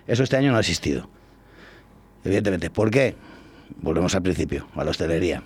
Eso 0.06 0.22
este 0.22 0.36
año 0.36 0.50
no 0.50 0.56
ha 0.56 0.60
existido. 0.60 1.08
Evidentemente. 2.24 2.70
¿Por 2.70 2.90
qué? 2.90 3.14
Volvemos 3.82 4.14
al 4.14 4.22
principio, 4.22 4.68
a 4.74 4.84
la 4.84 4.90
hostelería. 4.90 5.42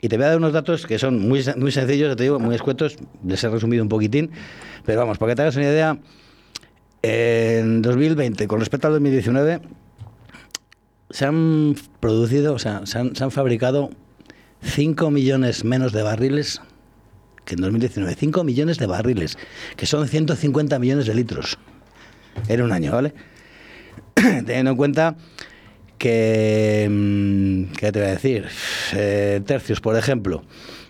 Y 0.00 0.08
te 0.08 0.16
voy 0.16 0.26
a 0.26 0.28
dar 0.28 0.38
unos 0.38 0.52
datos 0.52 0.86
que 0.86 0.98
son 0.98 1.18
muy, 1.28 1.44
muy 1.56 1.72
sencillos, 1.72 2.14
te 2.16 2.22
digo, 2.22 2.38
muy 2.38 2.54
escuetos, 2.54 2.96
les 3.26 3.42
he 3.42 3.48
resumido 3.48 3.82
un 3.82 3.88
poquitín, 3.88 4.30
pero 4.84 5.00
vamos, 5.00 5.18
para 5.18 5.32
que 5.32 5.36
te 5.36 5.42
hagas 5.42 5.56
una 5.56 5.66
idea, 5.66 5.98
en 7.02 7.82
2020, 7.82 8.46
con 8.46 8.60
respecto 8.60 8.86
al 8.86 8.94
2019, 8.94 9.60
se 11.10 11.24
han 11.24 11.74
producido, 12.00 12.54
o 12.54 12.58
sea, 12.58 12.82
se 12.84 12.98
han, 12.98 13.16
se 13.16 13.24
han 13.24 13.30
fabricado 13.30 13.90
5 14.62 15.10
millones 15.10 15.64
menos 15.64 15.92
de 15.92 16.02
barriles 16.02 16.60
que 17.48 17.54
en 17.54 17.62
2019. 17.62 18.14
5 18.14 18.44
millones 18.44 18.78
de 18.78 18.86
barriles, 18.86 19.38
que 19.76 19.86
son 19.86 20.06
150 20.06 20.78
millones 20.78 21.06
de 21.06 21.14
litros 21.14 21.58
en 22.46 22.62
un 22.62 22.72
año, 22.72 22.92
¿vale? 22.92 23.14
Teniendo 24.14 24.72
en 24.72 24.76
cuenta 24.76 25.16
que, 25.98 26.86
mm, 26.90 27.72
¿qué 27.76 27.92
te 27.92 27.98
voy 28.00 28.08
a 28.08 28.12
decir? 28.12 28.46
Eh, 28.94 29.40
tercios, 29.46 29.80
por 29.80 29.96
ejemplo. 29.96 30.42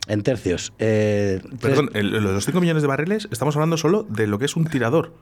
En 0.07 0.23
tercios. 0.23 0.73
eh, 0.79 1.41
tres- 1.43 1.61
Perdón, 1.61 1.91
el- 1.95 2.11
los 2.11 2.45
5 2.45 2.61
millones 2.61 2.83
de 2.83 2.89
barriles, 2.89 3.29
estamos 3.31 3.55
hablando 3.57 3.77
solo 3.77 4.05
de 4.09 4.27
lo 4.27 4.39
que 4.39 4.45
es 4.47 4.57
un 4.57 4.65
tirador. 4.67 5.13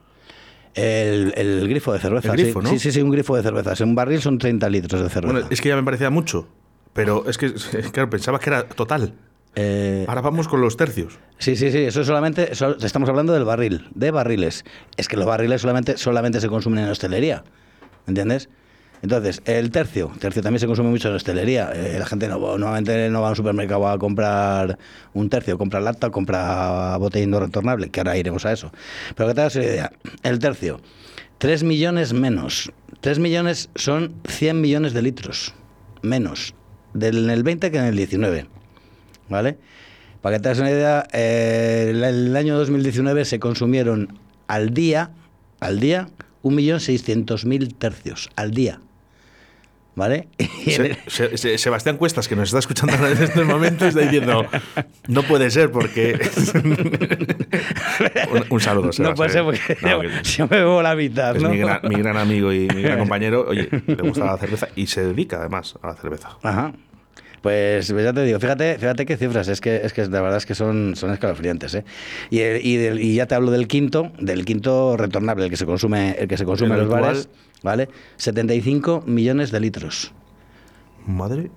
el, 0.75 1.33
el 1.37 1.67
grifo 1.69 1.93
de 1.95 1.99
cerveza. 2.01 2.33
El 2.33 2.37
grifo, 2.37 2.61
sí. 2.61 2.65
¿no? 2.65 2.71
sí, 2.71 2.79
sí, 2.79 2.93
sí, 2.93 3.01
un 3.01 3.11
grifo 3.11 3.35
de 3.35 3.43
cerveza. 3.43 3.83
Un 3.83 3.95
barril 3.95 4.21
son 4.21 4.37
30 4.39 4.69
litros 4.69 5.01
de 5.03 5.09
cerveza. 5.09 5.33
Bueno, 5.33 5.49
es 5.51 5.61
que 5.63 5.71
ya 5.71 5.77
me 5.77 5.83
parecía 5.83 6.11
mucho. 6.11 6.47
Pero 6.93 7.25
es 7.29 7.39
que, 7.39 7.53
claro, 7.93 8.11
pensaba 8.11 8.39
que 8.39 8.51
era 8.51 8.69
total. 8.69 9.15
Eh, 9.55 10.05
Ahora 10.07 10.21
vamos 10.21 10.49
con 10.49 10.61
los 10.61 10.77
tercios. 10.77 11.19
Sí, 11.39 11.57
sí, 11.57 11.71
sí, 11.73 11.79
eso 11.79 12.03
es 12.03 12.07
solamente, 12.07 12.53
eso- 12.53 12.77
estamos 12.85 13.09
hablando 13.09 13.33
del 13.33 13.45
barril, 13.45 13.89
de 13.95 14.11
barriles. 14.11 14.65
Es 14.99 15.09
que 15.09 15.17
los 15.17 15.25
barriles 15.25 15.63
solamente, 15.63 15.97
solamente 15.97 16.43
se 16.43 16.49
consumen 16.49 16.85
en 16.85 16.91
hostelería, 16.91 17.43
¿entiendes? 18.07 18.51
Entonces, 19.03 19.43
el 19.45 19.71
tercio, 19.71 20.11
tercio 20.19 20.43
también 20.43 20.61
se 20.61 20.67
consume 20.67 20.91
mucho 20.91 21.09
en 21.09 21.15
hostelería. 21.15 21.71
Eh, 21.75 21.97
la 21.99 22.07
gente 22.07 22.29
no, 22.29 22.39
normalmente 22.39 23.09
no 23.11 23.21
va 23.21 23.29
a 23.29 23.31
un 23.31 23.37
supermercado 23.37 23.89
a 23.89 23.99
comprar 23.99 24.79
un 25.15 25.29
tercio, 25.29 25.59
compra 25.59 25.81
lata, 25.81 26.11
compra 26.11 26.97
botellín 26.99 27.31
no 27.31 27.41
retornable, 27.41 27.91
que 27.91 28.01
ahora 28.01 28.17
iremos 28.17 28.47
a 28.47 28.53
eso. 28.53 28.73
Pero 29.15 29.29
que 29.29 29.35
te 29.35 29.41
hagas 29.43 29.57
una 29.57 29.65
idea, 29.65 29.93
el 30.23 30.39
tercio, 30.39 30.81
3 31.39 31.63
millones 31.65 32.13
menos. 32.13 32.73
3 33.01 33.19
millones 33.19 33.69
son 33.75 34.15
100 34.27 34.61
millones 34.61 34.95
de 34.95 35.03
litros, 35.03 35.55
menos, 36.03 36.55
del, 36.95 37.25
en 37.25 37.31
el 37.31 37.43
20 37.43 37.71
que 37.71 37.79
en 37.79 37.85
el 37.85 37.97
19. 37.97 38.47
¿Vale? 39.29 39.59
Para 40.23 40.37
que 40.37 40.43
te 40.43 40.49
hagas 40.49 40.61
una 40.61 40.71
idea, 40.71 41.07
eh, 41.13 41.89
el, 41.91 42.03
el 42.03 42.37
año 42.37 42.57
2019 42.57 43.25
se 43.25 43.39
consumieron 43.39 44.19
al 44.49 44.73
día, 44.73 45.11
al 45.61 45.81
día, 45.81 46.09
1.600.000 46.43 47.77
tercios, 47.77 48.31
al 48.37 48.53
día. 48.53 48.81
¿Vale? 49.97 50.29
Se- 50.67 50.97
se- 51.07 51.37
se- 51.39 51.59
Sebastián 51.59 51.97
Cuestas, 51.97 52.29
que 52.29 52.37
nos 52.37 52.49
está 52.51 52.59
escuchando 52.59 52.95
en 53.07 53.23
este 53.23 53.43
momento, 53.45 53.87
está 53.87 54.01
diciendo: 54.03 54.45
No 55.09 55.23
puede 55.23 55.51
ser 55.51 55.71
porque. 55.71 56.19
un, 58.31 58.45
un 58.51 58.61
saludo, 58.61 58.93
Sebas, 58.93 59.11
no 59.11 59.15
puede 59.17 59.31
eh. 59.31 59.33
ser 59.33 59.43
porque 59.45 59.77
No, 59.83 60.03
yo, 60.03 60.09
que- 60.11 60.23
yo 60.23 60.49
me 60.49 60.57
bebo 60.59 60.83
la 60.83 60.95
mitad, 60.95 61.37
Es 61.37 61.43
¿no? 61.43 61.49
mi, 61.51 61.59
gran, 61.59 61.81
mi 61.85 61.95
gran 61.97 62.17
amigo 62.17 62.53
y 62.53 62.69
mi 62.69 62.83
gran 62.83 62.99
compañero. 63.05 63.47
Oye, 63.49 63.69
le 63.87 63.95
gusta 63.97 64.25
la 64.27 64.37
cerveza 64.39 64.69
y 64.77 64.87
se 64.87 65.03
dedica 65.05 65.39
además 65.39 65.77
a 65.83 65.89
la 65.89 65.95
cerveza. 65.97 66.31
Ajá. 66.43 66.73
Pues 67.47 67.93
pues 67.93 68.03
ya 68.05 68.13
te 68.13 68.25
digo, 68.25 68.41
fíjate, 68.41 68.77
fíjate 68.77 69.07
qué 69.07 69.17
cifras, 69.17 69.47
es 69.47 69.61
que, 69.61 69.77
es 69.85 69.93
que 69.93 70.05
la 70.09 70.21
verdad 70.21 70.39
es 70.39 70.47
que 70.47 70.57
son, 70.57 70.97
son 70.97 71.13
escalofriantes, 71.13 71.75
¿eh? 71.77 71.85
Y, 72.29 72.41
el- 72.41 72.67
y, 72.67 72.75
del- 72.77 72.99
y 73.01 73.15
ya 73.15 73.27
te 73.27 73.37
hablo 73.37 73.53
del 73.53 73.69
quinto, 73.69 74.11
del 74.19 74.45
quinto 74.45 74.97
retornable, 74.97 75.45
el 75.45 75.51
que 75.51 75.57
se 75.57 75.65
consume, 75.65 76.17
el 76.19 76.27
que 76.27 76.37
se 76.37 76.45
consume 76.45 76.75
El 76.75 76.81
en 76.81 76.89
los 76.89 76.93
bares, 77.01 77.29
¿vale? 77.63 77.89
75 78.17 79.05
millones 79.07 79.53
de 79.53 79.61
litros. 79.61 80.13
Madre. 81.07 81.53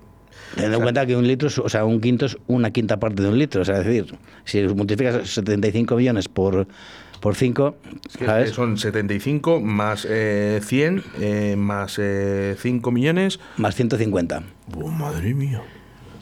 Teniendo 0.54 0.76
en 0.76 0.82
cuenta 0.84 1.04
que 1.06 1.16
un 1.16 1.26
litro, 1.26 1.48
o 1.60 1.68
sea, 1.68 1.84
un 1.84 2.00
quinto 2.00 2.26
es 2.26 2.38
una 2.46 2.70
quinta 2.70 3.00
parte 3.00 3.20
de 3.22 3.28
un 3.28 3.36
litro. 3.36 3.62
O 3.62 3.64
sea, 3.64 3.80
es 3.80 3.84
decir, 3.84 4.14
si 4.44 4.62
multiplicas 4.62 5.28
75 5.28 5.96
millones 5.96 6.28
por, 6.28 6.68
por 7.18 7.34
5, 7.34 7.74
Que 8.16 8.26
¿sabes? 8.26 8.50
Son 8.50 8.78
75 8.78 9.60
más 9.60 10.06
eh, 10.08 10.60
100 10.62 11.02
eh, 11.20 11.56
más 11.58 11.96
eh, 11.98 12.54
5 12.60 12.92
millones. 12.92 13.40
Más 13.56 13.74
150. 13.74 14.44
Oh, 14.76 14.86
madre 14.88 15.34
mía. 15.34 15.60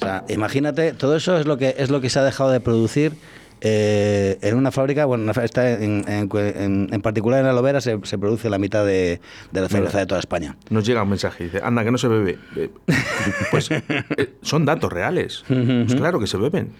O 0.01 0.05
sea, 0.05 0.25
imagínate, 0.29 0.93
todo 0.93 1.17
eso 1.17 1.37
es 1.39 1.47
lo 1.47 1.57
que 1.59 1.75
es 1.79 1.91
lo 1.91 2.01
que 2.01 2.09
se 2.11 2.19
ha 2.19 2.23
dejado 2.25 2.51
de 2.51 2.61
producir 2.61 3.13
eh, 3.61 4.39
en 4.43 4.57
una 4.57 4.71
fábrica. 4.71 5.05
Bueno, 5.05 5.31
está 5.33 5.71
en, 5.73 6.05
en- 6.09 6.29
en- 6.33 6.89
en 6.93 7.03
particular 7.03 7.41
en 7.41 7.47
Alovera 7.47 7.81
se, 7.81 7.99
se 8.05 8.17
produce 8.19 8.49
la 8.51 8.59
mitad 8.59 8.87
de, 8.87 9.21
de 9.51 9.61
la 9.61 9.69
cerveza 9.69 9.99
de 9.99 10.07
toda 10.07 10.21
España. 10.21 10.57
Nos 10.71 10.87
llega 10.87 11.03
un 11.03 11.09
mensaje, 11.11 11.45
dice, 11.45 11.61
anda, 11.63 11.83
que 11.85 11.91
no 11.91 11.99
se 11.99 12.09
bebe. 12.09 12.39
Eh, 12.57 12.71
Pues 13.51 13.71
eh, 13.71 13.83
son 14.43 14.65
datos 14.65 14.93
reales. 14.93 15.43
Pues 15.49 15.95
claro 15.97 16.21
que 16.21 16.27
se 16.29 16.37
beben. 16.37 16.71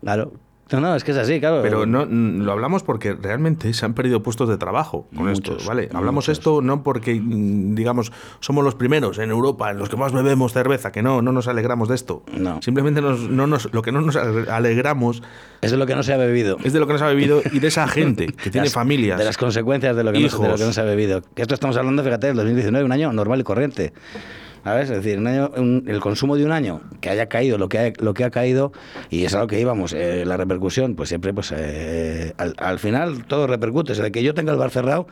Claro. 0.00 0.32
No, 0.72 0.80
no, 0.80 0.96
es 0.96 1.04
que 1.04 1.10
es 1.12 1.18
así, 1.18 1.38
claro. 1.40 1.60
Pero 1.62 1.84
no 1.86 2.06
lo 2.06 2.50
hablamos 2.52 2.82
porque 2.82 3.12
realmente 3.14 3.72
se 3.74 3.84
han 3.84 3.92
perdido 3.94 4.22
puestos 4.22 4.48
de 4.48 4.56
trabajo 4.56 5.06
con 5.14 5.26
Muchos, 5.26 5.56
esto, 5.58 5.68
¿vale? 5.68 5.88
Hablamos 5.92 6.24
muchos. 6.26 6.38
esto 6.38 6.62
no 6.62 6.82
porque, 6.82 7.14
mm, 7.20 7.74
digamos, 7.74 8.12
somos 8.40 8.64
los 8.64 8.74
primeros 8.74 9.18
en 9.18 9.30
Europa 9.30 9.70
en 9.70 9.78
los 9.78 9.88
que 9.90 9.96
más 9.96 10.12
bebemos 10.12 10.52
cerveza, 10.54 10.90
que 10.90 11.02
no, 11.02 11.20
no 11.22 11.32
nos 11.32 11.48
alegramos 11.48 11.88
de 11.90 11.94
esto. 11.94 12.22
No. 12.36 12.60
Simplemente 12.62 13.00
nos- 13.02 13.20
no 13.28 13.46
nos, 13.46 13.72
lo 13.74 13.82
que 13.82 13.92
no 13.92 14.00
nos 14.00 14.16
alegramos 14.16 15.22
Es 15.60 15.70
de 15.70 15.76
lo 15.76 15.86
que 15.86 15.94
no 15.94 16.02
se 16.02 16.12
ha 16.14 16.16
bebido. 16.16 16.56
es 16.64 16.72
de 16.72 16.80
lo 16.80 16.86
que 16.86 16.94
nos 16.94 17.02
ha 17.02 17.06
bebido 17.08 17.42
y 17.52 17.58
de 17.58 17.68
esa 17.68 17.86
gente 17.86 18.26
que 18.28 18.50
tiene 18.50 18.66
Las- 18.66 18.74
familias. 18.74 19.18
De 19.18 19.24
las 19.24 19.36
consecuencias 19.36 19.94
de 19.94 20.02
lo, 20.02 20.12
que 20.12 20.20
no, 20.20 20.28
se- 20.28 20.36
de 20.36 20.42
lo 20.42 20.46
hijos. 20.48 20.60
que 20.60 20.66
no 20.66 20.72
se 20.72 20.80
ha 20.80 20.84
bebido. 20.84 21.22
Que 21.34 21.42
esto 21.42 21.54
estamos 21.54 21.76
hablando, 21.76 22.02
fíjate, 22.02 22.28
del 22.28 22.36
2019, 22.36 22.84
un 22.86 22.92
año 22.92 23.12
normal 23.12 23.38
y 23.40 23.44
corriente. 23.44 23.92
¿Sabes? 24.64 24.88
Es 24.90 24.96
decir, 25.02 25.18
un 25.18 25.26
año, 25.26 25.50
un- 25.56 25.84
el 25.86 26.00
consumo 26.00 26.36
de 26.36 26.44
un 26.44 26.50
año 26.52 26.80
que 27.02 27.10
haya 27.10 27.26
caído 27.28 27.58
lo 27.58 27.68
que 27.68 27.78
ha, 27.78 27.92
lo 28.02 28.14
que 28.14 28.24
ha 28.24 28.30
caído, 28.30 28.72
y 29.10 29.24
es 29.24 29.34
a 29.34 29.40
lo 29.40 29.46
que 29.46 29.60
íbamos, 29.60 29.92
eh, 29.92 30.24
la 30.24 30.36
repercusión, 30.38 30.94
pues 30.96 31.10
siempre, 31.10 31.34
pues 31.34 31.52
eh, 31.54 32.32
al, 32.38 32.54
al 32.56 32.78
final 32.78 33.26
todo 33.26 33.46
repercute. 33.46 33.92
O 33.92 33.94
sea, 33.94 34.04
de 34.04 34.12
que 34.12 34.22
yo 34.22 34.32
tenga 34.32 34.52
el 34.52 34.58
bar 34.58 34.70
cerrado, 34.70 35.06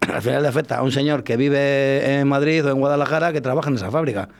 al 0.12 0.22
final 0.22 0.42
le 0.42 0.48
afecta 0.48 0.78
a 0.78 0.82
un 0.82 0.92
señor 0.92 1.24
que 1.24 1.36
vive 1.36 2.18
en 2.20 2.26
Madrid 2.26 2.64
o 2.64 2.70
en 2.70 2.78
Guadalajara 2.78 3.32
que 3.34 3.40
trabaja 3.42 3.68
en 3.68 3.76
esa 3.76 3.90
fábrica. 3.90 4.30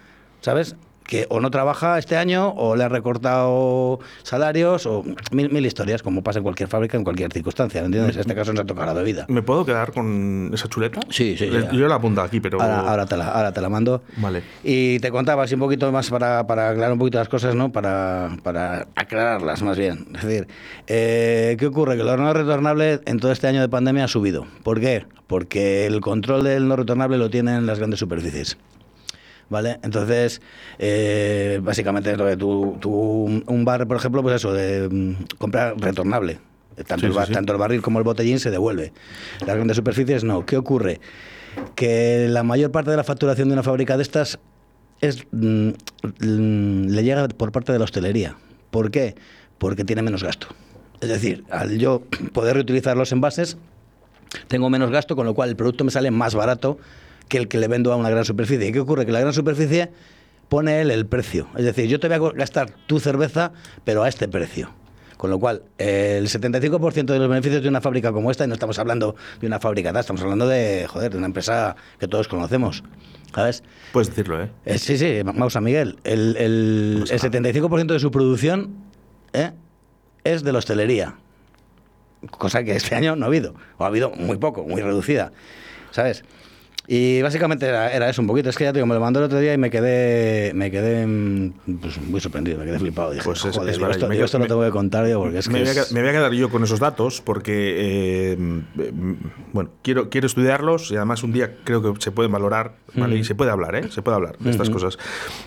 ¿Sabes? 0.40 0.74
Que 1.06 1.26
o 1.28 1.40
no 1.40 1.50
trabaja 1.50 1.98
este 1.98 2.16
año 2.16 2.48
o 2.56 2.74
le 2.74 2.82
ha 2.84 2.88
recortado 2.88 4.00
salarios 4.24 4.86
o 4.86 5.04
mil, 5.30 5.50
mil 5.50 5.64
historias, 5.64 6.02
como 6.02 6.22
pasa 6.22 6.38
en 6.40 6.42
cualquier 6.42 6.68
fábrica, 6.68 6.96
en 6.96 7.04
cualquier 7.04 7.32
circunstancia. 7.32 7.80
¿me 7.80 7.86
¿Entiendes? 7.86 8.16
En 8.16 8.20
este 8.22 8.34
caso 8.34 8.52
nos 8.52 8.62
ha 8.62 8.66
tocado 8.66 8.86
la 8.86 8.92
bebida. 8.92 9.24
¿Me 9.28 9.42
puedo 9.42 9.64
quedar 9.64 9.92
con 9.92 10.50
esa 10.52 10.68
chuleta? 10.68 11.00
Sí, 11.08 11.36
sí, 11.38 11.46
Le- 11.46 11.70
sí. 11.70 11.76
Yo 11.76 11.86
la 11.86 11.94
apunto 11.96 12.22
aquí, 12.22 12.40
pero... 12.40 12.60
Ahora, 12.60 12.80
ahora, 12.80 13.06
te 13.06 13.16
la, 13.16 13.28
ahora 13.28 13.52
te 13.52 13.60
la 13.60 13.68
mando. 13.68 14.02
Vale. 14.16 14.42
Y 14.64 14.98
te 14.98 15.10
contaba 15.10 15.44
así 15.44 15.54
un 15.54 15.60
poquito 15.60 15.92
más 15.92 16.10
para, 16.10 16.46
para 16.46 16.70
aclarar 16.70 16.92
un 16.92 16.98
poquito 16.98 17.18
las 17.18 17.28
cosas, 17.28 17.54
¿no? 17.54 17.70
Para, 17.70 18.30
para 18.42 18.88
aclararlas 18.96 19.62
más 19.62 19.78
bien. 19.78 20.08
Es 20.16 20.24
decir, 20.24 20.48
eh, 20.88 21.56
¿qué 21.58 21.66
ocurre? 21.66 21.96
Que 21.96 22.02
lo 22.02 22.16
no 22.16 22.32
retornable 22.32 23.00
en 23.04 23.20
todo 23.20 23.30
este 23.30 23.46
año 23.46 23.60
de 23.60 23.68
pandemia 23.68 24.04
ha 24.04 24.08
subido. 24.08 24.46
¿Por 24.64 24.80
qué? 24.80 25.06
Porque 25.28 25.86
el 25.86 26.00
control 26.00 26.42
del 26.44 26.66
no 26.66 26.74
retornable 26.76 27.16
lo 27.18 27.30
tienen 27.30 27.66
las 27.66 27.78
grandes 27.78 28.00
superficies. 28.00 28.56
¿Vale? 29.48 29.78
Entonces, 29.84 30.40
eh, 30.78 31.60
básicamente 31.62 32.10
es 32.10 32.18
lo 32.18 32.26
que 32.26 32.36
tú, 32.36 32.76
tú- 32.80 33.42
un 33.46 33.64
bar, 33.64 33.86
por 33.86 33.96
ejemplo, 33.96 34.22
pues 34.22 34.36
eso, 34.36 34.52
de 34.52 34.88
mm, 34.88 35.36
comprar 35.38 35.74
retornable. 35.78 36.38
Tanto, 36.86 37.00
Sí, 37.00 37.06
el 37.06 37.12
sí, 37.12 37.16
bar- 37.16 37.26
sí. 37.28 37.32
tanto 37.32 37.52
el 37.52 37.58
barril 37.58 37.80
como 37.80 37.98
el 37.98 38.04
botellín 38.04 38.40
se 38.40 38.50
devuelve. 38.50 38.92
Las 39.46 39.54
grandes 39.56 39.76
superficies 39.76 40.24
no. 40.24 40.44
¿Qué 40.44 40.56
ocurre? 40.56 41.00
Que 41.74 42.26
la 42.28 42.42
mayor 42.42 42.70
parte 42.72 42.90
de 42.90 42.96
la 42.96 43.04
facturación 43.04 43.48
de 43.48 43.52
una 43.54 43.62
fábrica 43.62 43.96
de 43.96 44.02
estas 44.02 44.38
es 45.00 45.24
mm, 45.30 45.68
mm, 45.68 46.86
le 46.88 47.02
llega 47.04 47.28
por 47.28 47.52
parte 47.52 47.72
de 47.72 47.78
la 47.78 47.84
hostelería. 47.84 48.36
¿Por 48.70 48.90
qué? 48.90 49.14
Porque 49.58 49.84
tiene 49.84 50.02
menos 50.02 50.22
gasto. 50.24 50.48
Es 51.00 51.08
decir, 51.08 51.44
al 51.50 51.78
yo 51.78 52.02
poder 52.32 52.54
reutilizar 52.56 52.96
los 52.96 53.12
envases, 53.12 53.56
tengo 54.48 54.68
menos 54.70 54.90
gasto, 54.90 55.14
con 55.16 55.24
lo 55.24 55.34
cual 55.34 55.50
el 55.50 55.56
producto 55.56 55.84
me 55.84 55.90
sale 55.90 56.10
más 56.10 56.34
barato 56.34 56.78
que 57.28 57.38
el 57.38 57.48
que 57.48 57.58
le 57.58 57.68
vendo 57.68 57.92
a 57.92 57.96
una 57.96 58.10
gran 58.10 58.24
superficie. 58.24 58.68
¿Y 58.68 58.72
qué 58.72 58.80
ocurre? 58.80 59.06
Que 59.06 59.12
la 59.12 59.20
gran 59.20 59.32
superficie 59.32 59.90
pone 60.48 60.80
él 60.80 60.90
el 60.90 61.06
precio. 61.06 61.48
Es 61.56 61.64
decir, 61.64 61.88
yo 61.88 62.00
te 62.00 62.08
voy 62.08 62.30
a 62.30 62.32
gastar 62.32 62.70
tu 62.86 63.00
cerveza, 63.00 63.52
pero 63.84 64.02
a 64.02 64.08
este 64.08 64.28
precio. 64.28 64.70
Con 65.16 65.30
lo 65.30 65.38
cual, 65.38 65.62
eh, 65.78 66.16
el 66.18 66.28
75% 66.28 67.06
de 67.06 67.18
los 67.18 67.28
beneficios 67.28 67.62
de 67.62 67.68
una 67.68 67.80
fábrica 67.80 68.12
como 68.12 68.30
esta, 68.30 68.44
y 68.44 68.48
no 68.48 68.54
estamos 68.54 68.78
hablando 68.78 69.16
de 69.40 69.46
una 69.46 69.58
fábrica, 69.58 69.98
estamos 69.98 70.20
hablando 70.20 70.46
de, 70.46 70.86
joder, 70.88 71.10
de 71.12 71.16
una 71.16 71.26
empresa 71.26 71.74
que 71.98 72.06
todos 72.06 72.28
conocemos, 72.28 72.84
¿sabes? 73.34 73.62
Puedes 73.92 74.10
decirlo, 74.10 74.42
¿eh? 74.42 74.50
Eh, 74.66 74.78
sí, 74.78 74.98
sí, 74.98 75.22
Mausa 75.24 75.62
Miguel. 75.62 75.98
El, 76.04 76.36
el, 76.36 77.04
el 77.10 77.20
75% 77.20 77.86
de 77.86 77.98
su 77.98 78.10
producción 78.10 78.74
¿eh? 79.32 79.52
es 80.24 80.44
de 80.44 80.52
la 80.52 80.58
hostelería. 80.58 81.14
Cosa 82.30 82.62
que 82.62 82.76
este 82.76 82.94
año 82.94 83.16
no 83.16 83.24
ha 83.24 83.28
habido. 83.28 83.54
O 83.78 83.84
ha 83.84 83.86
habido 83.86 84.10
muy 84.10 84.36
poco, 84.36 84.64
muy 84.64 84.82
reducida. 84.82 85.32
¿Sabes? 85.92 86.24
Y 86.88 87.20
básicamente 87.22 87.66
era, 87.66 87.90
era 87.92 88.08
eso 88.08 88.20
un 88.22 88.28
poquito. 88.28 88.48
Es 88.50 88.56
que 88.56 88.64
ya 88.64 88.72
te 88.72 88.78
digo, 88.78 88.86
me 88.86 88.94
lo 88.94 89.00
mandó 89.00 89.18
el 89.20 89.26
otro 89.26 89.40
día 89.40 89.52
y 89.54 89.58
me 89.58 89.70
quedé 89.70 90.52
me 90.54 90.70
quedé 90.70 91.06
mm, 91.06 91.52
pues, 91.80 92.00
muy 92.00 92.20
sorprendido, 92.20 92.58
me 92.58 92.64
quedé 92.64 92.78
flipado. 92.78 93.10
Dije, 93.10 93.24
Pues 93.24 93.44
es- 93.44 93.54
joder, 93.56 93.70
es 93.70 93.76
digo, 93.76 93.86
verdad, 93.88 93.96
esto, 94.02 94.08
digo, 94.12 94.24
esto 94.24 94.38
me- 94.38 94.44
lo 94.44 94.48
tengo 94.48 94.64
que 94.64 94.70
contar 94.70 95.06
yo 95.08 95.20
porque 95.20 95.38
es 95.38 95.48
me, 95.48 95.54
que 95.54 95.60
voy 95.60 95.68
a, 95.68 95.72
es- 95.72 95.90
qued- 95.90 95.94
me 95.94 96.00
voy 96.00 96.08
a 96.10 96.12
quedar 96.12 96.32
yo 96.32 96.48
con 96.50 96.62
esos 96.62 96.78
datos 96.78 97.20
porque, 97.20 98.32
eh, 98.32 98.36
mm, 98.36 99.14
bueno, 99.52 99.70
quiero, 99.82 100.10
quiero 100.10 100.26
estudiarlos 100.26 100.90
y 100.92 100.96
además 100.96 101.22
un 101.22 101.32
día 101.32 101.56
creo 101.64 101.82
que 101.94 102.00
se 102.00 102.12
pueden 102.12 102.30
valorar, 102.30 102.76
¿vale? 102.94 103.16
Y 103.16 103.24
se 103.24 103.34
puede 103.34 103.50
hablar, 103.50 103.74
¿eh? 103.74 103.90
Se 103.90 104.02
puede 104.02 104.14
hablar 104.16 104.38
de 104.38 104.50
estas 104.50 104.70
cosas. 104.70 104.98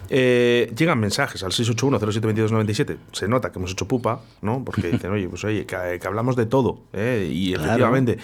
Eh, 0.09 0.71
llegan 0.77 0.99
mensajes 0.99 1.43
al 1.43 1.51
681-072297. 1.51 2.97
Se 3.11 3.27
nota 3.27 3.51
que 3.51 3.59
hemos 3.59 3.71
hecho 3.71 3.87
pupa, 3.87 4.21
¿no? 4.41 4.63
Porque 4.65 4.87
dicen, 4.91 5.11
oye, 5.11 5.27
pues 5.29 5.43
oye, 5.45 5.65
que, 5.65 5.99
que 6.01 6.07
hablamos 6.07 6.35
de 6.35 6.45
todo, 6.45 6.81
¿eh? 6.93 7.29
Y 7.31 7.53
Claro. 7.53 7.63
efectivamente... 7.65 8.17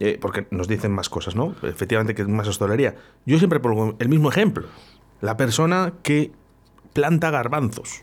eh, 0.00 0.18
porque 0.18 0.46
nos 0.50 0.66
dicen 0.66 0.92
más 0.92 1.10
cosas, 1.10 1.36
¿no? 1.36 1.54
Efectivamente 1.62 2.14
que 2.14 2.22
es 2.22 2.28
más 2.28 2.48
hostelería. 2.48 2.96
Yo 3.26 3.38
siempre 3.38 3.60
pongo 3.60 3.96
el 3.98 4.08
mismo 4.08 4.30
ejemplo. 4.30 4.66
La 5.20 5.36
persona 5.36 5.92
que 6.02 6.32
planta 6.94 7.30
garbanzos. 7.30 8.02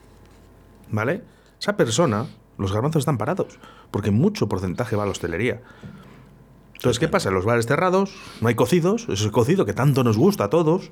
¿Vale? 0.92 1.24
Esa 1.60 1.76
persona, 1.76 2.28
los 2.60 2.72
garbanzos 2.72 3.02
están 3.02 3.18
parados, 3.18 3.60
porque 3.90 4.12
mucho 4.12 4.48
porcentaje 4.48 4.96
va 4.96 5.04
a 5.04 5.06
la 5.08 5.12
hostelería. 5.12 5.62
Entonces, 6.76 7.00
¿qué 7.00 7.08
pasa? 7.08 7.32
Los 7.32 7.46
bares 7.46 7.66
cerrados, 7.66 8.14
no 8.42 8.48
hay 8.48 8.54
cocidos, 8.54 9.08
ese 9.10 9.32
cocido 9.32 9.66
que 9.66 9.74
tanto 9.74 10.04
nos 10.04 10.18
gusta 10.18 10.46
a 10.46 10.50
todos, 10.52 10.92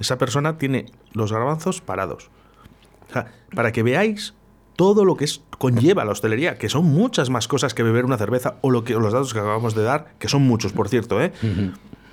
esa 0.00 0.16
persona 0.16 0.56
tiene 0.56 0.86
los 1.12 1.30
garbanzos 1.30 1.82
parados. 1.82 2.30
O 3.10 3.12
sea, 3.12 3.32
para 3.54 3.72
que 3.72 3.82
veáis 3.82 4.34
todo 4.78 5.04
lo 5.04 5.16
que 5.16 5.24
es, 5.24 5.42
conlleva 5.58 6.04
la 6.04 6.12
hostelería, 6.12 6.56
que 6.56 6.68
son 6.68 6.84
muchas 6.84 7.30
más 7.30 7.48
cosas 7.48 7.74
que 7.74 7.82
beber 7.82 8.04
una 8.04 8.16
cerveza 8.16 8.58
o, 8.60 8.70
lo 8.70 8.84
que, 8.84 8.94
o 8.94 9.00
los 9.00 9.12
datos 9.12 9.32
que 9.32 9.40
acabamos 9.40 9.74
de 9.74 9.82
dar, 9.82 10.12
que 10.20 10.28
son 10.28 10.42
muchos, 10.42 10.72
por 10.72 10.88
cierto, 10.88 11.20
¿eh? 11.20 11.32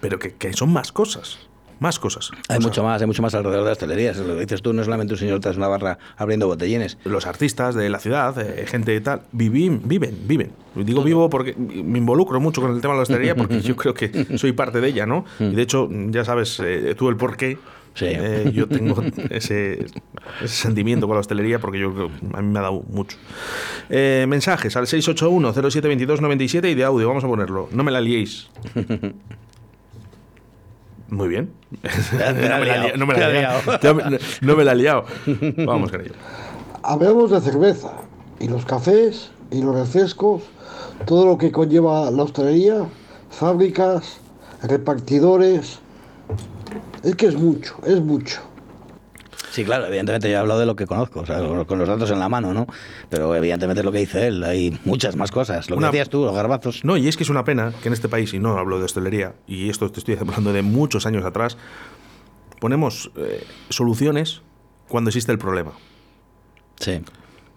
pero 0.02 0.18
que, 0.18 0.34
que 0.34 0.52
son 0.52 0.74
más 0.74 0.92
cosas. 0.92 1.38
Más 1.80 2.00
cosas. 2.00 2.32
Hay 2.50 2.58
O 2.58 2.62
sea, 2.62 2.68
mucho 2.70 2.84
más, 2.84 3.02
hay 3.02 3.06
mucho 3.06 3.22
más 3.22 3.36
alrededor 3.36 3.66
de 3.66 3.68
la 3.68 3.72
hostelería. 3.74 4.12
Es 4.12 4.18
Lo 4.18 4.34
que 4.34 4.40
dices 4.42 4.64
tú 4.64 4.74
no 4.74 4.82
es 4.82 4.86
solamente 4.86 5.14
un 5.14 5.20
señor 5.20 5.42
tras 5.42 5.58
una 5.58 5.68
barra 5.68 6.00
abriendo 6.18 6.48
botellines. 6.48 6.98
los 7.04 7.28
artistas 7.28 7.76
de 7.76 7.88
la 7.88 8.00
ciudad, 8.00 8.36
eh, 8.40 8.66
gente 8.66 8.96
y 8.96 9.02
tal, 9.02 9.22
viven, 9.32 9.82
viven, 9.86 10.18
viven. 10.26 10.52
Digo 10.74 11.04
vivo 11.04 11.30
porque 11.30 11.54
me 11.56 12.00
involucro 12.00 12.40
mucho 12.40 12.62
con 12.62 12.72
el 12.72 12.82
tema 12.82 12.94
de 12.94 12.98
la 12.98 13.04
hostelería 13.04 13.36
porque 13.36 13.62
yo 13.62 13.76
creo 13.76 13.94
que 13.94 14.38
soy 14.40 14.54
parte 14.54 14.82
de 14.82 14.88
ella, 14.88 15.06
¿no? 15.06 15.26
Y 15.40 15.54
de 15.54 15.62
hecho, 15.62 15.88
ya 15.92 16.26
sabes 16.26 16.60
eh, 16.64 16.96
tú 16.98 17.10
el 17.10 17.18
por 17.18 17.38
qué. 17.38 17.60
Sí. 17.96 18.06
eh, 18.10 18.52
yo 18.54 18.68
tengo 18.68 19.02
ese, 19.30 19.86
ese 20.44 20.48
sentimiento 20.56 21.08
con 21.08 21.16
la 21.16 21.22
hostelería 21.22 21.60
porque 21.60 21.80
yo 21.80 21.94
creo 21.94 22.12
a 22.34 22.42
mí 22.42 22.48
me 22.52 22.60
ha 22.60 22.64
dado 22.64 22.84
mucho. 22.90 23.18
Eh, 23.90 24.26
mensajes 24.28 24.76
al 24.76 24.86
681-072297 24.86 26.72
y 26.72 26.76
de 26.76 26.84
audio, 26.84 27.08
vamos 27.08 27.24
a 27.24 27.28
ponerlo. 27.28 27.70
No 27.72 27.84
me 27.86 27.92
la 27.92 28.02
liéis. 28.02 28.50
Muy 31.08 31.28
bien. 31.30 31.52
no 32.12 32.34
me 32.36 32.50
la 32.50 32.60
liado, 32.60 32.88
li- 32.88 32.94
no 33.00 33.06
me 33.06 33.14
te 33.14 33.20
la 33.22 33.26
ha 33.28 33.30
he 33.30 33.34
liado. 33.34 33.62
no 34.42 34.56
me 34.56 34.64
la 34.66 34.72
he 34.72 34.76
liado. 34.76 35.06
Vamos 35.66 35.92
con 35.92 36.02
ello. 36.02 36.14
Hablemos 36.84 37.32
de 37.32 37.42
cerveza 37.42 37.94
y 38.40 38.48
los 38.48 38.66
cafés 38.66 39.32
y 39.52 39.62
los 39.62 39.76
refrescos, 39.76 40.44
todo 41.06 41.26
lo 41.26 41.38
que 41.38 41.52
conlleva 41.52 42.10
la 42.12 42.24
hostelería, 42.24 42.86
fábricas, 43.30 44.20
repartidores. 44.64 45.80
Es 47.04 47.16
que 47.16 47.28
es 47.28 47.36
mucho, 47.36 47.76
es 47.86 48.00
mucho. 48.02 48.42
Sí, 49.52 49.64
claro, 49.64 49.86
evidentemente 49.86 50.28
yo 50.30 50.34
he 50.36 50.38
hablado 50.38 50.60
de 50.60 50.66
lo 50.66 50.76
que 50.76 50.86
conozco, 50.86 51.22
o 51.22 51.26
sea, 51.26 51.38
con- 51.66 51.80
los 51.80 51.88
datos 51.88 52.12
en 52.12 52.20
la 52.20 52.28
mano, 52.28 52.54
¿no? 52.54 52.68
Pero 53.10 53.34
evidentemente 53.36 53.80
es 53.82 53.86
lo 53.86 53.92
que 53.94 54.00
dice 54.00 54.28
él, 54.28 54.44
hay 54.44 54.78
muchas 54.84 55.16
más 55.16 55.32
cosas. 55.32 55.70
Lo 55.70 55.76
que 55.76 55.80
Una- 55.80 55.88
decías 55.88 56.10
tú, 56.10 56.26
los 56.26 56.36
garbazos. 56.36 56.84
No, 56.84 56.98
y 56.98 57.08
es 57.08 57.16
que 57.16 57.24
es 57.24 57.30
una 57.30 57.46
pena 57.46 57.72
que 57.82 57.88
en 57.88 57.94
este 57.94 58.10
país, 58.10 58.34
y 58.34 58.40
no 58.40 58.58
hablo 58.58 58.80
de 58.80 58.86
hostelería, 58.86 59.34
y 59.48 59.70
esto 59.70 59.90
te 59.92 60.00
estoy 60.00 60.18
hablando 60.20 60.52
de 60.52 60.62
muchos 60.62 61.06
años 61.06 61.24
atrás, 61.24 61.58
ponemos 62.60 63.12
eh, 63.16 63.46
soluciones 63.70 64.42
cuando 64.90 65.10
existe 65.10 65.32
el 65.32 65.38
problema. 65.38 65.72
Sí. 66.80 67.02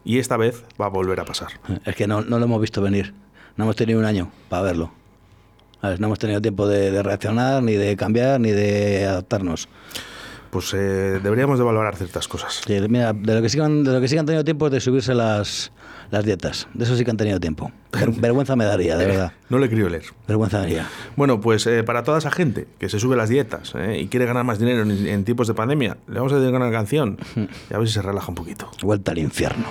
Y 0.04 0.18
esta 0.18 0.36
vez 0.36 0.64
va 0.80 0.86
a 0.86 0.90
volver 0.90 1.18
a 1.18 1.24
pasar. 1.24 1.48
Es 1.84 1.96
que 1.96 2.06
no, 2.06 2.20
no 2.22 2.38
lo 2.38 2.44
hemos 2.44 2.60
visto 2.60 2.80
venir. 2.80 3.12
No 3.56 3.64
hemos 3.64 3.74
tenido 3.76 3.98
un 3.98 4.04
año 4.04 4.30
para 4.48 4.62
verlo. 4.62 4.92
¿Sabes? 5.80 6.00
No 6.00 6.06
hemos 6.06 6.18
tenido 6.18 6.40
tiempo 6.40 6.66
de, 6.66 6.90
de 6.90 7.02
reaccionar, 7.02 7.62
ni 7.62 7.74
de 7.74 7.96
cambiar, 7.96 8.40
ni 8.40 8.50
de 8.50 9.06
adaptarnos. 9.06 9.68
pues 10.50 10.72
eh, 10.74 11.20
deberíamos 11.22 11.58
de 11.58 11.64
valorar 11.64 11.94
ciertas 11.96 12.26
cosas. 12.26 12.62
Sí, 12.66 12.80
mira, 12.88 13.12
de 13.12 13.34
lo 13.34 13.42
que 13.42 13.48
sí 13.48 13.60
han, 13.60 13.84
de 13.84 13.92
lo 13.92 14.00
que 14.00 14.08
sí 14.08 14.14
que 14.14 14.20
han 14.20 14.26
tenido 14.26 14.44
tiempo 14.44 14.66
es 14.66 14.72
de 14.72 14.80
subirse 14.80 15.14
las, 15.14 15.70
las 16.10 16.24
dietas. 16.24 16.66
De 16.74 16.84
eso 16.84 16.96
sí 16.96 17.04
que 17.04 17.10
han 17.10 17.16
tenido 17.16 17.38
tiempo. 17.38 17.70
Ver- 17.92 18.10
vergüenza 18.20 18.54
me 18.56 18.64
daría, 18.64 18.96
de 18.96 19.06
verdad. 19.06 19.32
No 19.48 19.58
le 19.58 19.68
quiero 19.68 19.88
leer. 19.88 20.04
Vergüenza 20.26 20.58
me 20.58 20.64
daría. 20.64 20.86
Bueno, 21.16 21.40
pues 21.40 21.66
eh, 21.66 21.82
para 21.84 22.02
toda 22.02 22.18
esa 22.18 22.30
gente 22.30 22.66
que 22.78 22.88
se 22.88 23.00
sube 23.00 23.16
las 23.16 23.28
dietas 23.28 23.72
eh, 23.76 23.98
y 24.02 24.08
quiere 24.08 24.26
ganar 24.26 24.44
más 24.44 24.58
dinero 24.58 24.82
en, 24.82 24.90
en 25.06 25.24
tiempos 25.24 25.48
de 25.48 25.54
pandemia, 25.54 25.96
le 26.06 26.14
vamos 26.16 26.32
a 26.32 26.38
dedicar 26.38 26.60
una 26.60 26.70
canción 26.70 27.18
y 27.36 27.74
a 27.74 27.78
ver 27.78 27.86
si 27.88 27.94
se 27.94 28.02
relaja 28.02 28.28
un 28.28 28.34
poquito. 28.34 28.70
Vuelta 28.82 29.12
al 29.12 29.18
infierno. 29.18 29.64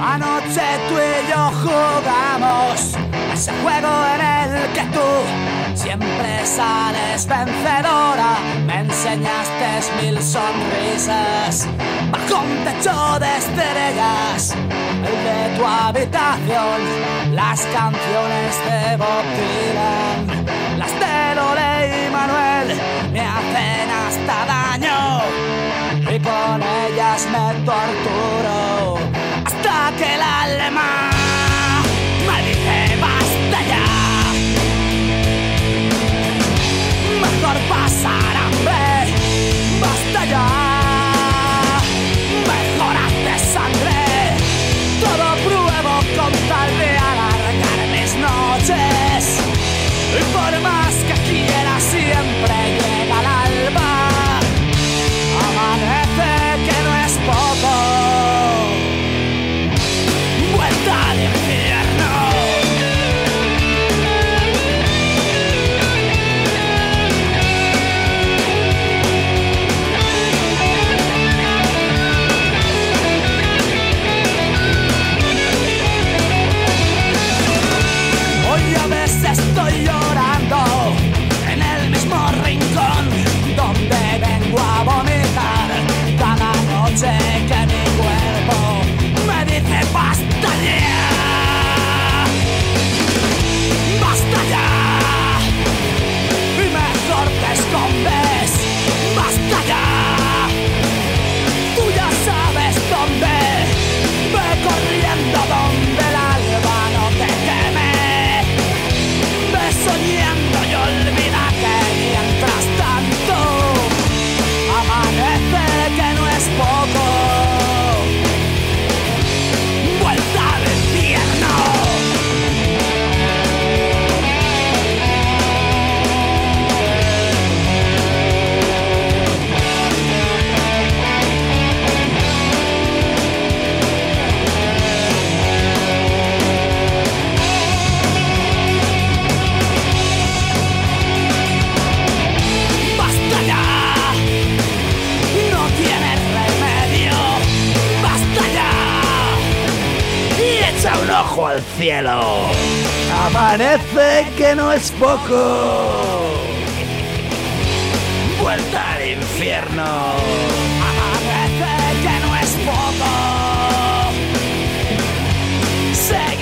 Anoche 0.00 0.60
tú 0.88 0.94
y 0.94 1.30
yo 1.30 1.50
jugamos 1.62 2.94
a 2.94 3.32
ese 3.34 3.52
juego 3.62 3.88
en 4.14 4.54
el 4.56 4.72
que 4.72 4.82
tú 4.92 5.76
siempre 5.82 6.44
sales 6.46 7.26
vencedora. 7.26 8.36
Me 8.66 8.80
enseñaste 8.80 10.02
mil 10.04 10.18
sonrisas 10.22 11.66
bajo 12.10 12.42
un 12.42 12.64
techo 12.64 13.18
de 13.18 13.36
estrellas. 13.38 14.54
El 15.02 15.24
de 15.24 15.58
tu 15.58 15.64
habitación, 15.64 16.80
las 17.32 17.60
canciones 17.62 18.58
de 18.66 18.96
Bob 18.96 19.24
Dylan, 19.36 20.46
las 20.78 20.92
de 21.00 21.34
Lole 21.34 22.06
y 22.06 22.10
Manuel 22.10 22.78
me 23.12 23.20
hacen 23.20 23.90
hasta 23.90 24.46
daño. 24.46 25.22
Y 26.14 26.18
con 26.20 26.62
ellas 26.62 27.26
me 27.32 27.64
torturo 27.64 28.98
hasta 29.44 29.92
que 29.96 30.14
el 30.14 30.22
alma 30.22 31.11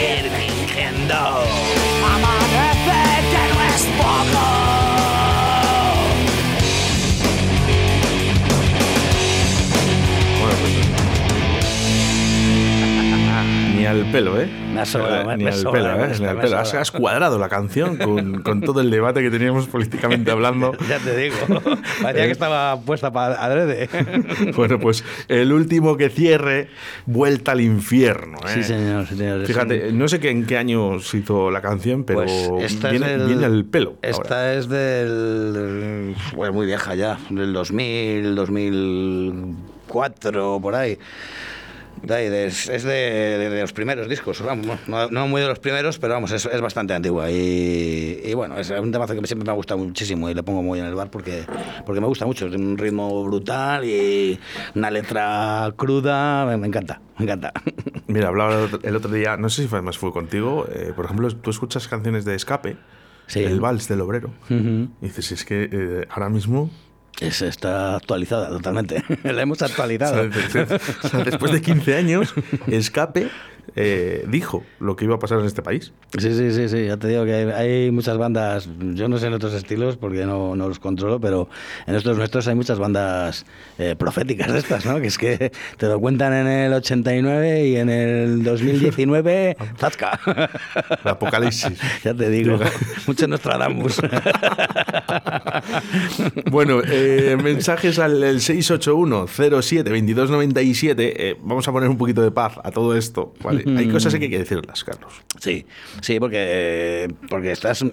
el 0.01 0.31
Nintendo. 0.33 1.69
Al 13.90 14.11
pelo, 14.11 14.40
¿eh? 14.40 14.48
Me 14.72 14.81
ha 14.81 14.87
sobrado, 14.87 15.26
me- 15.26 15.37
Ni 15.37 15.44
me 15.44 15.50
al 15.50 15.57
sobra, 15.57 15.72
pelo, 15.96 16.05
¿eh? 16.05 16.12
Ni 16.18 16.26
al 16.26 16.38
pelo. 16.40 16.59
Has, 16.59 16.74
has 16.74 16.90
cuadrado 16.90 17.38
la 17.38 17.48
canción 17.48 17.96
con, 17.96 18.42
con 18.42 18.61
todo 18.62 18.81
el 18.81 18.90
debate 18.90 19.22
que 19.22 19.31
teníamos 19.31 19.66
políticamente 19.66 20.31
hablando. 20.31 20.73
Ya 20.88 20.98
te 20.98 21.17
digo. 21.17 21.37
Parecía 22.02 22.27
que 22.27 22.33
estaba 22.33 22.81
puesta 22.81 23.12
para 23.12 23.42
adrede. 23.44 23.88
Bueno, 24.56 24.79
pues 24.79 25.04
el 25.29 25.52
último 25.52 25.96
que 25.96 26.08
cierre, 26.10 26.69
Vuelta 27.06 27.52
al 27.52 27.60
infierno. 27.60 28.38
¿eh? 28.46 28.50
Sí, 28.54 28.62
señor, 28.65 29.06
sí, 29.06 29.17
señor. 29.17 29.46
Fíjate, 29.46 29.92
no 29.92 30.08
sé 30.08 30.21
qué, 30.21 30.31
en 30.31 30.46
qué 30.46 30.56
año 30.58 31.00
se 31.00 31.19
hizo 31.19 31.50
la 31.50 31.60
canción, 31.60 32.04
pero 32.04 32.21
Pues 32.21 32.50
viene, 32.90 33.08
del, 33.08 33.27
viene 33.27 33.44
al 33.46 33.65
pelo. 33.65 33.96
Esta 34.02 34.23
ahora. 34.37 34.54
es 34.54 34.69
del, 34.69 35.52
del- 35.52 36.15
Bueno, 36.37 36.52
muy 36.54 36.67
vieja 36.67 36.94
ya, 36.94 37.19
del 37.31 37.52
2000, 37.52 38.35
2004, 38.35 40.58
por 40.60 40.75
ahí. 40.75 40.98
De 42.03 42.46
es 42.46 42.67
de, 42.67 42.79
de- 42.90 43.51
de 43.51 43.61
los 43.61 43.73
primeros 43.73 44.09
discos, 44.09 44.40
vamos, 44.42 44.79
no, 44.88 45.09
no 45.11 45.29
muy 45.29 45.42
de 45.42 45.48
los 45.48 45.59
primeros, 45.59 45.98
pero 45.98 46.15
vamos, 46.15 46.33
es, 46.33 46.46
es 46.46 46.61
bastante 46.61 46.94
antigua. 46.94 47.31
Y, 47.31 48.21
y 48.25 48.35
bueno, 48.35 48.59
es 48.59 48.71
un 48.71 48.90
temazo 48.90 49.15
que 49.15 49.27
siempre 49.27 49.44
me 49.46 49.53
ha 49.53 49.55
gustado 49.55 49.79
muchísimo 49.79 50.29
y 50.31 50.35
le 50.35 50.42
pongo 50.42 50.63
muy 50.63 50.79
en 50.81 50.87
el 50.87 50.94
bar 50.94 51.11
porque, 51.11 51.44
porque 51.85 52.01
me 52.01 52.07
gusta 52.07 52.25
mucho. 52.27 52.46
Es 52.46 52.55
un 52.55 52.79
ritmo 52.79 53.23
brutal 53.25 53.85
y 53.85 54.38
una 54.75 54.90
letra 54.90 55.73
cruda, 55.77 56.46
me, 56.46 56.57
me 56.57 56.67
encanta, 56.69 57.01
me 57.19 57.25
encanta. 57.27 57.53
Mira, 58.07 58.29
hablaba 58.29 58.67
el 58.83 58.96
otro- 58.96 59.11
día, 59.11 59.37
no 59.37 59.48
sé 59.51 59.63
si 59.63 59.69
fue 59.69 59.83
más 59.83 59.98
fue 59.98 60.13
contigo, 60.13 60.67
eh, 60.73 60.92
por 60.96 61.05
ejemplo, 61.05 61.29
tú 61.37 61.51
escuchas 61.51 61.87
canciones 61.87 62.25
de 62.25 62.35
escape, 62.35 62.77
Sí. 63.27 63.44
el 63.44 63.61
vals 63.61 63.87
del 63.87 64.01
obrero, 64.01 64.31
y 64.48 64.88
dices, 65.01 65.31
es 65.31 65.44
que 65.44 65.69
eh, 65.71 66.07
ahora 66.11 66.29
mismo, 66.29 66.69
Es, 67.21 67.42
está 67.42 67.96
actualizada 67.96 68.48
totalmente. 68.48 69.04
la 69.25 69.42
hemos 69.42 69.63
actualizado. 69.63 70.29
después 71.25 71.52
de 71.52 71.61
15 71.61 71.96
años, 71.96 72.35
escape 72.69 73.29
eh, 73.77 74.25
dijo 74.29 74.62
lo 74.79 74.96
que 74.96 75.04
iba 75.04 75.16
a 75.16 75.18
pasar 75.18 75.40
en 75.40 75.46
este 75.46 75.62
país. 75.62 75.92
Sí, 76.18 76.35
sí, 76.35 76.52
sí, 76.52 76.68
sí, 76.68 76.87
ya 76.87 76.96
te 76.96 77.08
digo 77.08 77.25
que 77.25 77.35
hay, 77.35 77.50
hay 77.50 77.90
muchas 77.90 78.18
bandas, 78.18 78.68
yo 78.94 79.08
no 79.08 79.18
sé 79.18 79.29
en 79.29 79.35
otros 79.35 79.54
estilos 79.54 79.96
porque 79.96 80.27
no, 80.27 80.56
no 80.56 80.68
los 80.68 80.79
controlo, 80.79 81.21
pero 81.21 81.48
en 81.87 81.94
estos 81.94 82.16
nuestros 82.16 82.46
hay 82.48 82.54
muchas 82.54 82.79
bandas 82.79 83.44
eh, 83.79 83.94
proféticas 83.96 84.52
de 84.52 84.58
estas, 84.58 84.85
¿no? 84.87 85.00
Que 85.00 85.06
es 85.06 85.18
que 85.18 85.52
te 85.77 85.87
lo 85.87 86.00
cuentan 86.00 86.33
en 86.33 86.46
el 86.46 86.73
89 86.73 87.66
y 87.66 87.77
en 87.77 87.88
el 87.88 88.42
2019, 88.42 89.56
¡zasca! 89.79 90.18
El 91.04 91.10
apocalipsis. 91.10 91.79
ya 92.04 92.14
te 92.14 92.31
digo, 92.31 92.58
mucho 93.06 93.29
Nostradamus. 93.29 94.00
Bueno, 96.50 96.81
eh, 96.85 97.37
mensajes 97.42 97.98
al 97.98 98.23
el 98.23 98.40
681-07-2297. 98.40 100.94
Eh, 100.98 101.37
vamos 101.42 101.66
a 101.68 101.73
poner 101.73 101.88
un 101.88 101.98
poquito 101.98 102.23
de 102.23 102.31
paz 102.31 102.58
a 102.62 102.71
todo 102.71 102.96
esto, 102.96 103.35
¿vale? 103.42 103.60
Hay 103.67 103.88
cosas 103.88 104.15
que 104.15 104.25
hay 104.25 104.31
que 104.31 104.38
decirlas, 104.38 104.85
Carlos. 104.85 105.13
Sí, 105.38 105.67
sí, 106.00 106.21
porque, 106.21 107.08
porque 107.29 107.52
estás, 107.52 107.85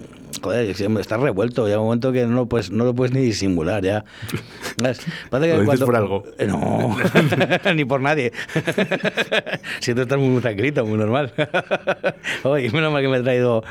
joder, 0.42 0.70
estás 0.70 1.20
revuelto. 1.20 1.66
Llega 1.66 1.80
un 1.80 1.86
momento 1.86 2.12
que 2.12 2.26
no 2.26 2.36
lo 2.36 2.46
puedes, 2.48 2.72
no 2.72 2.86
lo 2.86 2.94
puedes 2.94 3.14
ni 3.14 3.22
disimular 3.22 3.84
ya. 3.84 4.04
Parece 4.82 5.52
que 5.52 5.58
¿Lo 5.58 5.62
dices 5.64 5.82
por 5.82 5.96
algo? 5.96 6.24
Eh, 6.38 6.48
no, 6.48 6.98
ni 7.76 7.86
por 7.86 8.02
nadie. 8.02 8.32
si 9.80 9.94
tú 9.94 10.02
estás 10.02 10.20
muy 10.20 10.42
tranquilito, 10.42 10.86
muy 10.86 10.98
normal. 10.98 11.34
Oye, 12.44 12.70
menos 12.72 12.92
mal 12.92 13.02
que 13.02 13.08
me 13.08 13.18
he 13.18 13.22
traído 13.22 13.64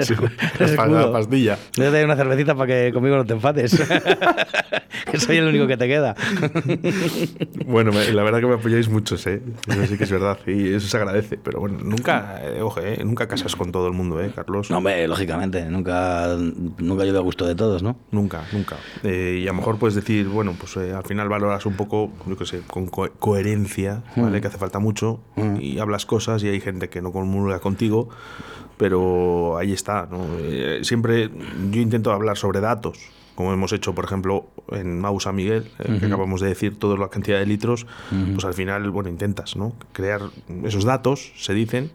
sí, 0.00 0.14
la 0.66 1.12
pastilla. 1.12 1.58
Te 1.72 1.88
traído 1.88 2.04
una 2.04 2.16
cervecita 2.16 2.54
para 2.54 2.66
que 2.66 2.92
conmigo 2.92 3.16
no 3.16 3.24
te 3.24 3.34
enfades. 3.34 3.80
que 5.10 5.18
soy 5.18 5.36
el 5.38 5.48
único 5.48 5.66
que 5.66 5.76
te 5.76 5.88
queda. 5.88 6.14
bueno, 7.66 7.92
la 7.92 8.22
verdad 8.22 8.40
que 8.40 8.46
me 8.46 8.54
apoyáis 8.54 8.88
muchos, 8.88 9.26
¿eh? 9.26 9.42
Eso 9.68 9.86
sí 9.86 9.98
que 9.98 10.04
es 10.04 10.10
verdad 10.10 10.21
y 10.46 10.74
eso 10.74 10.88
se 10.88 10.96
agradece. 10.96 11.38
Pero 11.38 11.60
bueno, 11.60 11.78
nunca, 11.82 12.40
eh, 12.42 12.60
ojo, 12.62 12.80
¿eh? 12.80 13.00
nunca 13.04 13.26
casas 13.28 13.56
con 13.56 13.72
todo 13.72 13.86
el 13.86 13.92
mundo, 13.92 14.20
¿eh, 14.20 14.32
Carlos? 14.34 14.70
No, 14.70 14.78
hombre, 14.78 15.06
lógicamente. 15.08 15.64
Nunca, 15.66 16.36
nunca 16.78 17.04
yo 17.04 17.16
a 17.16 17.22
gusto 17.22 17.46
de 17.46 17.54
todos, 17.54 17.82
¿no? 17.82 17.96
Nunca, 18.10 18.42
nunca. 18.52 18.76
Eh, 19.02 19.40
y 19.42 19.44
a 19.44 19.52
lo 19.52 19.54
mejor 19.54 19.78
puedes 19.78 19.94
decir, 19.94 20.28
bueno, 20.28 20.54
pues 20.58 20.76
eh, 20.76 20.92
al 20.92 21.04
final 21.04 21.28
valoras 21.28 21.66
un 21.66 21.74
poco, 21.74 22.10
yo 22.26 22.36
qué 22.36 22.46
sé, 22.46 22.62
con 22.66 22.86
coherencia, 22.86 24.02
¿vale? 24.16 24.38
Mm. 24.38 24.40
Que 24.40 24.48
hace 24.48 24.58
falta 24.58 24.78
mucho 24.78 25.20
mm. 25.36 25.56
y 25.60 25.78
hablas 25.78 26.06
cosas 26.06 26.42
y 26.42 26.48
hay 26.48 26.60
gente 26.60 26.88
que 26.88 27.02
no 27.02 27.12
comulga 27.12 27.58
contigo, 27.60 28.08
pero 28.76 29.56
ahí 29.58 29.72
está, 29.72 30.08
¿no? 30.10 30.26
siempre 30.82 31.30
yo 31.70 31.80
intento 31.80 32.10
hablar 32.10 32.36
sobre 32.36 32.60
datos 32.60 32.98
como 33.34 33.52
hemos 33.52 33.72
hecho, 33.72 33.94
por 33.94 34.04
ejemplo, 34.04 34.48
en 34.70 35.00
Mausa 35.00 35.32
Miguel, 35.32 35.70
eh, 35.78 35.98
que 35.98 36.06
acabamos 36.06 36.40
de 36.40 36.48
decir 36.48 36.78
toda 36.78 36.96
la 36.96 37.08
cantidad 37.08 37.38
de 37.38 37.46
litros, 37.46 37.86
pues 38.32 38.44
al 38.44 38.54
final, 38.54 38.90
bueno, 38.90 39.08
intentas, 39.08 39.56
¿no? 39.56 39.74
Crear 39.92 40.20
esos 40.64 40.84
datos, 40.84 41.32
se 41.36 41.54
dicen, 41.54 41.92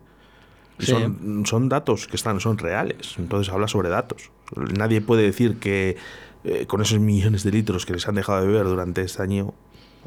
son, 0.79 1.45
son, 1.45 1.69
datos 1.69 2.07
que 2.07 2.15
están, 2.15 2.39
son 2.39 2.57
reales. 2.57 3.15
Entonces 3.17 3.51
habla 3.53 3.67
sobre 3.67 3.89
datos. 3.89 4.31
Nadie 4.55 5.01
puede 5.01 5.23
decir 5.23 5.57
que 5.57 5.97
eh, 6.43 6.65
con 6.65 6.81
esos 6.81 6.99
millones 6.99 7.43
de 7.43 7.51
litros 7.51 7.85
que 7.85 7.93
les 7.93 8.07
han 8.07 8.15
dejado 8.15 8.41
de 8.41 8.47
beber 8.47 8.65
durante 8.65 9.01
este 9.01 9.21
año 9.21 9.53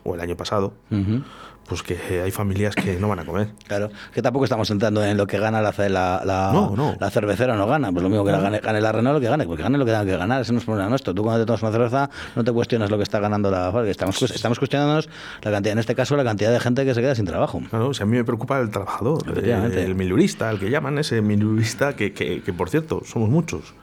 o 0.04 0.14
el 0.14 0.20
año 0.20 0.36
pasado, 0.36 0.72
pues 1.70 1.84
que 1.84 2.20
hay 2.20 2.32
familias 2.32 2.74
que 2.74 2.98
no 2.98 3.08
van 3.08 3.20
a 3.20 3.24
comer. 3.24 3.50
Claro, 3.68 3.90
que 4.12 4.20
tampoco 4.20 4.44
estamos 4.44 4.68
entrando 4.72 5.04
en 5.04 5.16
lo 5.16 5.28
que 5.28 5.38
gana 5.38 5.62
la, 5.62 5.72
la, 5.88 6.20
la, 6.24 6.96
la 6.98 7.10
cervecera 7.10 7.54
o 7.54 7.56
no 7.56 7.68
gana, 7.68 7.92
pues 7.92 8.02
lo 8.02 8.08
mismo 8.08 8.24
que 8.24 8.32
gane, 8.32 8.58
gane, 8.58 8.80
la 8.80 8.90
Renault 8.90 9.14
lo 9.14 9.20
que 9.20 9.28
gane, 9.28 9.46
porque 9.46 9.62
gane 9.62 9.78
lo 9.78 9.84
que 9.84 9.92
tenga 9.92 10.04
que 10.04 10.16
ganar, 10.16 10.40
ese 10.40 10.52
no 10.52 10.58
es 10.58 10.64
problema 10.64 10.90
nuestro. 10.90 11.14
Tú 11.14 11.22
cuando 11.22 11.44
te 11.44 11.46
tomas 11.46 11.62
una 11.62 11.70
cerveza 11.70 12.10
no 12.34 12.42
te 12.42 12.50
cuestionas 12.50 12.90
lo 12.90 12.96
que 12.96 13.04
está 13.04 13.20
ganando 13.20 13.52
la 13.52 13.84
estamos, 13.88 14.20
estamos 14.20 14.58
cuestionándonos 14.58 15.08
la 15.42 15.50
cantidad, 15.52 15.72
en 15.74 15.78
este 15.78 15.94
caso 15.94 16.16
la 16.16 16.24
cantidad 16.24 16.50
de 16.50 16.58
gente 16.58 16.84
que 16.84 16.92
se 16.92 17.00
queda 17.00 17.14
sin 17.14 17.24
trabajo. 17.24 17.62
Claro, 17.70 17.94
si 17.94 18.02
a 18.02 18.06
mí 18.06 18.16
me 18.16 18.24
preocupa 18.24 18.58
el 18.58 18.70
trabajador, 18.70 19.22
el, 19.38 19.94
milurista, 19.94 20.50
el 20.50 20.58
que 20.58 20.70
llaman 20.70 20.98
ese 20.98 21.22
milurista, 21.22 21.94
que, 21.94 22.12
que, 22.12 22.42
que, 22.42 22.52
por 22.52 22.68
cierto, 22.68 23.02
somos 23.04 23.28
muchos. 23.28 23.74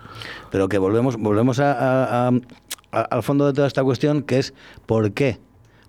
Pero 0.51 0.67
que 0.67 0.77
volvemos, 0.77 1.15
volvemos 1.15 1.61
a, 1.61 2.33
al 2.91 3.23
fondo 3.23 3.45
de 3.45 3.53
toda 3.53 3.67
esta 3.67 3.81
cuestión, 3.85 4.23
que 4.23 4.39
es 4.39 4.53
por 4.85 5.13
qué 5.13 5.39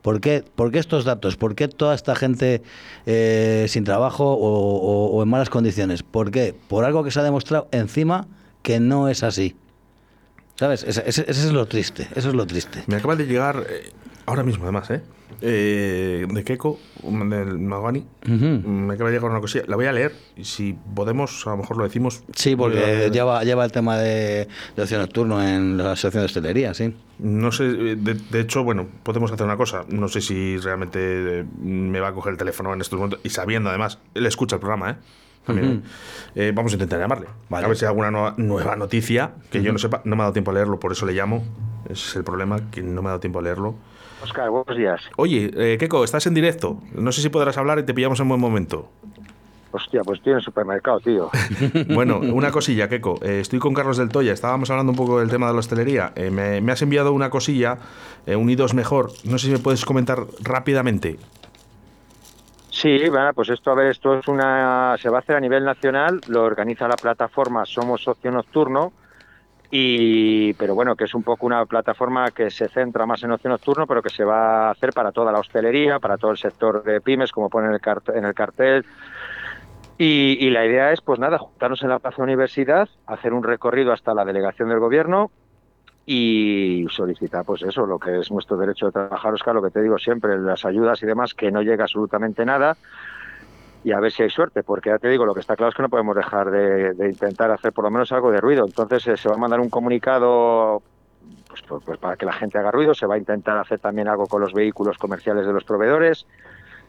¿Por 0.08 0.22
qué, 0.22 0.78
estos 0.78 1.04
datos? 1.04 1.36
¿Por 1.36 1.54
qué 1.54 1.68
toda 1.68 1.94
esta 1.94 2.16
gente 2.16 2.62
eh, 3.04 3.66
sin 3.68 3.84
trabajo 3.84 4.24
o, 4.32 5.22
en 5.22 5.28
malas 5.28 5.50
condiciones? 5.50 6.02
¿Por 6.02 6.30
qué? 6.30 6.54
Por 6.68 6.86
algo 6.86 7.04
que 7.04 7.10
se 7.10 7.20
ha 7.20 7.22
demostrado 7.22 7.68
encima 7.72 8.26
que 8.62 8.80
no 8.80 9.10
es 9.10 9.22
así. 9.22 9.54
¿Sabes? 10.54 10.82
Ese, 10.84 11.04
es 11.28 11.52
lo 11.52 11.66
triste. 11.66 12.08
Eso 12.14 12.30
es 12.30 12.34
lo 12.34 12.46
triste. 12.46 12.84
Me 12.86 12.96
acaba 12.96 13.16
de 13.16 13.26
llegar 13.26 13.66
eh, 13.68 13.92
ahora 14.24 14.44
mismo, 14.44 14.64
además, 14.64 14.88
¿eh? 14.90 15.02
Eh, 15.40 16.26
de 16.28 16.44
Keiko, 16.44 16.78
del 17.02 17.58
Magani. 17.58 18.04
Me 18.26 18.94
acaba 18.94 19.10
de 19.10 19.16
llegar 19.16 19.30
una 19.30 19.40
cosilla. 19.40 19.64
La 19.66 19.76
voy 19.76 19.86
a 19.86 19.92
leer 19.92 20.12
y 20.36 20.44
si 20.44 20.76
podemos, 20.94 21.46
a 21.46 21.50
lo 21.50 21.58
mejor 21.58 21.76
lo 21.76 21.84
decimos. 21.84 22.22
Sí, 22.34 22.56
porque 22.56 23.10
lleva, 23.12 23.44
lleva 23.44 23.64
el 23.64 23.72
tema 23.72 23.96
de, 23.98 24.48
de 24.76 24.82
ocio 24.82 24.98
nocturno 24.98 25.42
en 25.42 25.76
la 25.76 25.92
asociación 25.92 26.22
de 26.22 26.26
hostelería, 26.26 26.74
sí. 26.74 26.94
No 27.18 27.50
sé, 27.50 27.64
de, 27.64 28.40
hecho, 28.40 28.62
bueno, 28.62 28.86
podemos 29.02 29.32
hacer 29.32 29.44
una 29.44 29.56
cosa. 29.56 29.84
No 29.88 30.08
sé 30.08 30.20
si 30.20 30.56
realmente 30.58 31.44
me 31.60 31.98
va 31.98 32.08
a 32.08 32.12
coger 32.12 32.32
el 32.32 32.38
teléfono 32.38 32.72
en 32.72 32.80
estos 32.80 32.98
momentos. 32.98 33.20
Y 33.24 33.30
sabiendo 33.30 33.70
además, 33.70 33.98
él 34.14 34.26
escucha 34.26 34.56
el 34.56 34.60
programa, 34.60 34.90
¿eh? 34.90 34.96
¿eh? 36.34 36.52
vamos 36.54 36.72
a 36.72 36.74
intentar 36.76 37.00
llamarle. 37.00 37.26
A 37.50 37.66
ver 37.66 37.76
si 37.76 37.84
hay 37.84 37.88
alguna 37.88 38.34
nueva 38.36 38.76
noticia 38.76 39.32
que 39.50 39.62
yo 39.62 39.72
no 39.72 39.78
sepa. 39.78 40.00
No 40.04 40.14
me 40.14 40.22
ha 40.22 40.24
dado 40.24 40.32
tiempo 40.32 40.52
a 40.52 40.54
leerlo, 40.54 40.78
por 40.78 40.92
eso 40.92 41.06
le 41.06 41.12
llamo. 41.12 41.44
Ese 41.86 42.08
es 42.08 42.16
el 42.16 42.24
problema, 42.24 42.70
que 42.70 42.82
no 42.82 43.02
me 43.02 43.08
ha 43.08 43.10
dado 43.10 43.20
tiempo 43.20 43.40
a 43.40 43.42
leerlo. 43.42 43.74
Oscar, 44.22 44.50
buenos 44.50 44.76
días. 44.76 45.00
Oye, 45.16 45.50
eh, 45.56 45.78
Keiko, 45.78 46.04
estás 46.04 46.26
en 46.26 46.34
directo. 46.34 46.80
No 46.92 47.12
sé 47.12 47.22
si 47.22 47.28
podrás 47.28 47.56
hablar 47.56 47.78
y 47.78 47.84
te 47.84 47.94
pillamos 47.94 48.18
en 48.20 48.28
buen 48.28 48.40
momento. 48.40 48.88
Hostia, 49.70 50.02
pues 50.02 50.18
estoy 50.18 50.32
en 50.32 50.38
el 50.38 50.44
supermercado, 50.44 50.98
tío. 51.00 51.30
bueno, 51.94 52.18
una 52.18 52.50
cosilla, 52.50 52.88
Keiko. 52.88 53.18
Eh, 53.22 53.40
estoy 53.40 53.58
con 53.58 53.74
Carlos 53.74 53.98
del 53.98 54.08
Toya. 54.08 54.32
Estábamos 54.32 54.70
hablando 54.70 54.92
un 54.92 54.96
poco 54.96 55.20
del 55.20 55.28
tema 55.28 55.46
de 55.48 55.52
la 55.52 55.58
hostelería. 55.58 56.12
Eh, 56.16 56.30
me, 56.30 56.72
has 56.72 56.80
enviado 56.80 57.12
una 57.12 57.28
cosilla, 57.28 57.76
eh, 58.26 58.34
Unidos 58.34 58.72
Mejor. 58.72 59.12
No 59.24 59.38
sé 59.38 59.46
si 59.46 59.52
me 59.52 59.58
puedes 59.58 59.84
comentar 59.84 60.20
rápidamente. 60.40 61.18
Sí, 62.70 63.08
bueno, 63.08 63.32
pues 63.34 63.50
esto, 63.50 63.70
a 63.70 63.74
ver, 63.74 63.88
esto 63.88 64.18
es 64.18 64.26
una. 64.28 64.96
Se 65.02 65.10
va 65.10 65.18
a 65.18 65.20
hacer 65.20 65.36
a 65.36 65.40
nivel 65.40 65.64
nacional. 65.64 66.20
Lo 66.28 66.44
organiza 66.44 66.88
la 66.88 66.96
plataforma 66.96 67.66
Somos 67.66 68.02
Socio 68.02 68.30
Nocturno 68.30 68.92
y 69.70 70.54
pero 70.54 70.74
bueno 70.74 70.96
que 70.96 71.04
es 71.04 71.14
un 71.14 71.22
poco 71.22 71.44
una 71.44 71.66
plataforma 71.66 72.30
que 72.30 72.50
se 72.50 72.68
centra 72.68 73.04
más 73.04 73.22
en 73.22 73.32
ocio 73.32 73.50
nocturno 73.50 73.86
pero 73.86 74.00
que 74.00 74.08
se 74.08 74.24
va 74.24 74.68
a 74.68 74.70
hacer 74.70 74.92
para 74.94 75.12
toda 75.12 75.30
la 75.30 75.40
hostelería 75.40 75.98
para 75.98 76.16
todo 76.16 76.30
el 76.30 76.38
sector 76.38 76.82
de 76.82 77.00
pymes 77.02 77.32
como 77.32 77.50
pone 77.50 77.68
en 77.68 77.74
el, 77.74 77.80
cartel, 77.80 78.16
en 78.16 78.24
el 78.24 78.34
cartel. 78.34 78.86
Y, 80.00 80.48
la 80.50 80.64
idea 80.64 80.92
es 80.92 81.00
pues 81.00 81.18
nada 81.18 81.38
juntarnos 81.38 81.82
en 81.82 81.88
la 81.88 81.98
plaza 81.98 82.22
universidad 82.22 82.88
hacer 83.06 83.32
un 83.32 83.42
recorrido 83.42 83.92
hasta 83.92 84.14
la 84.14 84.24
delegación 84.24 84.68
del 84.68 84.78
gobierno 84.78 85.32
y 86.06 86.86
solicitar 86.88 87.44
pues 87.44 87.62
eso 87.62 87.84
lo 87.84 87.98
que 87.98 88.20
es 88.20 88.30
nuestro 88.30 88.56
derecho 88.56 88.86
de 88.86 88.92
trabajar 88.92 89.34
Oscar 89.34 89.56
lo 89.56 89.62
que 89.62 89.70
te 89.70 89.82
digo 89.82 89.98
siempre 89.98 90.38
las 90.38 90.64
ayudas 90.64 91.02
y 91.02 91.06
demás 91.06 91.34
que 91.34 91.50
no 91.50 91.62
llega 91.62 91.82
absolutamente 91.82 92.44
nada 92.46 92.76
y 93.84 93.92
a 93.92 94.00
ver 94.00 94.12
si 94.12 94.22
hay 94.22 94.30
suerte, 94.30 94.62
porque 94.62 94.90
ya 94.90 94.98
te 94.98 95.08
digo, 95.08 95.24
lo 95.24 95.34
que 95.34 95.40
está 95.40 95.56
claro 95.56 95.70
es 95.70 95.76
que 95.76 95.82
no 95.82 95.88
podemos 95.88 96.16
dejar 96.16 96.50
de, 96.50 97.08
intentar 97.08 97.50
hacer 97.50 97.72
por 97.72 97.84
lo 97.84 97.90
menos 97.90 98.10
algo 98.12 98.30
de 98.30 98.40
ruido. 98.40 98.64
Entonces 98.66 99.06
eh, 99.06 99.16
se 99.16 99.28
va 99.28 99.36
a 99.36 99.38
mandar 99.38 99.60
un 99.60 99.70
comunicado 99.70 100.82
pues, 101.48 101.82
pues, 101.84 101.98
para 101.98 102.16
que 102.16 102.26
la 102.26 102.32
gente 102.32 102.58
haga 102.58 102.70
ruido, 102.70 102.94
se 102.94 103.06
va 103.06 103.14
a 103.14 103.18
intentar 103.18 103.56
hacer 103.58 103.78
también 103.78 104.08
algo 104.08 104.26
con 104.26 104.40
los 104.40 104.52
vehículos 104.52 104.98
comerciales 104.98 105.46
de 105.46 105.52
los 105.52 105.64
proveedores. 105.64 106.26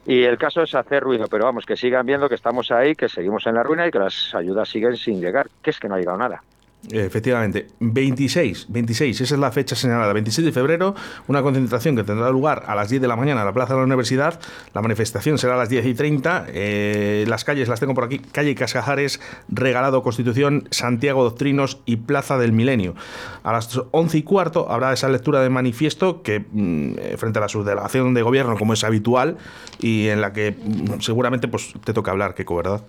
Y 0.06 0.24
el 0.24 0.38
caso 0.38 0.62
es 0.64 0.74
hacer 0.76 1.04
ruido, 1.04 1.28
pero 1.30 1.46
vamos, 1.46 1.66
que 1.66 1.76
sigan 1.76 2.06
viendo 2.06 2.30
que 2.30 2.36
estamos 2.36 2.72
ahí, 2.72 2.96
que 2.96 3.10
seguimos 3.10 3.46
en 3.46 3.56
la 3.56 3.64
ruina 3.64 3.86
y 3.88 3.92
que 3.92 4.00
las 4.00 4.34
ayudas 4.34 4.70
siguen 4.70 4.96
sin 4.96 5.20
llegar, 5.20 5.50
que 5.62 5.70
es 5.70 5.80
que 5.80 5.88
no 5.88 5.96
ha 5.96 6.00
llegado 6.00 6.18
nada. 6.18 6.42
Efectivamente, 6.92 7.68
26, 7.82 8.68
26, 8.70 9.20
esa 9.20 9.36
es 9.36 9.40
la 9.40 9.52
fecha 9.52 9.76
señalada, 9.76 10.14
26 10.14 10.46
de 10.46 10.52
febrero, 10.54 10.96
una 11.28 11.42
concentración 11.42 11.98
que 11.98 12.06
tendrá 12.06 12.30
lugar 12.30 12.64
a 12.68 12.74
las 12.74 12.90
10 12.90 13.02
de 13.02 13.08
la 13.08 13.18
mañana 13.18 13.42
en 13.42 13.48
la 13.48 13.54
Plaza 13.54 13.74
de 13.74 13.82
la 13.82 13.86
Universidad, 13.86 14.40
la 14.74 14.82
manifestación 14.82 15.38
será 15.38 15.56
a 15.56 15.58
las 15.58 15.68
10 15.68 15.86
y 15.86 15.94
30, 15.94 16.46
eh, 16.48 17.26
las 17.28 17.44
calles 17.44 17.68
las 17.68 17.82
tengo 17.82 17.94
por 17.94 18.06
aquí, 18.06 18.20
calle 18.20 18.56
Cascajares, 18.56 19.20
Regalado 19.50 20.02
Constitución, 20.04 20.70
Santiago 20.72 21.24
Doctrinos 21.24 21.82
y 21.86 21.98
Plaza 21.98 22.38
del 22.38 22.54
Milenio. 22.54 22.96
A 23.44 23.52
las 23.52 23.82
11 23.92 24.18
y 24.18 24.24
cuarto 24.24 24.72
habrá 24.72 24.94
esa 24.94 25.10
lectura 25.10 25.42
de 25.42 25.50
manifiesto 25.50 26.24
que 26.24 26.40
mm, 26.40 26.94
eh, 26.98 27.16
frente 27.18 27.40
a 27.40 27.42
la 27.42 27.50
subdelegación 27.50 28.14
de 28.14 28.22
gobierno 28.22 28.58
como 28.58 28.72
es 28.72 28.86
habitual 28.86 29.38
y 29.80 30.08
en 30.08 30.22
la 30.22 30.32
que 30.32 30.52
mm, 30.52 31.02
seguramente 31.02 31.50
pues 31.50 31.74
te 31.84 31.94
toca 31.94 32.12
hablar, 32.12 32.36
Keiko, 32.36 32.56
¿verdad? 32.56 32.84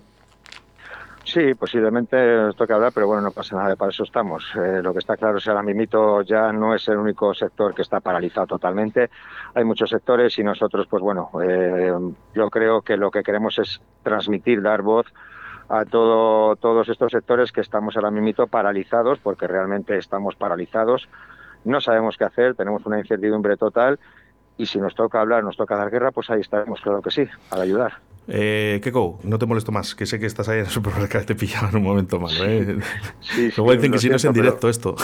Sí, 1.31 1.53
posiblemente 1.53 2.17
nos 2.17 2.57
toca 2.57 2.75
hablar, 2.75 2.91
pero 2.93 3.07
bueno, 3.07 3.21
no 3.21 3.31
pasa 3.31 3.55
nada, 3.55 3.77
para 3.77 3.91
eso 3.91 4.03
estamos. 4.03 4.43
Eh, 4.53 4.81
lo 4.83 4.91
que 4.91 4.99
está 4.99 5.15
claro 5.15 5.37
es 5.37 5.45
que 5.45 5.49
ahora 5.49 5.63
Mimito 5.63 6.23
ya 6.23 6.51
no 6.51 6.75
es 6.75 6.85
el 6.89 6.97
único 6.97 7.33
sector 7.33 7.73
que 7.73 7.83
está 7.83 8.01
paralizado 8.01 8.47
totalmente. 8.47 9.09
Hay 9.53 9.63
muchos 9.63 9.89
sectores 9.89 10.37
y 10.39 10.43
nosotros, 10.43 10.87
pues 10.89 11.01
bueno, 11.01 11.29
eh, 11.41 11.93
yo 12.33 12.49
creo 12.49 12.81
que 12.81 12.97
lo 12.97 13.11
que 13.11 13.23
queremos 13.23 13.57
es 13.59 13.79
transmitir, 14.03 14.61
dar 14.61 14.81
voz 14.81 15.05
a 15.69 15.85
todo, 15.85 16.57
todos 16.57 16.89
estos 16.89 17.13
sectores 17.13 17.53
que 17.53 17.61
estamos 17.61 17.95
ahora 17.95 18.11
mismo 18.11 18.47
paralizados, 18.47 19.17
porque 19.19 19.47
realmente 19.47 19.97
estamos 19.97 20.35
paralizados. 20.35 21.07
No 21.63 21.79
sabemos 21.79 22.17
qué 22.17 22.25
hacer, 22.25 22.55
tenemos 22.55 22.85
una 22.85 22.99
incertidumbre 22.99 23.55
total 23.55 24.01
y 24.57 24.65
si 24.65 24.79
nos 24.79 24.95
toca 24.95 25.21
hablar, 25.21 25.45
nos 25.45 25.55
toca 25.55 25.77
dar 25.77 25.91
guerra, 25.91 26.11
pues 26.11 26.29
ahí 26.29 26.41
estaremos, 26.41 26.81
claro 26.81 27.01
que 27.01 27.11
sí, 27.11 27.25
para 27.49 27.61
ayudar. 27.61 28.10
Eh, 28.33 28.79
Keko, 28.81 29.19
no 29.23 29.37
te 29.37 29.45
molesto 29.45 29.73
más, 29.73 29.93
que 29.93 30.05
sé 30.05 30.17
que 30.17 30.25
estás 30.25 30.47
ahí 30.47 30.59
en 30.59 30.65
el 30.65 30.71
supermercado 30.71 31.21
y 31.21 31.27
te 31.27 31.35
pillaba 31.35 31.67
en 31.67 31.75
un 31.75 31.83
momento 31.83 32.17
malo. 32.17 32.45
¿eh? 32.45 32.79
luego 33.57 33.73
dicen 33.73 33.91
que 33.91 33.97
si 33.97 34.09
no 34.09 34.15
es 34.15 34.23
en 34.23 34.31
directo 34.31 34.69
esto. 34.69 34.95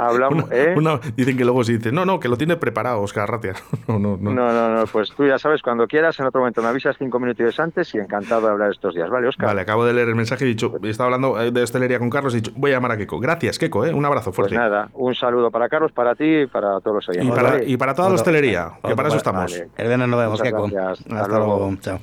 Hablamos, 0.00 0.46
¿eh? 0.50 0.74
dicen 1.14 1.36
que 1.36 1.44
luego 1.44 1.62
si 1.62 1.76
dice, 1.76 1.92
no, 1.92 2.04
no, 2.04 2.18
que 2.18 2.28
lo 2.28 2.36
tiene 2.36 2.56
preparado 2.56 3.02
Oscar 3.02 3.30
Ratia. 3.30 3.54
No, 3.86 3.98
no, 3.98 4.16
no. 4.20 4.32
No, 4.32 4.52
no, 4.52 4.76
no, 4.76 4.86
pues 4.86 5.10
tú 5.16 5.26
ya 5.26 5.36
sabes, 5.38 5.62
cuando 5.62 5.88
quieras, 5.88 6.18
en 6.20 6.26
otro 6.26 6.40
momento 6.40 6.62
me 6.62 6.68
avisas 6.68 6.96
cinco 6.96 7.18
minutos 7.18 7.58
antes 7.58 7.92
y 7.94 7.98
encantado 7.98 8.42
de 8.42 8.52
hablar 8.52 8.70
estos 8.70 8.94
días. 8.94 9.10
Vale, 9.10 9.26
Oscar. 9.26 9.48
Vale, 9.48 9.62
acabo 9.62 9.84
de 9.84 9.92
leer 9.92 10.08
el 10.08 10.14
mensaje 10.14 10.44
y 10.44 10.48
he 10.48 10.50
dicho, 10.50 10.72
estaba 10.84 11.06
hablando 11.06 11.40
eh, 11.40 11.50
de 11.50 11.62
hostelería 11.62 11.98
con 11.98 12.08
Carlos 12.08 12.32
y 12.34 12.36
he 12.36 12.40
dicho, 12.40 12.52
voy 12.56 12.70
a 12.70 12.74
llamar 12.74 12.92
a 12.92 12.96
Keko. 12.96 13.18
Gracias, 13.18 13.58
Keko, 13.58 13.86
¿eh? 13.86 13.92
un 13.92 14.04
abrazo 14.04 14.32
fuerte. 14.32 14.54
Pues 14.54 14.60
nada, 14.60 14.88
un 14.94 15.14
saludo 15.14 15.50
para 15.50 15.68
Carlos, 15.68 15.90
para 15.92 16.14
ti 16.14 16.42
y 16.42 16.46
para 16.46 16.80
todos 16.80 16.96
los 16.96 17.08
oyentes. 17.08 17.28
Y 17.28 17.36
para, 17.36 17.64
y 17.64 17.76
para 17.76 17.94
toda 17.94 18.10
la 18.10 18.14
hostelería, 18.14 18.72
que 18.86 18.94
para 18.94 19.08
eso 19.08 19.16
estamos. 19.16 19.52
El 19.76 19.86
viernes 19.86 20.08
nos 20.08 20.20
vemos, 20.20 20.42
Keko. 20.42 20.66
Hasta, 20.66 21.38
luego. 21.38 21.76
Chao. 21.80 21.98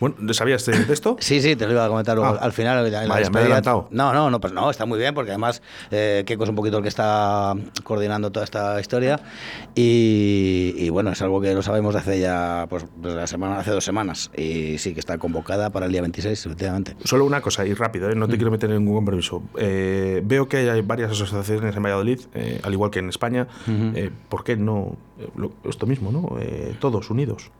Bueno, 0.00 0.16
¿sabías 0.32 0.64
de, 0.66 0.92
esto? 0.92 1.16
Sí, 1.20 1.40
sí, 1.40 1.56
te 1.56 1.66
lo 1.66 1.72
iba 1.72 1.84
a 1.84 1.88
comentar 1.88 2.16
luego, 2.16 2.34
Ah. 2.34 2.38
al 2.44 2.52
final. 2.52 2.90
la 2.90 3.06
Vaya, 3.06 3.30
me 3.30 3.38
he 3.40 3.42
adelantado. 3.42 3.88
No, 3.90 4.12
no, 4.12 4.30
no, 4.30 4.40
pues 4.40 4.52
no, 4.52 4.70
está 4.70 4.84
muy 4.86 4.98
bien, 4.98 5.14
porque 5.14 5.30
además 5.30 5.62
eh, 5.90 6.22
Keiko 6.26 6.44
es 6.44 6.50
un 6.50 6.56
poquito 6.56 6.76
el 6.78 6.82
que 6.82 6.88
está 6.88 7.54
coordinando 7.84 8.30
toda 8.30 8.44
esta 8.44 8.80
historia. 8.80 9.20
Y, 9.74 10.74
y 10.76 10.88
bueno, 10.90 11.10
es 11.10 11.22
algo 11.22 11.40
que 11.40 11.54
lo 11.54 11.62
sabemos 11.62 11.94
de 11.94 12.00
hace 12.00 12.20
ya, 12.20 12.66
pues 12.68 12.86
desde 12.96 13.16
la 13.16 13.26
semana, 13.26 13.58
hace 13.58 13.70
dos 13.70 13.84
semanas. 13.84 14.30
Y 14.36 14.78
sí 14.78 14.94
que 14.94 15.00
está 15.00 15.18
convocada 15.18 15.70
para 15.70 15.86
el 15.86 15.92
día 15.92 16.00
26, 16.02 16.46
efectivamente. 16.46 16.96
Solo 17.04 17.24
una 17.24 17.40
cosa, 17.40 17.64
y 17.66 17.74
rápido, 17.74 18.10
¿eh? 18.10 18.14
no 18.14 18.28
te 18.28 18.36
quiero 18.36 18.50
meter 18.50 18.70
en 18.70 18.78
ningún 18.78 18.96
compromiso. 18.96 19.42
Eh, 19.58 20.20
veo 20.24 20.48
que 20.48 20.70
hay 20.70 20.80
varias 20.82 21.10
asociaciones 21.12 21.76
en 21.76 21.82
Valladolid, 21.82 22.20
eh, 22.34 22.60
al 22.62 22.72
igual 22.72 22.90
que 22.90 22.98
en 23.00 23.08
España. 23.08 23.46
Eh, 23.68 24.10
¿Por 24.28 24.44
qué 24.44 24.56
no 24.56 24.96
eh, 25.18 25.28
lo- 25.36 25.52
esto 25.68 25.86
mismo, 25.86 26.10
no? 26.12 26.36
Todos 26.80 27.10
unidos. 27.10 27.50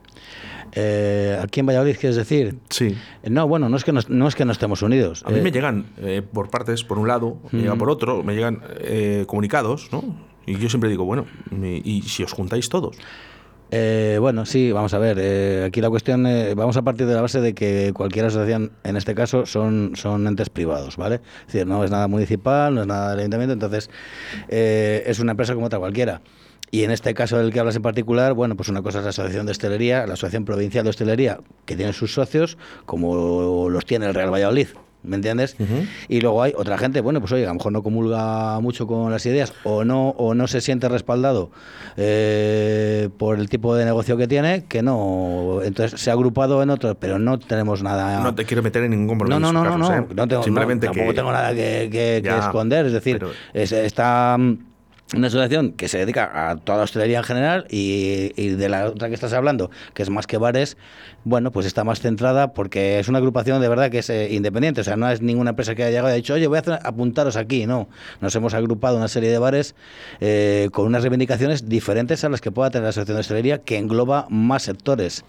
Eh, 0.73 1.39
aquí 1.43 1.61
en 1.61 1.67
Valladolid, 1.67 1.97
¿quieres 1.99 2.17
decir? 2.17 2.59
Sí. 2.71 2.97
Eh, 3.23 3.31
No, 3.31 3.47
bueno, 3.49 3.69
no 3.69 3.77
es 3.77 3.85
que 3.85 3.93
no, 3.93 4.01
no 4.09 4.29
es 4.29 4.35
que 4.35 4.45
no 4.45 4.53
estemos 4.53 4.83
unidos. 4.83 5.23
A 5.27 5.31
mí 5.31 5.39
Eh, 5.39 5.43
me 5.43 5.51
llegan 5.53 5.87
eh, 5.99 6.23
por 6.23 6.51
partes, 6.51 6.85
por 6.85 6.99
un 6.99 7.09
lado, 7.09 7.39
me 7.53 7.61
llega 7.63 7.77
por 7.77 7.91
otro, 7.91 8.23
me 8.23 8.35
llegan 8.35 8.63
eh, 8.81 9.25
comunicados, 9.27 9.89
¿no? 9.93 10.03
Y 10.47 10.57
yo 10.59 10.69
siempre 10.69 10.89
digo, 10.91 11.05
bueno, 11.05 11.27
y, 11.51 11.83
y 11.91 12.03
si 12.03 12.23
os 12.23 12.33
juntáis 12.33 12.69
todos. 12.69 12.97
Eh, 13.73 14.19
bueno, 14.21 14.47
sí, 14.47 14.71
vamos 14.71 14.95
a 14.95 14.99
ver. 14.99 15.17
eh, 15.21 15.65
aquí 15.67 15.81
la 15.81 15.91
cuestión, 15.91 16.25
eh, 16.27 16.55
vamos 16.55 16.77
a 16.77 16.83
partir 16.83 17.05
de 17.09 17.15
la 17.15 17.21
base 17.23 17.41
de 17.41 17.53
que 17.53 17.91
cualquier 17.93 18.27
asociación, 18.27 18.71
en 18.85 18.97
este 18.97 19.17
caso, 19.17 19.45
son, 19.45 19.93
son 19.97 20.25
entes 20.29 20.51
privados, 20.51 20.97
¿vale? 20.97 21.17
Es 21.49 21.53
decir, 21.53 21.67
no 21.67 21.83
es 21.83 21.91
nada 21.91 22.07
municipal, 22.07 22.75
no 22.77 22.83
es 22.83 22.87
nada 22.87 23.11
del 23.11 23.19
ayuntamiento, 23.21 23.55
entonces 23.55 23.91
eh, 24.49 25.03
es 25.07 25.19
una 25.19 25.33
empresa 25.33 25.55
como 25.55 25.67
otra 25.67 25.81
cualquiera. 25.81 26.21
Y 26.71 26.83
en 26.85 26.91
este 26.91 27.15
caso 27.15 27.39
del 27.39 27.53
que 27.53 27.61
hablas 27.61 27.77
en 27.77 27.83
particular, 27.83 28.35
bueno, 28.35 28.57
pues 28.57 28.69
una 28.69 28.83
cosa 28.83 28.99
es 28.99 29.05
la 29.05 29.11
Asociación 29.11 29.47
de 29.47 29.53
Hostelería, 29.53 30.07
la 30.07 30.15
Asociación 30.15 30.45
Provincial 30.45 30.85
de 30.85 30.91
Hostelería, 30.91 31.39
que 31.65 31.77
tiene 31.77 31.93
sus 31.93 32.13
socios, 32.13 32.59
como 32.87 33.69
los 33.71 33.87
tiene 33.87 34.07
el 34.07 34.15
Real 34.15 34.33
Valladolid. 34.33 34.69
¿Me 35.03 35.15
entiendes? 35.15 35.57
Y 36.09 36.21
luego 36.21 36.43
hay 36.43 36.53
otra 36.57 36.77
gente, 36.79 37.01
bueno, 37.01 37.21
pues 37.21 37.31
oye, 37.31 37.45
a 37.45 37.49
lo 37.49 37.55
mejor 37.55 37.71
no 37.71 37.85
comulga 37.85 38.59
mucho 38.59 38.89
con 38.89 39.13
las 39.13 39.25
ideas 39.25 39.53
o 39.63 39.85
no, 39.85 40.09
o 40.09 40.35
no 40.35 40.49
se 40.49 40.61
siente 40.61 40.89
respaldado 40.89 41.53
eh, 41.97 43.09
por 43.17 43.39
el 43.39 43.49
tipo 43.49 43.77
de 43.77 43.85
negocio 43.85 44.17
que 44.17 44.27
tiene, 44.27 44.65
que 44.65 44.83
no. 44.83 45.61
Entonces 45.63 46.01
se 46.01 46.11
ha 46.11 46.15
agrupado 46.15 46.61
en 46.63 46.71
otros, 46.71 46.97
pero 46.99 47.21
no 47.21 47.39
tenemos 47.39 47.85
nada. 47.85 48.21
No 48.23 48.35
te 48.35 48.45
quiero 48.45 48.65
meter 48.65 48.83
en 48.83 48.91
ningún 48.91 49.07
No, 49.07 49.11
compromiso. 49.11 49.39
no, 49.41 49.53
no, 49.53 49.63
no, 49.65 49.71
Carlos, 49.71 49.89
no, 49.91 49.97
¿eh? 49.97 50.07
no 50.17 50.29
tengo, 50.29 50.43
Simplemente 50.43 50.87
no, 50.87 50.93
tampoco 50.93 51.11
que, 51.11 51.17
tengo 51.17 51.31
nada 51.33 51.55
que, 51.55 51.89
que- 52.23 52.39
esconder. 52.39 52.87
Es 52.87 52.93
decir, 52.93 53.19
pero- 53.21 53.31
es- 53.55 53.71
está 53.73 54.37
una 55.15 55.29
asociación 55.29 55.73
que 55.73 55.89
se 55.89 55.99
dedica 55.99 56.51
a 56.51 56.57
toda 56.57 56.79
la 56.79 56.85
hostelería 56.85 57.19
en 57.19 57.25
general 57.25 57.67
y, 57.71 58.33
y 58.37 58.49
de 58.51 58.69
la 58.69 58.87
otra 58.87 59.09
que 59.09 59.15
estás 59.15 59.33
hablando, 59.33 59.71
que 59.95 60.03
es 60.03 60.11
más 60.11 60.27
que 60.27 60.37
bares, 60.37 60.77
bueno, 61.23 61.53
pues 61.53 61.67
está 61.67 61.85
más 61.85 62.01
centrada 62.01 62.53
porque 62.53 62.99
es 62.99 63.09
una 63.09 63.19
agrupación 63.19 63.61
de 63.61 63.69
verdad 63.69 63.91
que 63.91 63.99
es 63.99 64.11
eh, 64.11 64.33
independiente. 64.33 64.81
O 64.81 64.85
sea, 64.85 64.97
no 64.97 65.09
es 65.09 65.23
ninguna 65.23 65.51
empresa 65.51 65.75
que 65.75 65.85
haya 65.85 65.91
llegado 65.91 66.09
y 66.09 66.13
ha 66.13 66.17
dicho, 66.17 66.35
oye, 66.35 66.47
voy 66.47 66.57
a 66.57 66.61
hacer, 66.61 66.79
apuntaros 66.83 67.37
aquí. 67.37 67.67
No, 67.67 67.89
nos 68.21 68.35
hemos 68.35 68.55
agrupado 68.55 68.97
una 68.97 69.09
serie 69.09 69.31
de 69.31 69.39
bares 69.39 69.75
eh, 70.21 70.69
con 70.73 70.87
unas 70.87 71.03
reivindicaciones 71.03 71.69
diferentes 71.69 72.25
a 72.25 72.29
las 72.29 72.41
que 72.41 72.51
pueda 72.51 72.71
tener 72.71 72.85
la 72.85 72.91
asociación 72.91 73.17
de 73.17 73.21
hostelería 73.21 73.59
que 73.59 73.79
engloba 73.79 74.27
más 74.29 74.65
sectores. 74.65 75.25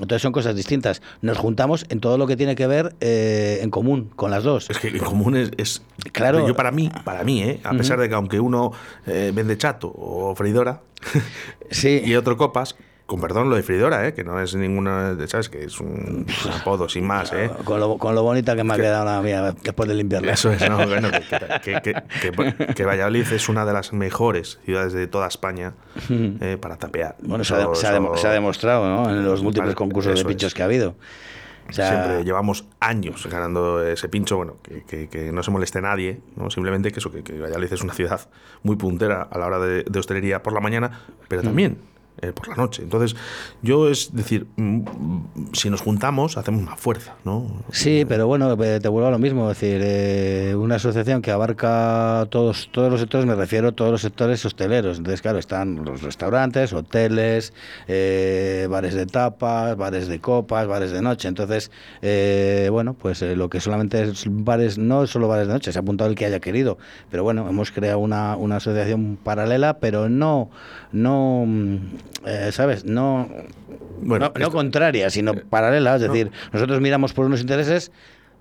Entonces 0.00 0.22
son 0.22 0.32
cosas 0.32 0.54
distintas. 0.54 1.02
Nos 1.22 1.38
juntamos 1.38 1.84
en 1.88 2.00
todo 2.00 2.18
lo 2.18 2.26
que 2.26 2.36
tiene 2.36 2.54
que 2.54 2.66
ver 2.66 2.94
eh, 3.00 3.58
en 3.62 3.70
común 3.70 4.10
con 4.14 4.30
las 4.30 4.44
dos. 4.44 4.70
Es 4.70 4.78
que 4.78 4.88
en 4.88 4.98
común 4.98 5.36
es, 5.36 5.50
es- 5.56 5.82
Claro. 6.12 6.46
Yo 6.46 6.54
para 6.54 6.70
mí, 6.70 6.90
para 7.04 7.24
mí, 7.24 7.42
¿eh? 7.42 7.60
a 7.64 7.72
pesar 7.72 7.98
de 7.98 8.08
que 8.08 8.14
aunque 8.14 8.38
uno 8.40 8.72
eh, 9.06 9.32
vende 9.34 9.56
chato 9.58 9.92
o 9.94 10.34
freidora 10.36 10.80
Sí. 11.70 12.00
y 12.04 12.14
otro 12.14 12.36
copas, 12.36 12.76
con 13.08 13.22
perdón 13.22 13.48
lo 13.48 13.56
de 13.56 13.62
freidora, 13.62 14.06
¿eh? 14.06 14.12
que 14.12 14.22
no 14.22 14.38
es 14.38 14.54
ninguna, 14.54 15.16
sabes 15.28 15.48
que 15.48 15.64
es 15.64 15.80
un 15.80 16.26
apodo 16.60 16.90
sin 16.90 17.06
más, 17.06 17.32
¿eh? 17.32 17.50
Con 17.64 17.80
lo, 17.80 17.96
con 17.96 18.14
lo 18.14 18.22
bonita 18.22 18.54
que 18.54 18.62
me 18.64 18.74
ha 18.74 18.76
quedado 18.76 19.06
la 19.06 19.22
mía 19.22 19.54
después 19.62 19.88
de 19.88 19.94
limpiarla. 19.94 20.32
Eso 20.34 20.52
es, 20.52 20.68
no, 20.68 20.76
bueno, 20.86 21.08
que, 21.64 21.80
que- 21.80 21.94
que- 22.74 22.84
Valladolid 22.84 23.32
es 23.32 23.48
una 23.48 23.64
de 23.64 23.72
las 23.72 23.94
mejores 23.94 24.58
ciudades 24.66 24.92
de 24.92 25.06
toda 25.06 25.26
España 25.26 25.72
eh, 26.10 26.58
para 26.60 26.76
tapear. 26.76 27.16
Bueno, 27.22 27.44
se 27.44 27.54
ha, 27.54 27.60
Eso- 27.62 27.74
se 27.76 27.86
ha 27.86 27.92
demo- 27.92 28.12
eso- 28.12 28.20
se 28.20 28.28
ha 28.28 28.32
demostrado 28.32 28.86
¿no? 28.86 29.08
en 29.08 29.24
los 29.24 29.42
múltiples 29.42 29.74
concursos 29.74 30.14
de 30.18 30.24
pinchos 30.26 30.48
es. 30.48 30.54
que 30.54 30.60
ha 30.60 30.66
habido. 30.66 30.94
O 31.70 31.72
sea, 31.72 31.88
Siempre 31.88 32.24
llevamos 32.24 32.66
años 32.78 33.26
ganando 33.30 33.82
ese 33.86 34.10
pincho, 34.10 34.36
bueno, 34.36 34.56
que, 34.62 34.84
que- 34.84 35.08
que 35.08 35.32
no 35.32 35.42
se 35.42 35.50
moleste 35.50 35.80
nadie, 35.80 36.20
¿no? 36.36 36.50
simplemente 36.50 36.92
que 36.92 36.98
eso, 37.00 37.10
que, 37.10 37.22
que 37.22 37.38
Valladolid 37.40 37.72
es 37.72 37.80
una 37.82 37.94
ciudad 37.94 38.20
muy 38.62 38.76
puntera 38.76 39.22
a 39.30 39.38
la 39.38 39.46
hora 39.46 39.58
de, 39.60 39.82
de 39.84 39.98
hostelería 39.98 40.42
por 40.42 40.52
la 40.52 40.60
mañana, 40.60 41.00
pero 41.28 41.40
también 41.42 41.78
eh, 42.22 42.32
por 42.32 42.48
la 42.48 42.54
noche. 42.54 42.82
Entonces, 42.82 43.16
yo 43.62 43.88
es 43.88 44.14
decir, 44.14 44.46
mm, 44.56 44.82
si 45.52 45.70
nos 45.70 45.80
juntamos, 45.80 46.36
hacemos 46.36 46.62
más 46.62 46.80
fuerza, 46.80 47.16
¿no? 47.24 47.62
Sí, 47.72 48.04
pero 48.08 48.26
bueno, 48.26 48.52
eh, 48.62 48.80
te 48.80 48.88
vuelvo 48.88 49.08
a 49.08 49.10
lo 49.10 49.18
mismo, 49.18 49.50
es 49.50 49.60
decir, 49.60 49.80
eh, 49.82 50.54
una 50.56 50.76
asociación 50.76 51.22
que 51.22 51.30
abarca 51.30 52.26
todos 52.30 52.68
todos 52.72 52.90
los 52.90 53.00
sectores, 53.00 53.26
me 53.26 53.34
refiero 53.34 53.68
a 53.68 53.72
todos 53.72 53.90
los 53.90 54.00
sectores 54.00 54.44
hosteleros. 54.44 54.98
Entonces, 54.98 55.22
claro, 55.22 55.38
están 55.38 55.84
los 55.84 56.02
restaurantes, 56.02 56.72
hoteles, 56.72 57.52
eh, 57.86 58.66
bares 58.70 58.94
de 58.94 59.06
tapas, 59.06 59.76
bares 59.76 60.08
de 60.08 60.20
copas, 60.20 60.66
bares 60.66 60.90
de 60.90 61.02
noche. 61.02 61.28
Entonces, 61.28 61.70
eh, 62.02 62.68
bueno, 62.70 62.94
pues 62.94 63.22
eh, 63.22 63.36
lo 63.36 63.48
que 63.48 63.60
solamente 63.60 64.02
es 64.02 64.24
bares, 64.28 64.78
no 64.78 65.04
es 65.04 65.10
solo 65.10 65.28
bares 65.28 65.46
de 65.46 65.52
noche, 65.52 65.72
se 65.72 65.78
ha 65.78 65.82
apuntado 65.82 66.10
el 66.10 66.16
que 66.16 66.26
haya 66.26 66.40
querido, 66.40 66.78
pero 67.10 67.22
bueno, 67.22 67.48
hemos 67.48 67.70
creado 67.70 67.98
una, 67.98 68.36
una 68.36 68.56
asociación 68.56 69.18
paralela, 69.22 69.78
pero 69.78 70.08
no, 70.08 70.50
no, 70.92 71.44
mm, 71.46 71.76
eh, 72.26 72.50
¿sabes? 72.52 72.84
No, 72.84 73.28
Bueno, 74.00 74.26
no, 74.26 74.32
no 74.38 74.46
esto- 74.46 74.52
contraria, 74.56 75.10
sino 75.10 75.34
paralela. 75.34 75.96
Es 75.96 76.02
decir, 76.02 76.30
nosotros 76.52 76.80
miramos 76.80 77.12
por 77.12 77.26
unos 77.26 77.40
intereses 77.40 77.90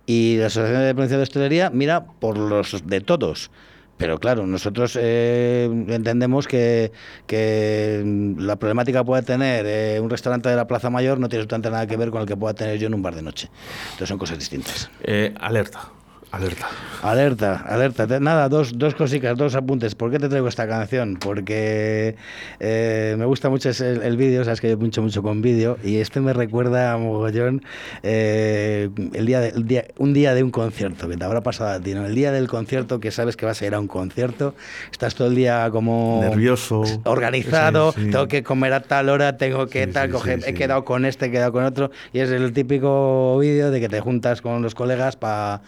y 0.06 0.38
la 0.38 0.48
Asociación 0.48 0.82
de 0.84 0.94
Provincia 0.94 1.18
de 1.18 1.24
Hostelería 1.24 1.70
mira 1.70 2.06
por 2.06 2.38
los 2.38 2.86
de 2.88 3.02
todos. 3.02 3.52
Pero 3.98 4.20
claro, 4.20 4.46
nosotros 4.46 4.96
eh, 5.02 5.68
entendemos 5.88 6.48
que, 6.48 6.92
que 7.26 8.04
la 8.38 8.56
problemática 8.56 9.00
que 9.00 9.06
pueda 9.06 9.24
tener 9.24 9.66
eh, 9.68 10.00
un 10.00 10.10
restaurante 10.12 10.50
de 10.50 10.56
la 10.56 10.68
Plaza 10.68 10.92
Mayor 10.92 11.20
no 11.20 11.30
tiene 11.30 11.42
absolutamente 11.42 11.72
nada 11.72 11.88
que 11.88 11.98
ver 11.98 12.12
con 12.12 12.22
el 12.22 12.28
que 12.28 12.38
pueda 12.38 12.54
tener 12.54 12.78
yo 12.78 12.86
en 12.88 12.94
un 12.94 13.02
bar 13.02 13.16
de 13.16 13.24
noche. 13.24 13.50
Entonces 13.86 14.08
son 14.10 14.20
cosas 14.20 14.38
distintas. 14.38 14.92
Eh, 15.04 15.34
alerta, 15.40 15.90
alerta. 16.32 16.68
Alerta, 17.02 17.64
alerta. 17.68 18.20
Nada, 18.20 18.50
dos, 18.50 18.78
dos 18.78 18.96
cositas, 18.96 19.38
dos 19.38 19.56
apuntes. 19.56 19.96
¿Por 19.96 20.12
qué 20.12 20.20
te 20.20 20.28
traigo 20.30 20.48
esta 20.48 20.68
canción? 20.68 21.18
Porque 21.20 22.16
eh, 22.60 23.16
me 23.18 23.26
gusta 23.26 23.50
mucho 23.50 23.70
el, 23.70 24.02
el 24.02 24.18
vídeo, 24.18 24.44
sabes 24.44 24.60
que 24.62 24.70
yo 24.70 24.80
pincho 24.80 25.02
mucho 25.02 25.22
con 25.22 25.42
vídeo, 25.42 25.78
y 25.84 25.98
este 25.98 26.20
me 26.20 26.34
recuerda 26.34 26.94
a 26.94 26.98
mogollón 26.98 27.64
eh, 28.04 28.90
el 29.14 29.26
día 29.26 29.40
de, 29.40 29.50
el 29.50 29.68
día, 29.68 29.86
un 29.98 30.14
día 30.14 30.34
de 30.34 30.44
un 30.44 30.52
concierto, 30.52 31.08
que 31.08 31.18
te 31.18 31.24
habrá 31.24 31.42
pasado 31.42 31.70
a 31.72 31.80
ti, 31.80 31.94
¿no? 31.94 32.06
El 32.06 32.16
día 32.16 32.32
del 32.32 32.48
concierto, 32.48 33.00
que 33.00 33.12
sabes 33.12 33.38
que 33.38 33.46
vas 33.46 33.62
a 33.62 33.66
ir 33.66 33.74
a 33.76 33.80
un 33.80 33.88
concierto, 33.88 34.56
estás 34.92 35.16
todo 35.16 35.28
el 35.28 35.36
día 35.36 35.70
como... 35.72 36.20
Nervioso. 36.24 36.82
Organizado, 37.06 37.92
Sí, 37.94 38.06
sí. 38.06 38.12
tengo 38.12 38.28
que 38.28 38.44
comer 38.44 38.74
a 38.74 38.82
tal 38.82 39.10
hora, 39.10 39.38
tengo 39.38 39.68
que 39.68 39.86
Sí, 39.86 39.92
tal, 39.92 40.10
coger, 40.10 40.42
he 40.46 40.54
quedado 40.54 40.84
con 40.84 41.06
este, 41.06 41.28
he 41.28 41.32
quedado 41.32 41.52
con 41.52 41.64
otro, 41.64 41.92
y 42.12 42.20
es 42.20 42.30
el 42.32 42.52
típico 42.54 43.38
vídeo 43.40 43.72
de 43.72 43.80
que 43.80 43.88
te 43.90 44.00
juntas 44.02 44.42
con 44.42 44.62
los 44.62 44.76
colegas 44.76 45.16
para 45.16 45.62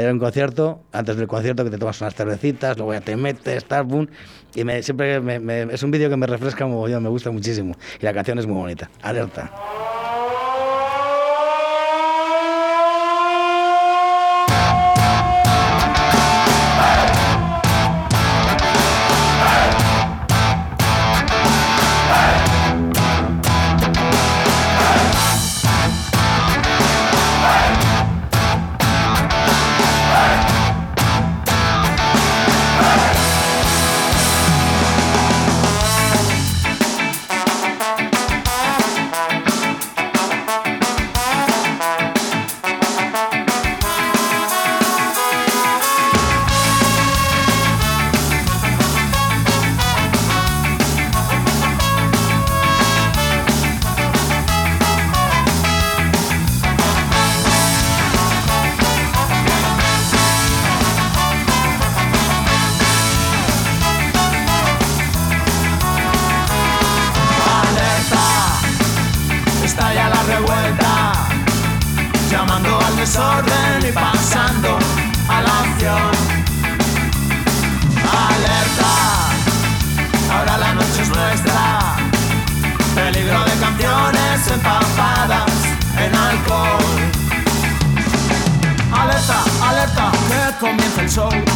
ir 0.00 0.08
a 0.08 0.12
un 0.12 0.18
concierto, 0.18 0.80
antes 0.92 1.16
del 1.16 1.26
concierto 1.26 1.64
que 1.64 1.70
te 1.70 1.78
tomas 1.78 2.00
unas 2.00 2.14
cervecitas, 2.14 2.76
luego 2.76 2.92
ya 2.94 3.00
te 3.00 3.16
metes, 3.16 3.64
tal, 3.64 3.84
boom, 3.84 4.08
y 4.54 4.62
siempre 4.82 5.16
es 5.72 5.82
un 5.82 5.90
vídeo 5.90 6.10
que 6.10 6.16
me 6.16 6.26
refresca 6.26 6.66
me 6.66 7.08
gusta 7.08 7.30
muchísimo, 7.30 7.74
y 8.00 8.04
la 8.04 8.12
canción 8.12 8.38
es 8.38 8.46
muy 8.46 8.56
bonita, 8.56 8.90
alerta. 9.02 9.50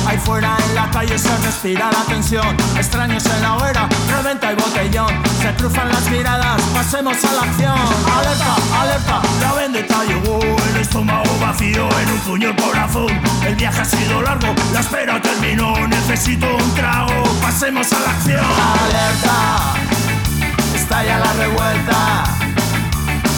Ahí 0.07 0.19
fuera 0.19 0.59
en 0.63 0.75
la 0.75 0.91
calle 0.91 1.19
se 1.19 1.35
respira 1.39 1.91
la 1.91 2.03
tensión. 2.03 2.55
Extraños 2.77 3.25
en 3.25 3.41
la 3.41 3.57
hoguera, 3.57 3.89
reventa 4.15 4.51
el 4.51 4.57
botellón. 4.57 5.09
Se 5.41 5.55
cruzan 5.55 5.89
las 5.89 6.07
miradas, 6.11 6.61
pasemos 6.75 7.17
a 7.25 7.33
la 7.33 7.43
acción. 7.43 7.79
Alerta, 8.15 8.57
alerta, 8.79 9.23
la 9.41 9.53
vendetta 9.55 10.05
llegó. 10.05 10.39
El 10.69 10.77
estómago 10.77 11.39
vacío 11.41 11.89
en 11.99 12.11
un 12.11 12.19
puño 12.21 12.51
el 12.51 12.57
corazón. 12.57 13.09
El 13.43 13.55
viaje 13.55 13.81
ha 13.81 13.85
sido 13.87 14.21
largo, 14.21 14.55
la 14.75 14.81
espera 14.81 15.23
terminó. 15.23 15.89
Necesito 15.89 16.47
un 16.55 16.75
trago, 16.75 17.23
pasemos 17.41 17.91
a 17.95 18.01
la 18.01 18.11
acción. 18.11 18.45
Alerta, 18.85 19.75
estalla 20.75 21.21
la 21.21 21.33
revuelta. 21.33 22.25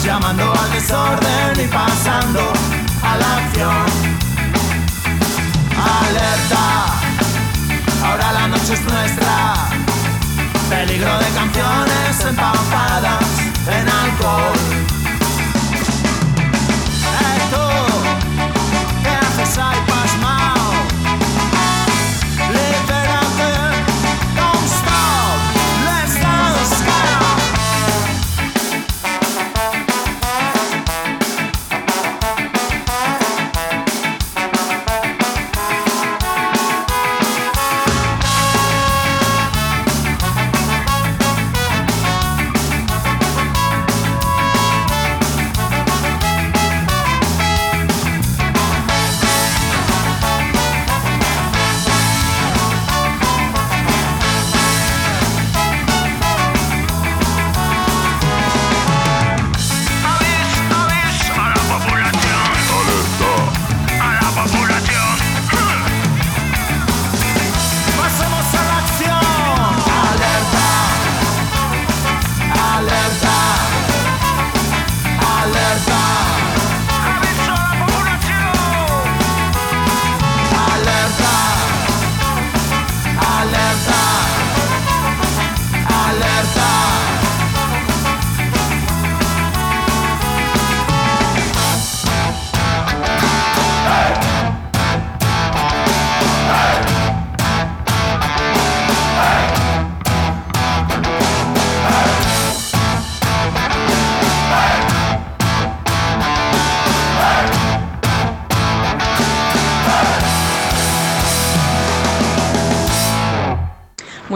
Llamando 0.03 0.53
al 0.61 0.71
desorden 0.73 1.63
y 1.63 1.67
pasando 1.67 2.51
a 3.01 3.15
la 3.15 3.37
acción. 3.37 4.30
Alerta, 5.99 6.85
ahora 8.05 8.31
la 8.31 8.47
noche 8.47 8.73
es 8.73 8.81
nuestra. 8.81 9.55
Peligro 10.69 11.17
de 11.19 11.29
canciones 11.31 12.25
empapadas 12.25 13.23
en 13.67 13.89
alcohol. 13.89 14.59
¡Eh, 17.19 17.39
tú! 17.51 17.65
¿Qué 19.03 19.09
haces 19.09 19.57
ahí 19.57 19.90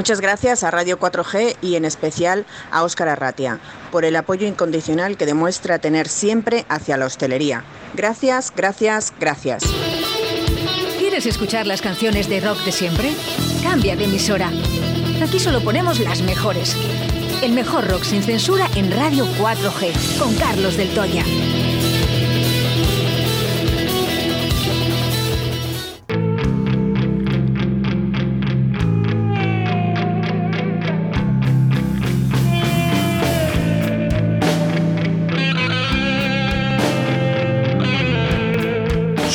Muchas 0.05 0.21
gracias 0.21 0.63
a 0.63 0.69
Radio 0.69 0.99
4G 0.99 1.57
y 1.63 1.77
en 1.77 1.83
especial 1.83 2.45
a 2.69 2.83
Óscar 2.83 3.09
Arratia 3.09 3.59
por 3.91 4.05
el 4.05 4.15
apoyo 4.15 4.45
incondicional 4.45 5.17
que 5.17 5.25
demuestra 5.25 5.79
tener 5.79 6.07
siempre 6.09 6.63
hacia 6.69 6.95
la 6.95 7.07
hostelería. 7.07 7.63
Gracias, 7.95 8.53
gracias, 8.55 9.15
gracias. 9.19 9.63
¿Quieres 10.99 11.25
escuchar 11.25 11.65
las 11.65 11.81
canciones 11.81 12.29
de 12.29 12.39
rock 12.39 12.59
de 12.65 12.71
siempre? 12.71 13.13
Cambia 13.63 13.95
de 13.95 14.03
emisora. 14.03 14.51
Aquí 15.23 15.39
solo 15.39 15.61
ponemos 15.61 15.99
las 15.99 16.21
mejores. 16.21 16.77
El 17.41 17.53
mejor 17.53 17.87
rock 17.89 18.03
sin 18.03 18.21
censura 18.21 18.67
en 18.75 18.91
Radio 18.91 19.25
4G 19.39 20.19
con 20.19 20.35
Carlos 20.35 20.77
del 20.77 20.93
Toya. 20.93 21.23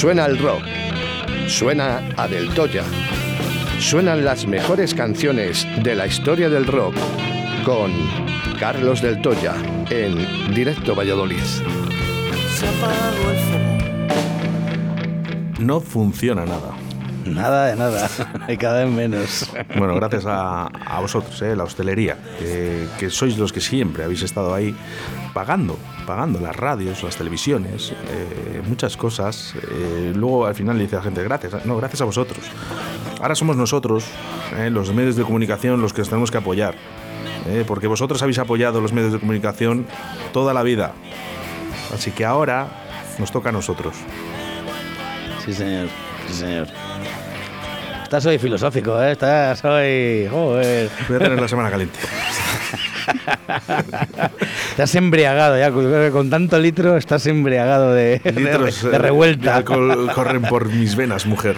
Suena 0.00 0.24
el 0.24 0.38
rock. 0.38 0.62
Suena 1.46 2.00
a 2.16 2.26
Del 2.26 2.54
Toya. 2.54 2.84
Suenan 3.78 4.24
las 4.24 4.46
mejores 4.46 4.94
canciones 4.94 5.66
de 5.82 5.94
la 5.94 6.06
historia 6.06 6.48
del 6.48 6.66
rock 6.66 6.94
con 7.66 7.92
Carlos 8.58 9.02
del 9.02 9.20
Toya 9.20 9.54
en 9.90 10.54
Directo 10.54 10.94
Valladolid. 10.94 11.42
No 15.58 15.82
funciona 15.82 16.46
nada. 16.46 16.74
Nada 17.26 17.66
de 17.66 17.76
nada, 17.76 18.08
y 18.48 18.56
cada 18.56 18.86
vez 18.86 18.94
menos. 18.94 19.52
Bueno, 19.76 19.96
gracias 19.96 20.24
a, 20.24 20.68
a 20.68 21.00
vosotros, 21.00 21.42
eh, 21.42 21.54
la 21.54 21.64
hostelería, 21.64 22.16
que, 22.38 22.86
que 22.98 23.10
sois 23.10 23.36
los 23.36 23.52
que 23.52 23.60
siempre 23.60 24.04
habéis 24.04 24.22
estado 24.22 24.54
ahí 24.54 24.74
pagando, 25.34 25.78
pagando 26.06 26.40
las 26.40 26.54
radios, 26.54 27.02
las 27.02 27.16
televisiones, 27.16 27.92
eh, 27.92 28.62
muchas 28.66 28.96
cosas. 28.96 29.54
Eh, 29.70 30.12
luego 30.14 30.46
al 30.46 30.54
final 30.54 30.76
le 30.76 30.84
dice 30.84 30.96
a 30.96 30.98
la 30.98 31.04
gente, 31.04 31.22
gracias, 31.22 31.64
no, 31.66 31.76
gracias 31.76 32.00
a 32.00 32.04
vosotros. 32.04 32.38
Ahora 33.20 33.34
somos 33.34 33.56
nosotros, 33.56 34.04
eh, 34.56 34.70
los 34.70 34.92
medios 34.94 35.16
de 35.16 35.24
comunicación, 35.24 35.80
los 35.80 35.92
que 35.92 36.02
os 36.02 36.08
tenemos 36.08 36.30
que 36.30 36.38
apoyar. 36.38 36.74
porque 37.66 37.86
vosotros 37.86 38.22
habéis 38.22 38.38
apoyado 38.38 38.80
los 38.80 38.92
medios 38.92 39.12
de 39.12 39.18
comunicación 39.18 39.86
toda 40.32 40.52
la 40.52 40.62
vida. 40.62 40.92
Así 41.92 42.10
que 42.12 42.24
ahora 42.24 42.68
nos 43.18 43.32
toca 43.32 43.48
a 43.48 43.52
nosotros. 43.52 43.96
Sí, 45.44 45.52
señor. 45.54 45.88
Sí, 46.28 46.34
señor. 46.34 46.68
Estás 48.10 48.26
hoy 48.26 48.38
filosófico, 48.38 49.00
¿eh? 49.00 49.12
Estás 49.12 49.64
hoy... 49.64 50.26
Joder. 50.28 50.90
Voy 51.08 51.16
a 51.16 51.18
tener 51.20 51.40
la 51.40 51.48
semana 51.48 51.70
caliente. 51.70 51.98
Estás 54.70 54.94
embriagado 54.94 55.58
ya, 55.58 55.70
con, 56.10 56.30
tanto 56.30 56.58
litro 56.58 56.96
estás 56.96 57.26
embriagado 57.26 57.92
de, 57.92 58.18
de- 58.20 58.32
Litros, 58.32 58.82
de 58.82 58.94
eh, 58.96 58.98
revuelta. 58.98 59.50
de 59.52 59.56
alcohol 59.58 60.10
corren 60.14 60.42
por 60.42 60.66
mis 60.68 60.96
venas, 60.96 61.26
mujer. 61.26 61.56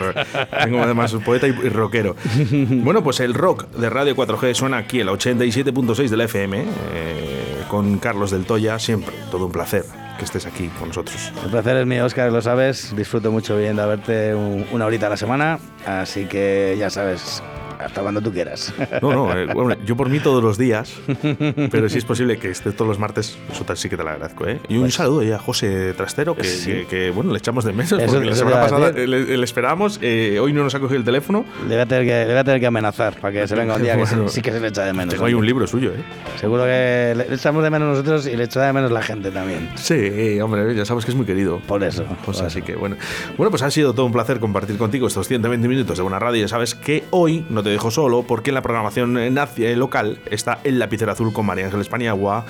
Tengo 0.62 0.82
además 0.82 1.14
poeta 1.24 1.46
y, 1.46 1.50
y 1.50 1.68
rockero. 1.68 2.16
Bueno, 2.50 3.02
pues 3.02 3.20
el 3.20 3.34
rock 3.34 3.68
de 3.70 3.88
Radio 3.90 4.16
4G 4.16 4.54
suena 4.54 4.78
aquí, 4.78 5.00
el 5.00 5.08
87.6 5.08 6.08
de 6.08 6.16
la 6.16 6.24
FM, 6.24 6.64
eh, 6.94 7.62
con 7.68 7.98
Carlos 7.98 8.30
del 8.30 8.44
Toya, 8.44 8.78
siempre. 8.78 9.14
Todo 9.30 9.46
un 9.46 9.52
placer 9.52 9.84
que 10.18 10.24
estés 10.24 10.46
aquí 10.46 10.68
con 10.78 10.88
nosotros. 10.88 11.32
El 11.44 11.50
placer 11.50 11.76
es 11.76 11.86
mío, 11.86 12.04
Oscar, 12.04 12.30
lo 12.32 12.42
sabes. 12.42 12.94
Disfruto 12.96 13.30
mucho 13.30 13.56
viendo 13.56 13.82
a 13.82 13.86
verte 13.86 14.34
un- 14.34 14.66
una 14.72 14.86
horita 14.86 15.06
a 15.06 15.10
la 15.10 15.16
semana. 15.16 15.58
Así 15.86 16.24
que 16.26 16.76
ya 16.78 16.90
sabes, 16.90 17.42
hasta 17.84 18.00
cuando 18.02 18.20
tú 18.20 18.32
quieras. 18.32 18.72
No, 19.00 19.12
no, 19.12 19.36
eh, 19.36 19.46
bueno, 19.52 19.76
yo 19.84 19.96
por 19.96 20.08
mí 20.08 20.18
todos 20.20 20.42
los 20.42 20.58
días, 20.58 20.92
pero 21.70 21.88
si 21.88 21.98
es 21.98 22.04
posible 22.04 22.36
que 22.38 22.50
esté 22.50 22.72
todos 22.72 22.88
los 22.88 22.98
martes, 22.98 23.36
eso 23.50 23.64
sí 23.76 23.88
que 23.88 23.96
te 23.96 24.02
lo 24.04 24.10
agradezco. 24.10 24.46
¿eh? 24.46 24.60
Y 24.68 24.74
un 24.76 24.82
Pues- 24.82 24.94
saludo 24.94 25.22
ya 25.22 25.36
a 25.36 25.38
José 25.38 25.92
Trastero, 25.94 26.34
que, 26.36 26.44
Sí. 26.44 26.70
que- 26.70 26.86
que, 26.86 27.10
bueno, 27.10 27.32
le 27.32 27.38
echamos 27.38 27.64
de 27.64 27.72
menos, 27.72 27.90
porque 27.92 28.26
la 28.26 28.34
semana 28.36 28.60
pasada 28.60 28.92
le, 28.92 29.06
le 29.36 29.44
esperamos, 29.44 29.98
eh, 30.02 30.38
hoy 30.40 30.52
no 30.52 30.62
nos 30.62 30.74
ha 30.74 30.80
cogido 30.80 30.98
el 30.98 31.04
teléfono. 31.04 31.44
Le 31.68 31.74
voy 31.74 31.82
a 31.82 31.86
tener 31.86 32.04
que, 32.04 32.10
le 32.26 32.26
voy 32.32 32.36
a 32.36 32.44
tener 32.44 32.60
que 32.60 32.66
amenazar 32.66 33.14
para 33.20 33.32
que 33.32 33.48
se 33.48 33.54
venga 33.54 33.76
un 33.76 33.82
día 33.82 33.96
que 33.96 34.06
sí- 34.28 34.42
que 34.42 34.52
se 34.52 34.60
le 34.60 34.68
echa 34.68 34.84
de 34.84 34.92
menos. 34.92 35.14
Tengo 35.14 35.26
ahí 35.26 35.34
un 35.34 35.46
libro 35.46 35.66
suyo, 35.66 35.90
¿eh? 35.92 36.02
Seguro 36.40 36.64
que 36.64 37.14
le 37.16 37.22
le 37.28 37.34
echamos 37.36 37.62
de 37.62 37.70
menos 37.70 37.88
nosotros 37.88 38.26
y 38.26 38.36
le 38.36 38.44
echa 38.44 38.60
de 38.66 38.72
menos 38.72 38.90
la 38.90 39.00
gente 39.02 39.30
también. 39.30 39.70
Sí, 39.76 40.38
hombre, 40.40 40.74
ya 40.74 40.84
sabes 40.84 41.04
que 41.04 41.12
es 41.12 41.16
muy 41.16 41.24
querido. 41.26 41.60
Por 41.66 41.82
eso. 41.82 42.04
Pues 42.24 42.36
por 42.38 42.46
así 42.46 42.58
eso. 42.58 42.66
que 42.66 42.74
bueno. 42.76 42.96
Bueno, 43.36 43.50
pues 43.50 43.62
ha 43.62 43.70
sido 43.70 43.94
todo 43.94 44.06
un 44.06 44.12
placer 44.12 44.38
compartir 44.40 44.76
contigo 44.76 45.06
estos 45.06 45.28
120 45.28 45.66
minutos 45.68 45.96
de 45.96 46.02
buena 46.02 46.18
radio. 46.18 46.40
Ya 46.42 46.48
sabes 46.48 46.74
que 46.74 47.04
hoy 47.10 47.44
no 47.48 47.62
te 47.62 47.70
dejo 47.72 47.90
solo 47.90 48.22
porque 48.22 48.50
en 48.50 48.54
la 48.54 48.62
programación 48.62 49.18
eh, 49.18 49.76
local 49.76 50.18
está 50.30 50.60
El 50.64 50.78
Lapicero 50.78 51.12
Azul 51.12 51.32
con 51.32 51.46
María 51.46 51.66
Ángeles 51.66 51.88
Paniagua 51.88 52.44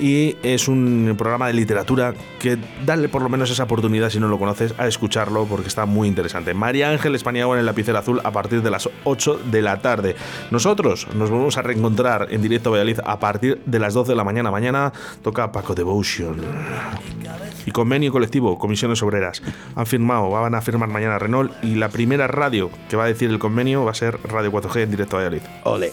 y 0.00 0.36
es 0.42 0.68
un 0.68 1.14
programa 1.16 1.46
de 1.46 1.52
literatura 1.52 2.14
que 2.40 2.58
dale 2.84 3.08
por 3.08 3.22
lo 3.22 3.28
menos 3.28 3.50
esa 3.50 3.64
oportunidad 3.64 4.10
si 4.10 4.20
no 4.20 4.28
lo 4.28 4.38
conoces 4.38 4.74
a 4.78 4.86
escucharlo 4.86 5.46
porque 5.46 5.68
está 5.68 5.86
muy 5.86 6.08
interesante. 6.08 6.54
María 6.54 6.90
Ángeles 6.90 7.22
Paniagua 7.22 7.56
en 7.56 7.60
El 7.60 7.66
Lapicero 7.66 7.98
Azul 7.98 8.20
a 8.24 8.30
partir 8.30 8.62
de 8.62 8.70
las 8.70 8.88
8 9.04 9.40
de 9.50 9.62
la 9.62 9.80
tarde. 9.80 10.16
Nosotros 10.50 11.06
nos 11.14 11.30
volvemos 11.30 11.56
a 11.56 11.62
reencontrar 11.62 12.28
en 12.30 12.42
directo 12.42 12.70
a 12.70 12.72
Valladolid 12.72 13.00
a 13.04 13.18
partir 13.18 13.60
de 13.64 13.78
las 13.78 13.94
12 13.94 14.12
de 14.12 14.16
la 14.16 14.24
mañana. 14.24 14.50
Mañana 14.50 14.92
toca 15.22 15.52
Paco 15.52 15.74
Devotion. 15.74 16.40
Y 17.66 17.70
convenio 17.70 18.12
colectivo, 18.12 18.58
comisiones 18.58 19.02
obreras. 19.02 19.42
Han 19.74 19.86
firmado, 19.86 20.28
van 20.30 20.54
a 20.54 20.60
firmar 20.60 20.88
mañana 20.88 21.18
Renault 21.18 21.52
y 21.62 21.76
la 21.76 21.88
primera 21.88 22.26
radio 22.26 22.70
que 22.88 22.96
va 22.96 23.04
a 23.04 23.06
decir 23.06 23.30
el 23.30 23.38
convenio 23.38 23.84
va 23.84 23.92
a 23.92 23.94
ser 23.94 24.18
Radio 24.24 24.50
4G 24.54 24.82
en 24.82 24.90
directo 24.90 25.16
a 25.16 25.20
Valladolid. 25.20 25.42
Ole. 25.64 25.92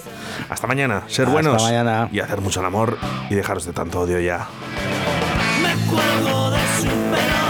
Hasta 0.49 0.67
mañana, 0.67 1.03
ser 1.07 1.25
Hasta 1.25 1.31
buenos 1.33 1.63
mañana. 1.63 2.09
y 2.11 2.19
hacer 2.19 2.41
mucho 2.41 2.59
el 2.59 2.65
amor 2.65 2.97
y 3.29 3.35
dejaros 3.35 3.65
de 3.65 3.73
tanto 3.73 3.99
odio 4.01 4.19
ya. 4.19 4.47
Me 5.61 5.73
cuelgo 5.89 6.51
de 6.51 6.59
su 6.79 6.87
pelo, 6.87 7.45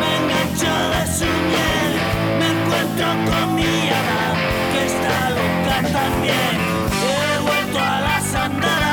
me 0.00 0.16
engancho 0.16 0.72
de 0.90 1.06
su 1.18 1.24
miel, 1.24 1.92
me 2.38 2.46
encuentro 2.48 3.06
con 3.30 3.54
mi 3.54 3.88
hada, 3.88 4.34
que 4.72 4.86
está 4.86 5.30
loca 5.30 5.76
también. 5.92 6.56
He 7.02 7.40
vuelto 7.42 7.78
a 7.78 8.00
las 8.00 8.34
andadas, 8.34 8.89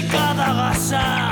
de 0.00 0.06
cada 0.06 0.52
raça. 0.52 1.27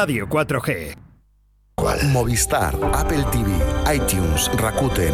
Radio 0.00 0.26
4G. 0.26 0.96
Movistar, 2.08 2.72
Apple 2.94 3.22
TV, 3.30 3.52
iTunes, 3.84 4.48
Rakuten, 4.56 5.12